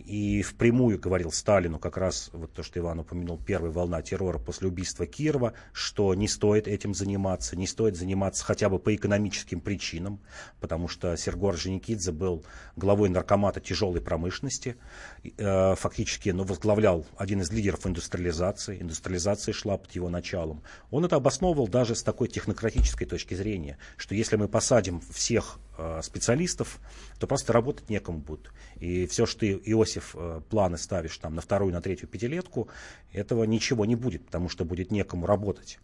и 0.06 0.42
впрямую 0.42 1.00
говорил 1.00 1.32
Сталину, 1.32 1.78
как 1.80 1.96
раз 1.96 2.30
вот 2.32 2.52
то, 2.52 2.62
что 2.62 2.78
Иван 2.78 3.00
упомянул, 3.00 3.38
первая 3.44 3.72
волна 3.72 4.00
террора 4.02 4.38
после 4.38 4.68
убийства 4.68 5.04
Кирова, 5.04 5.52
что 5.72 6.14
не 6.14 6.28
стоит 6.28 6.68
этим 6.68 6.94
заниматься, 6.94 7.56
не 7.56 7.66
стоит 7.66 7.96
заниматься 7.96 8.44
хотя 8.44 8.68
бы 8.68 8.78
по 8.78 8.94
экономическим 8.94 9.60
причинам, 9.60 10.20
потому 10.60 10.86
что 10.86 11.16
Серго 11.16 11.48
Орджоникидзе 11.48 12.12
был 12.12 12.44
главой 12.76 13.08
наркомата 13.08 13.60
тяжелой 13.60 14.00
промышленности, 14.00 14.76
э, 15.36 15.74
фактически 15.74 16.28
ну, 16.28 16.44
возглавлял 16.44 17.04
один 17.16 17.40
из 17.40 17.50
лидеров 17.50 17.84
индустриализации, 17.84 18.80
индустриализация 18.80 19.52
шла 19.52 19.76
под 19.76 19.90
его 19.92 20.08
началом. 20.08 20.62
Он 20.92 21.04
это 21.04 21.16
обосновывал 21.16 21.66
даже 21.66 21.96
с 21.96 22.04
такой 22.04 22.28
технократической 22.28 23.06
точки 23.06 23.34
зрения, 23.34 23.76
что 23.96 24.14
если 24.14 24.36
мы 24.36 24.46
посадим 24.46 25.00
всех 25.10 25.58
специалистов, 26.02 26.80
то 27.18 27.26
просто 27.26 27.52
работать 27.52 27.90
некому 27.90 28.18
будет. 28.18 28.50
И 28.76 29.06
все, 29.06 29.26
что 29.26 29.40
ты, 29.40 29.52
Иосиф, 29.52 30.14
э, 30.14 30.40
планы 30.48 30.78
ставишь 30.78 31.16
там 31.18 31.34
на 31.34 31.40
вторую, 31.40 31.72
на 31.72 31.80
третью 31.80 32.08
пятилетку, 32.08 32.68
этого 33.12 33.44
ничего 33.44 33.84
не 33.84 33.96
будет, 33.96 34.26
потому 34.26 34.48
что 34.48 34.64
будет 34.64 34.90
некому 34.90 35.26
работать. 35.26 35.78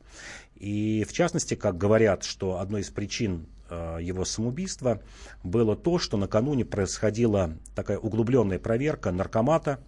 И 0.56 1.04
в 1.08 1.12
частности, 1.12 1.54
как 1.54 1.78
говорят, 1.78 2.24
что 2.24 2.58
одной 2.58 2.82
из 2.82 2.90
причин 2.90 3.46
э, 3.70 3.98
его 4.00 4.24
самоубийства 4.24 5.02
было 5.42 5.76
то, 5.76 5.98
что 5.98 6.16
накануне 6.16 6.64
происходила 6.64 7.56
такая 7.74 7.98
углубленная 7.98 8.58
проверка 8.58 9.10
наркомата 9.10 9.80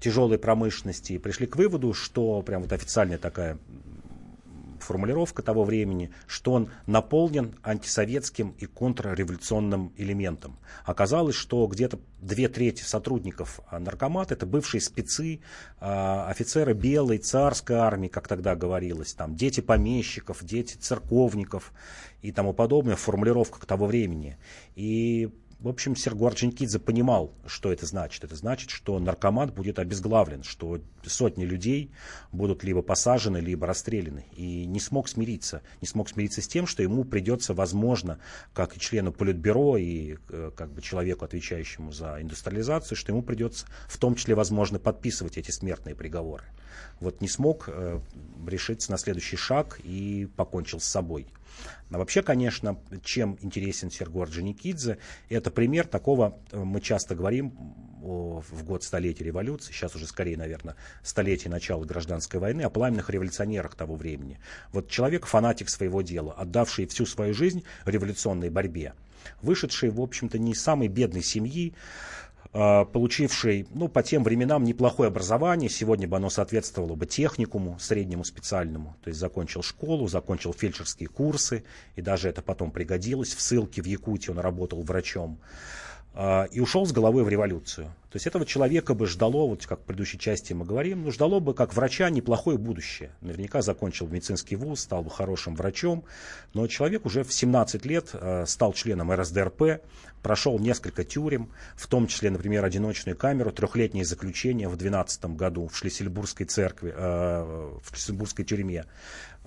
тяжелой 0.00 0.38
промышленности 0.38 1.14
и 1.14 1.18
пришли 1.18 1.46
к 1.46 1.56
выводу, 1.56 1.92
что 1.92 2.42
прям 2.42 2.62
вот 2.62 2.72
официальная 2.72 3.18
такая 3.18 3.58
формулировка 4.88 5.42
того 5.42 5.64
времени, 5.64 6.10
что 6.26 6.52
он 6.52 6.70
наполнен 6.86 7.54
антисоветским 7.62 8.54
и 8.58 8.64
контрреволюционным 8.64 9.92
элементом. 9.98 10.58
Оказалось, 10.84 11.34
что 11.34 11.66
где-то 11.66 11.98
две 12.22 12.48
трети 12.48 12.82
сотрудников 12.82 13.60
наркомата 13.70 14.32
это 14.32 14.46
бывшие 14.46 14.80
спецы, 14.80 15.40
офицеры 15.78 16.72
белой 16.72 17.18
царской 17.18 17.76
армии, 17.76 18.08
как 18.08 18.28
тогда 18.28 18.56
говорилось, 18.56 19.12
там, 19.12 19.36
дети 19.36 19.60
помещиков, 19.60 20.42
дети 20.42 20.76
церковников 20.76 21.72
и 22.22 22.32
тому 22.32 22.54
подобное, 22.54 22.96
формулировка 22.96 23.64
того 23.66 23.86
времени. 23.86 24.38
И 24.74 25.28
в 25.60 25.66
общем, 25.66 25.96
Серго 25.96 26.28
Орджоникидзе 26.28 26.78
понимал, 26.78 27.32
что 27.44 27.72
это 27.72 27.84
значит. 27.84 28.22
Это 28.22 28.36
значит, 28.36 28.70
что 28.70 28.96
наркоман 29.00 29.50
будет 29.50 29.80
обезглавлен, 29.80 30.44
что 30.44 30.80
сотни 31.04 31.44
людей 31.44 31.90
будут 32.30 32.62
либо 32.62 32.80
посажены, 32.80 33.38
либо 33.38 33.66
расстреляны. 33.66 34.24
И 34.36 34.66
не 34.66 34.78
смог 34.78 35.08
смириться. 35.08 35.62
Не 35.80 35.88
смог 35.88 36.08
смириться 36.10 36.42
с 36.42 36.46
тем, 36.46 36.68
что 36.68 36.84
ему 36.84 37.04
придется, 37.04 37.54
возможно, 37.54 38.20
как 38.52 38.76
и 38.76 38.80
члену 38.80 39.12
Политбюро 39.12 39.76
и 39.76 40.18
э, 40.28 40.52
как 40.56 40.70
бы 40.72 40.80
человеку, 40.80 41.24
отвечающему 41.24 41.90
за 41.90 42.22
индустриализацию, 42.22 42.96
что 42.96 43.10
ему 43.10 43.22
придется 43.22 43.66
в 43.88 43.98
том 43.98 44.14
числе, 44.14 44.36
возможно, 44.36 44.78
подписывать 44.78 45.38
эти 45.38 45.50
смертные 45.50 45.96
приговоры. 45.96 46.44
Вот 47.00 47.20
не 47.20 47.28
смог 47.28 47.64
э, 47.66 47.98
решиться 48.46 48.92
на 48.92 48.98
следующий 48.98 49.36
шаг 49.36 49.80
и 49.82 50.28
покончил 50.36 50.78
с 50.78 50.84
собой. 50.84 51.26
А 51.90 51.98
вообще, 51.98 52.22
конечно, 52.22 52.78
чем 53.02 53.38
интересен 53.40 53.90
Серго 53.90 54.22
Орджоникидзе, 54.22 54.98
это 55.28 55.50
пример 55.50 55.86
такого, 55.86 56.38
э, 56.50 56.58
мы 56.58 56.80
часто 56.80 57.14
говорим 57.14 57.54
о, 58.02 58.42
в 58.50 58.64
год 58.64 58.84
столетия 58.84 59.24
революции, 59.24 59.72
сейчас 59.72 59.94
уже 59.94 60.06
скорее, 60.06 60.36
наверное, 60.36 60.76
столетие 61.02 61.50
начала 61.50 61.84
гражданской 61.84 62.40
войны, 62.40 62.62
о 62.62 62.70
пламенных 62.70 63.10
революционерах 63.10 63.74
того 63.74 63.96
времени. 63.96 64.38
Вот 64.72 64.88
человек, 64.88 65.26
фанатик 65.26 65.70
своего 65.70 66.02
дела, 66.02 66.34
отдавший 66.34 66.86
всю 66.86 67.06
свою 67.06 67.34
жизнь 67.34 67.64
революционной 67.86 68.50
борьбе, 68.50 68.94
вышедший, 69.42 69.90
в 69.90 70.00
общем-то, 70.00 70.38
не 70.38 70.52
из 70.52 70.62
самой 70.62 70.88
бедной 70.88 71.22
семьи, 71.22 71.74
получивший, 72.52 73.66
ну, 73.74 73.88
по 73.88 74.02
тем 74.02 74.24
временам 74.24 74.64
неплохое 74.64 75.08
образование, 75.08 75.68
сегодня 75.68 76.08
бы 76.08 76.16
оно 76.16 76.30
соответствовало 76.30 76.94
бы 76.94 77.06
техникуму, 77.06 77.78
среднему 77.78 78.24
специальному, 78.24 78.96
то 79.02 79.08
есть 79.08 79.20
закончил 79.20 79.62
школу, 79.62 80.08
закончил 80.08 80.52
фельдшерские 80.52 81.08
курсы, 81.08 81.64
и 81.96 82.00
даже 82.00 82.28
это 82.28 82.40
потом 82.42 82.70
пригодилось. 82.70 83.34
В 83.34 83.40
ссылке 83.40 83.82
в 83.82 83.86
Якутии 83.86 84.30
он 84.30 84.38
работал 84.38 84.82
врачом. 84.82 85.38
А, 86.20 86.48
и 86.50 86.58
ушел 86.58 86.84
с 86.84 86.90
головой 86.90 87.22
в 87.22 87.28
революцию. 87.28 87.94
То 88.10 88.16
есть 88.16 88.26
этого 88.26 88.44
человека 88.44 88.94
бы 88.94 89.06
ждало, 89.06 89.46
вот 89.46 89.64
как 89.66 89.78
в 89.78 89.82
предыдущей 89.84 90.18
части 90.18 90.52
мы 90.52 90.64
говорим, 90.64 91.04
ну, 91.04 91.12
ждало 91.12 91.38
бы 91.38 91.54
как 91.54 91.74
врача 91.74 92.10
неплохое 92.10 92.58
будущее. 92.58 93.12
Наверняка 93.20 93.62
закончил 93.62 94.08
медицинский 94.08 94.56
вуз, 94.56 94.80
стал 94.80 95.04
бы 95.04 95.10
хорошим 95.10 95.54
врачом, 95.54 96.04
но 96.54 96.66
человек 96.66 97.06
уже 97.06 97.22
в 97.22 97.32
17 97.32 97.86
лет 97.86 98.08
э, 98.14 98.46
стал 98.48 98.72
членом 98.72 99.12
РСДРП, 99.12 99.80
прошел 100.20 100.58
несколько 100.58 101.04
тюрем, 101.04 101.50
в 101.76 101.86
том 101.86 102.08
числе, 102.08 102.30
например, 102.30 102.64
одиночную 102.64 103.16
камеру, 103.16 103.52
трехлетнее 103.52 104.04
заключение 104.04 104.66
в 104.66 104.72
2012 104.76 105.24
году 105.36 105.68
в 105.68 105.76
Шлиссельбургской 105.76 106.46
церкви, 106.46 106.92
э, 106.96 107.78
в 107.80 107.94
Шлиссельбургской 107.94 108.44
тюрьме. 108.44 108.86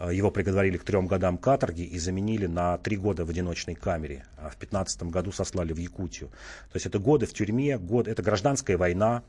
Э, 0.02 0.14
его 0.14 0.32
приговорили 0.32 0.78
к 0.78 0.84
трем 0.84 1.06
годам 1.06 1.38
каторги 1.38 1.84
и 1.84 2.00
заменили 2.00 2.48
на 2.48 2.78
три 2.80 2.98
года 2.98 3.24
в 3.24 3.30
одиночной 3.30 3.76
камере. 3.76 4.26
А 4.38 4.50
в 4.50 4.58
15 4.58 5.04
году 5.04 5.32
сослали 5.32 5.74
в 5.74 5.78
Якутию. 5.78 6.30
То 6.72 6.76
есть 6.76 6.88
это 6.88 6.98
годы 6.98 7.28
в 7.28 7.34
тюрьме, 7.34 7.78
год, 7.78 8.08
это 8.08 8.24
гражданская 8.24 8.78
война, 8.78 9.24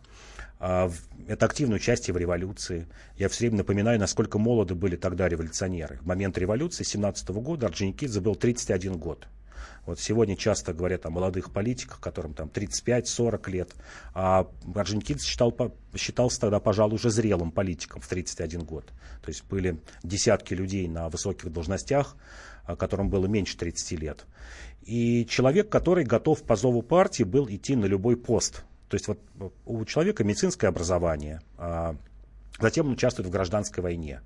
а, 0.58 0.90
это 1.28 1.44
активное 1.44 1.76
участие 1.76 2.14
в 2.14 2.16
революции. 2.16 2.86
Я 3.18 3.28
все 3.28 3.40
время 3.40 3.58
напоминаю, 3.58 4.00
насколько 4.00 4.38
молоды 4.38 4.74
были 4.74 4.96
тогда 4.96 5.28
революционеры. 5.28 5.98
В 6.00 6.06
момент 6.06 6.38
революции 6.38 6.84
17 6.84 7.28
года 7.28 7.66
Орджоникидзе 7.66 8.20
был 8.20 8.34
31 8.34 8.96
год. 8.96 9.28
Вот 9.84 9.98
сегодня 9.98 10.36
часто 10.36 10.72
говорят 10.72 11.06
о 11.06 11.10
молодых 11.10 11.52
политиках, 11.52 11.98
которым 11.98 12.34
там 12.34 12.48
35-40 12.48 13.50
лет. 13.50 13.74
А 14.14 14.46
Орджоникидзе 14.74 15.26
считал, 15.26 15.54
считался 15.96 16.40
тогда, 16.40 16.60
пожалуй, 16.60 16.94
уже 16.94 17.10
зрелым 17.10 17.50
политиком 17.50 18.00
в 18.00 18.06
31 18.06 18.64
год. 18.64 18.86
То 19.22 19.28
есть 19.28 19.44
были 19.44 19.80
десятки 20.04 20.54
людей 20.54 20.86
на 20.86 21.08
высоких 21.08 21.52
должностях, 21.52 22.16
а, 22.64 22.76
которым 22.76 23.10
было 23.10 23.26
меньше 23.26 23.56
30 23.56 23.98
лет. 23.98 24.24
И 24.82 25.26
человек, 25.26 25.68
который 25.68 26.04
готов 26.04 26.42
по 26.42 26.54
зову 26.54 26.82
партии 26.82 27.24
был 27.24 27.48
идти 27.48 27.74
на 27.74 27.86
любой 27.86 28.16
пост. 28.16 28.64
То 28.88 28.94
есть 28.94 29.08
вот 29.08 29.18
у 29.64 29.84
человека 29.84 30.22
медицинское 30.22 30.68
образование, 30.68 31.40
а, 31.58 31.96
затем 32.60 32.86
он 32.86 32.92
участвует 32.92 33.28
в 33.28 33.32
гражданской 33.32 33.82
войне. 33.82 34.20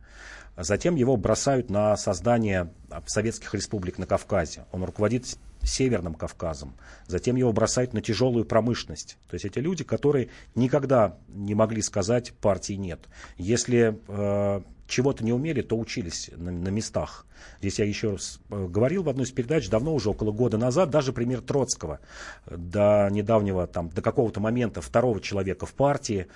Затем 0.57 0.97
его 0.97 1.17
бросают 1.17 1.71
на 1.71 1.97
создание 1.97 2.73
советских 3.07 3.53
республик 3.55 3.99
на 3.99 4.07
Кавказе. 4.07 4.65
Он 4.73 4.85
руководит 4.85 5.37
Северным 5.67 6.15
Кавказом. 6.15 6.75
Затем 7.07 7.37
его 7.37 7.53
бросают 7.53 7.93
на 7.93 8.01
тяжелую 8.01 8.45
промышленность. 8.45 9.19
То 9.29 9.35
есть 9.35 9.45
эти 9.45 9.59
люди, 9.59 9.85
которые 9.85 10.29
никогда 10.55 11.19
не 11.29 11.55
могли 11.55 11.83
сказать 11.83 12.33
партии 12.35 12.75
нет. 12.75 13.01
Если 13.37 13.99
э, 14.09 14.61
чего-то 14.87 15.25
не 15.25 15.33
умели, 15.33 15.63
то 15.63 15.77
учились 15.77 16.31
на, 16.37 16.51
на 16.51 16.69
местах. 16.69 17.27
Здесь 17.61 17.79
я 17.79 17.85
еще 17.85 18.13
раз 18.13 18.41
э, 18.51 18.67
говорил 18.67 19.03
в 19.03 19.09
одной 19.09 19.27
из 19.27 19.33
передач, 19.33 19.69
давно 19.69 19.95
уже, 19.95 20.11
около 20.11 20.33
года 20.33 20.57
назад, 20.57 20.91
даже 20.91 21.13
пример 21.13 21.41
Троцкого, 21.41 22.01
до 22.47 23.09
недавнего, 23.11 23.67
там, 23.67 23.89
до 23.91 24.03
какого-то 24.03 24.41
момента 24.41 24.81
второго 24.81 25.21
человека 25.21 25.67
в 25.67 25.75
партии. 25.75 26.29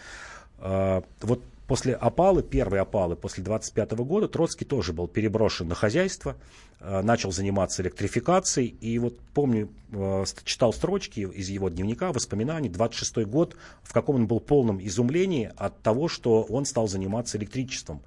Э, 0.58 1.02
вот 1.22 1.42
После 1.70 1.94
опалы, 1.94 2.42
первой 2.42 2.80
опалы, 2.80 3.14
после 3.14 3.44
25 3.44 3.92
года, 3.92 4.26
Троцкий 4.26 4.64
тоже 4.64 4.92
был 4.92 5.06
переброшен 5.06 5.68
на 5.68 5.76
хозяйство, 5.76 6.34
э, 6.80 7.00
начал 7.02 7.30
заниматься 7.30 7.80
электрификацией. 7.80 8.74
И 8.80 8.98
вот 8.98 9.20
помню, 9.34 9.70
э, 9.92 10.24
читал 10.42 10.72
строчки 10.72 11.20
из 11.20 11.48
его 11.48 11.68
дневника, 11.68 12.12
воспоминаний, 12.12 12.68
26 12.68 13.24
год, 13.24 13.54
в 13.84 13.92
каком 13.92 14.16
он 14.16 14.26
был 14.26 14.40
полном 14.40 14.84
изумлении 14.84 15.52
от 15.56 15.80
того, 15.80 16.08
что 16.08 16.42
он 16.42 16.64
стал 16.64 16.88
заниматься 16.88 17.38
электричеством. 17.38 18.02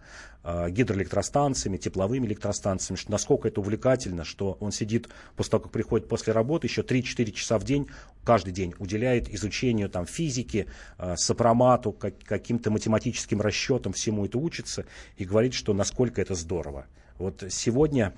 Э, 0.45 0.69
гидроэлектростанциями, 0.69 1.77
тепловыми 1.77 2.25
электростанциями, 2.25 2.97
что 2.97 3.11
насколько 3.11 3.47
это 3.47 3.61
увлекательно, 3.61 4.25
что 4.25 4.57
он 4.59 4.73
сидит 4.73 5.07
после 5.37 5.51
того, 5.51 5.63
как 5.63 5.71
приходит 5.71 6.09
после 6.09 6.33
работы, 6.33 6.67
еще 6.67 6.81
3-4 6.81 7.31
часа 7.31 7.57
в 7.57 7.63
день, 7.63 7.87
каждый 8.25 8.51
день 8.51 8.73
уделяет 8.77 9.33
изучению 9.33 9.89
там, 9.89 10.05
физики, 10.05 10.67
э, 10.97 11.15
сопромату, 11.15 11.93
как, 11.93 12.15
каким-то 12.25 12.71
математическим 12.71 13.39
расчетам, 13.39 13.93
всему 13.93 14.25
это 14.25 14.37
учится 14.37 14.85
и 15.15 15.23
говорит, 15.23 15.53
что 15.53 15.73
насколько 15.73 16.21
это 16.21 16.35
здорово. 16.35 16.87
Вот 17.17 17.43
сегодня 17.49 18.13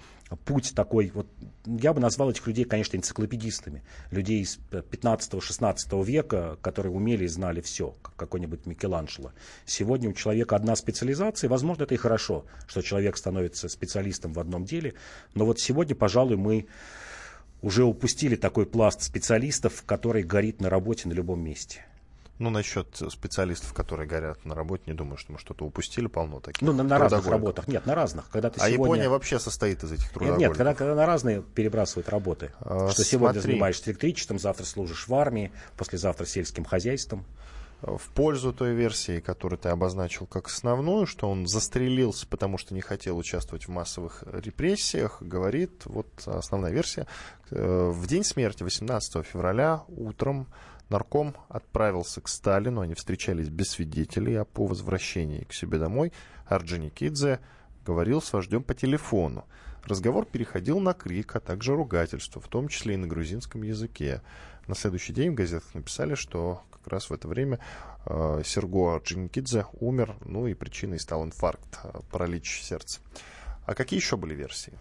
путь 0.46 0.74
такой, 0.76 1.12
вот 1.14 1.28
я 1.66 1.93
бы 1.93 2.00
назвал 2.00 2.32
этих 2.32 2.48
людей, 2.48 2.66
конечно, 2.66 2.98
энциклопедистами. 2.98 3.84
Людей 4.12 4.41
из 4.41 4.60
15-16 4.72 6.04
века, 6.04 6.58
которые 6.62 6.93
умели 6.93 7.26
и 7.26 7.28
знали 7.28 7.62
все, 7.62 7.96
как 8.02 8.16
какой-нибудь 8.16 8.66
Микеланджело. 8.66 9.32
Сегодня 9.66 10.10
у 10.10 10.14
человека 10.14 10.56
одна 10.56 10.76
специализация, 10.76 11.50
возможно, 11.50 11.84
это 11.84 11.93
и 11.93 11.98
хорошо, 11.98 12.46
что 12.68 12.82
человек 12.82 13.18
становится 13.18 13.70
специалистом 13.70 14.34
в 14.34 14.39
одном 14.39 14.66
деле. 14.66 14.96
Но 15.36 15.46
вот 15.46 15.60
сегодня, 15.60 15.96
пожалуй, 15.96 16.38
мы 16.38 16.68
уже 17.62 17.84
упустили 17.84 18.36
такой 18.36 18.66
пласт 18.66 19.02
специалистов, 19.02 19.84
который 19.86 20.24
горит 20.24 20.62
на 20.62 20.70
работе 20.70 21.08
на 21.08 21.14
любом 21.14 21.43
месте. 21.43 21.86
Ну, 22.38 22.49
насчет 22.49 22.88
специалистов, 23.09 23.73
которые 23.73 24.07
горят 24.07 24.43
на 24.43 24.55
работе, 24.55 24.83
не 24.88 24.93
думаю, 24.93 25.17
что 25.17 25.31
мы 25.31 25.39
что-то 25.39 25.65
упустили, 25.65 26.07
полно 26.07 26.41
таких. 26.41 26.61
Ну, 26.61 26.73
на, 26.73 26.83
на 26.83 26.97
разных 26.97 27.27
работах. 27.27 27.67
Нет, 27.67 27.86
на 27.86 27.95
разных. 27.95 28.29
Когда 28.29 28.49
ты 28.49 28.59
а 28.59 28.67
сегодня... 28.67 28.83
Япония 28.83 29.09
вообще 29.09 29.39
состоит 29.39 29.83
из 29.83 29.93
этих 29.93 30.09
трудоголиков? 30.09 30.39
Нет, 30.39 30.49
нет 30.49 30.57
когда, 30.57 30.73
когда 30.73 30.95
на 30.95 31.05
разные 31.05 31.41
перебрасывают 31.41 32.09
работы. 32.09 32.51
А, 32.59 32.88
что 32.89 32.95
смотри. 32.95 33.05
сегодня 33.05 33.39
занимаешься 33.39 33.89
электричеством, 33.89 34.39
завтра 34.39 34.65
служишь 34.65 35.07
в 35.07 35.15
армии, 35.15 35.51
послезавтра 35.77 36.25
сельским 36.25 36.65
хозяйством 36.65 37.25
в 37.81 38.09
пользу 38.13 38.53
той 38.53 38.73
версии, 38.73 39.19
которую 39.19 39.59
ты 39.59 39.69
обозначил 39.69 40.25
как 40.25 40.47
основную, 40.47 41.05
что 41.05 41.29
он 41.29 41.47
застрелился, 41.47 42.25
потому 42.27 42.57
что 42.57 42.73
не 42.73 42.81
хотел 42.81 43.17
участвовать 43.17 43.67
в 43.67 43.69
массовых 43.69 44.23
репрессиях, 44.31 45.21
говорит 45.21 45.83
вот 45.86 46.07
основная 46.25 46.71
версия. 46.71 47.05
Э, 47.51 47.91
в 47.93 48.07
день 48.07 48.23
смерти, 48.23 48.63
18 48.63 49.25
февраля, 49.25 49.83
утром 49.88 50.47
Нарком 50.89 51.36
отправился 51.49 52.21
к 52.21 52.27
Сталину, 52.27 52.81
они 52.81 52.93
встречались 52.93 53.49
без 53.49 53.71
свидетелей, 53.71 54.36
а 54.36 54.45
по 54.45 54.65
возвращении 54.67 55.43
к 55.43 55.53
себе 55.53 55.79
домой 55.79 56.13
Орджоникидзе 56.45 57.39
говорил 57.86 58.21
с 58.21 58.31
вождем 58.33 58.63
по 58.63 58.73
телефону. 58.73 59.45
Разговор 59.83 60.25
переходил 60.25 60.79
на 60.79 60.93
крик, 60.93 61.36
а 61.36 61.39
также 61.39 61.75
ругательство, 61.75 62.41
в 62.41 62.47
том 62.47 62.67
числе 62.67 62.95
и 62.95 62.97
на 62.97 63.07
грузинском 63.07 63.61
языке. 63.63 64.21
На 64.67 64.75
следующий 64.75 65.13
день 65.13 65.31
в 65.31 65.36
газетах 65.36 65.73
написали, 65.75 66.15
что 66.15 66.63
как 66.71 66.88
раз 66.88 67.09
в 67.09 67.13
это 67.13 67.27
время 67.27 67.59
э, 68.05 68.41
Серго 68.43 68.95
Орджоникидзе 68.95 69.65
умер, 69.79 70.15
ну 70.25 70.47
и 70.47 70.55
причиной 70.55 70.99
стал 70.99 71.23
инфаркт, 71.23 71.79
э, 71.83 71.99
паралич 72.11 72.61
сердца. 72.63 72.99
А 73.65 73.75
какие 73.75 73.99
еще 73.99 74.17
были 74.17 74.33
версии? 74.33 74.73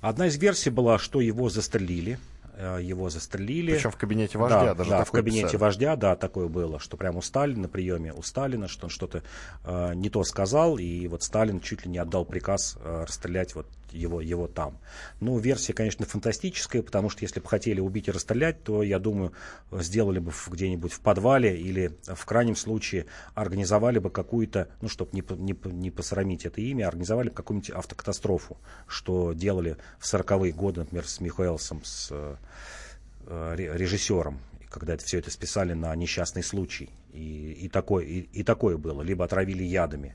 Одна 0.00 0.26
из 0.26 0.36
версий 0.36 0.70
была, 0.70 0.98
что 0.98 1.20
его 1.20 1.50
застрелили, 1.50 2.18
его 2.58 3.08
застрелили. 3.10 3.72
Причем 3.74 3.90
в 3.90 3.96
кабинете 3.96 4.38
вождя 4.38 4.64
да, 4.64 4.74
даже 4.74 4.90
Да, 4.90 5.04
в 5.04 5.10
кабинете 5.10 5.44
писали. 5.44 5.60
вождя, 5.60 5.96
да, 5.96 6.16
такое 6.16 6.48
было, 6.48 6.80
что 6.80 6.96
прямо 6.96 7.18
у 7.18 7.22
Сталина, 7.22 7.62
на 7.62 7.68
приеме 7.68 8.12
у 8.12 8.22
Сталина, 8.22 8.68
что 8.68 8.86
он 8.86 8.90
что-то 8.90 9.22
э, 9.64 9.94
не 9.94 10.10
то 10.10 10.24
сказал, 10.24 10.78
и 10.78 11.06
вот 11.08 11.22
Сталин 11.22 11.60
чуть 11.60 11.84
ли 11.84 11.90
не 11.90 11.98
отдал 11.98 12.24
приказ 12.24 12.76
э, 12.80 13.04
расстрелять 13.06 13.54
вот 13.54 13.66
его, 13.98 14.20
его 14.20 14.46
там. 14.46 14.78
Ну, 15.20 15.38
версия, 15.38 15.72
конечно, 15.72 16.06
фантастическая, 16.06 16.82
потому 16.82 17.10
что 17.10 17.24
если 17.24 17.40
бы 17.40 17.48
хотели 17.48 17.80
убить 17.80 18.08
и 18.08 18.10
расстрелять, 18.10 18.62
то, 18.62 18.82
я 18.82 18.98
думаю, 18.98 19.32
сделали 19.72 20.18
бы 20.18 20.32
где-нибудь 20.46 20.92
в 20.92 21.00
подвале 21.00 21.58
или 21.58 21.92
в 22.04 22.24
крайнем 22.24 22.56
случае 22.56 23.06
организовали 23.34 23.98
бы 23.98 24.10
какую-то, 24.10 24.68
ну, 24.80 24.88
чтобы 24.88 25.10
не, 25.12 25.24
не, 25.36 25.56
не 25.72 25.90
посрамить 25.90 26.46
это 26.46 26.60
имя, 26.60 26.88
организовали 26.88 27.28
бы 27.28 27.34
какую-нибудь 27.34 27.70
автокатастрофу, 27.70 28.58
что 28.86 29.32
делали 29.32 29.76
в 29.98 30.04
40-е 30.04 30.52
годы, 30.52 30.80
например, 30.80 31.06
с 31.06 31.20
Михаэлсом, 31.20 31.82
с 31.84 32.08
э, 32.10 33.54
режиссером, 33.56 34.38
когда 34.70 34.94
это 34.94 35.04
все 35.04 35.18
это 35.18 35.30
списали 35.30 35.72
на 35.72 35.94
несчастный 35.94 36.42
случай. 36.42 36.90
И, 37.12 37.52
и, 37.52 37.68
такое, 37.68 38.04
и, 38.04 38.20
и 38.32 38.42
такое 38.42 38.76
было. 38.76 39.02
Либо 39.02 39.24
отравили 39.24 39.64
ядами. 39.64 40.14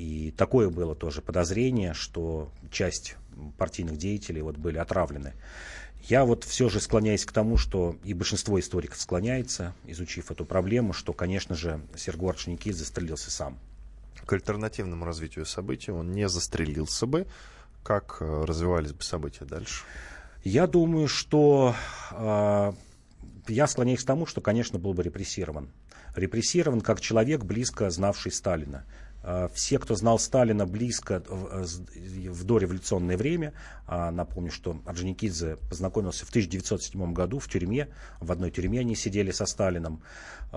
И 0.00 0.30
такое 0.30 0.70
было 0.70 0.94
тоже 0.94 1.20
подозрение, 1.20 1.92
что 1.92 2.50
часть 2.70 3.16
партийных 3.58 3.98
деятелей 3.98 4.40
вот 4.40 4.56
были 4.56 4.78
отравлены. 4.78 5.34
Я 6.08 6.24
вот 6.24 6.44
все 6.44 6.70
же 6.70 6.80
склоняюсь 6.80 7.26
к 7.26 7.32
тому, 7.32 7.58
что 7.58 7.96
и 8.02 8.14
большинство 8.14 8.58
историков 8.58 8.98
склоняется, 8.98 9.74
изучив 9.84 10.30
эту 10.30 10.46
проблему, 10.46 10.94
что, 10.94 11.12
конечно 11.12 11.54
же, 11.54 11.82
Сергей 11.98 12.30
Орджоникидзе 12.30 12.78
застрелился 12.78 13.30
сам. 13.30 13.58
К 14.24 14.32
альтернативному 14.32 15.04
развитию 15.04 15.44
событий 15.44 15.90
он 15.90 16.12
не 16.12 16.30
застрелился 16.30 17.04
бы. 17.04 17.26
Как 17.82 18.16
э, 18.20 18.44
развивались 18.46 18.94
бы 18.94 19.02
события 19.02 19.44
дальше? 19.44 19.84
Я 20.44 20.66
думаю, 20.66 21.08
что 21.08 21.74
э, 22.12 22.72
я 23.48 23.66
склоняюсь 23.66 24.02
к 24.02 24.06
тому, 24.06 24.24
что, 24.24 24.40
конечно, 24.40 24.78
был 24.78 24.94
бы 24.94 25.02
репрессирован. 25.02 25.68
Репрессирован 26.16 26.80
как 26.80 27.02
человек, 27.02 27.44
близко 27.44 27.90
знавший 27.90 28.32
Сталина. 28.32 28.86
Все, 29.52 29.78
кто 29.78 29.94
знал 29.94 30.18
Сталина 30.18 30.66
близко 30.66 31.22
в 31.28 32.44
дореволюционное 32.44 33.16
время, 33.16 33.52
напомню, 33.86 34.50
что 34.50 34.80
Орджоникидзе 34.86 35.58
познакомился 35.68 36.24
в 36.24 36.30
1907 36.30 37.12
году 37.12 37.38
в 37.38 37.48
тюрьме, 37.48 37.88
в 38.20 38.32
одной 38.32 38.50
тюрьме 38.50 38.80
они 38.80 38.94
сидели 38.94 39.30
со 39.30 39.46
Сталином. 39.46 40.02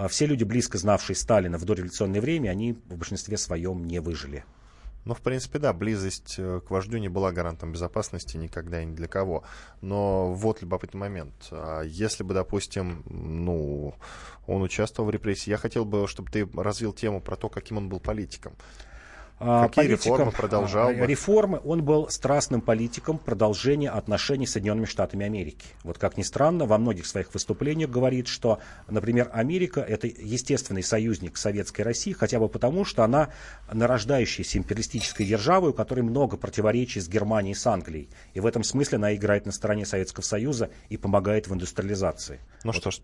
Все 0.07 0.25
люди, 0.25 0.43
близко 0.43 0.77
знавшие 0.77 1.15
Сталина 1.15 1.57
в 1.57 1.65
дореволюционное 1.65 2.21
время, 2.21 2.49
они 2.49 2.73
в 2.73 2.95
большинстве 2.95 3.37
своем 3.37 3.85
не 3.85 3.99
выжили. 3.99 4.45
Ну, 5.05 5.13
в 5.13 5.21
принципе, 5.21 5.59
да, 5.59 5.73
близость 5.73 6.35
э, 6.37 6.61
к 6.65 6.71
вождю 6.71 6.97
не 6.97 7.09
была 7.09 7.31
гарантом 7.31 7.73
безопасности 7.73 8.37
никогда 8.37 8.81
и 8.81 8.85
ни 8.85 8.95
для 8.95 9.07
кого. 9.07 9.43
Но 9.81 10.33
вот 10.33 10.61
любопытный 10.61 10.99
момент. 10.99 11.33
А 11.51 11.81
если 11.81 12.23
бы, 12.23 12.33
допустим, 12.33 13.03
ну, 13.05 13.95
он 14.47 14.61
участвовал 14.61 15.09
в 15.09 15.11
репрессии, 15.11 15.49
я 15.49 15.57
хотел 15.57 15.83
бы, 15.83 16.07
чтобы 16.07 16.31
ты 16.31 16.47
развил 16.55 16.93
тему 16.93 17.19
про 17.19 17.35
то, 17.35 17.49
каким 17.49 17.77
он 17.77 17.89
был 17.89 17.99
политиком. 17.99 18.53
А, 19.45 19.67
Какие 19.67 19.87
реформы 19.87 20.31
продолжал? 20.31 20.89
А, 20.89 20.93
бы? 20.93 21.05
Реформы. 21.05 21.59
Он 21.65 21.83
был 21.83 22.09
страстным 22.09 22.61
политиком 22.61 23.17
продолжения 23.17 23.89
отношений 23.89 24.47
с 24.47 24.51
Соединенными 24.51 24.85
Штатами 24.85 25.25
Америки. 25.25 25.65
Вот 25.83 25.97
как 25.97 26.17
ни 26.17 26.23
странно, 26.23 26.65
во 26.65 26.77
многих 26.77 27.05
своих 27.05 27.33
выступлениях 27.33 27.89
говорит, 27.89 28.27
что, 28.27 28.59
например, 28.87 29.29
Америка 29.33 29.81
это 29.81 30.07
естественный 30.07 30.81
союзник 30.81 31.35
Советской 31.35 31.81
России, 31.81 32.13
хотя 32.13 32.39
бы 32.39 32.47
потому, 32.47 32.85
что 32.85 33.03
она 33.03 33.29
нарождающаяся 33.71 34.57
империалистической 34.59 35.25
державой, 35.25 35.71
у 35.71 35.73
которой 35.73 36.01
много 36.01 36.37
противоречий 36.37 37.01
с 37.01 37.09
Германией 37.09 37.51
и 37.51 37.55
с 37.55 37.67
Англией. 37.67 38.09
И 38.33 38.39
в 38.39 38.45
этом 38.45 38.63
смысле 38.63 38.97
она 38.97 39.13
играет 39.13 39.45
на 39.45 39.51
стороне 39.51 39.85
Советского 39.85 40.23
Союза 40.23 40.69
и 40.87 40.95
помогает 40.95 41.47
в 41.47 41.53
индустриализации. 41.53 42.39
Ну 42.63 42.71
вот. 42.71 42.79
что 42.79 42.91
ж, 42.91 42.99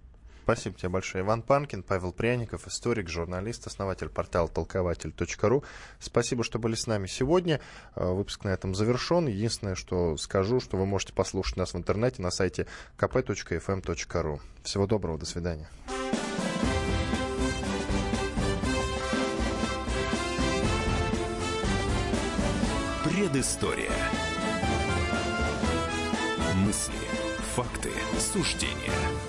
Спасибо 0.49 0.75
тебе 0.79 0.89
большое. 0.89 1.23
Иван 1.23 1.43
Панкин, 1.43 1.83
Павел 1.83 2.11
Пряников, 2.11 2.67
историк, 2.67 3.07
журналист, 3.07 3.67
основатель 3.67 4.09
портала 4.09 4.47
толкователь.ру. 4.47 5.63
Спасибо, 5.99 6.43
что 6.43 6.57
были 6.57 6.73
с 6.73 6.87
нами 6.87 7.05
сегодня. 7.05 7.61
Э, 7.95 8.11
выпуск 8.11 8.45
на 8.45 8.49
этом 8.49 8.73
завершен. 8.73 9.27
Единственное, 9.27 9.75
что 9.75 10.17
скажу, 10.17 10.59
что 10.59 10.75
вы 10.77 10.87
можете 10.87 11.13
послушать 11.13 11.57
нас 11.57 11.75
в 11.75 11.77
интернете 11.77 12.23
на 12.23 12.31
сайте 12.31 12.65
kp.fm.ru. 12.97 14.39
Всего 14.63 14.87
доброго, 14.87 15.19
до 15.19 15.27
свидания. 15.27 15.69
Предыстория. 23.03 23.91
Мысли, 26.55 26.95
факты, 27.53 27.91
суждения. 28.17 29.28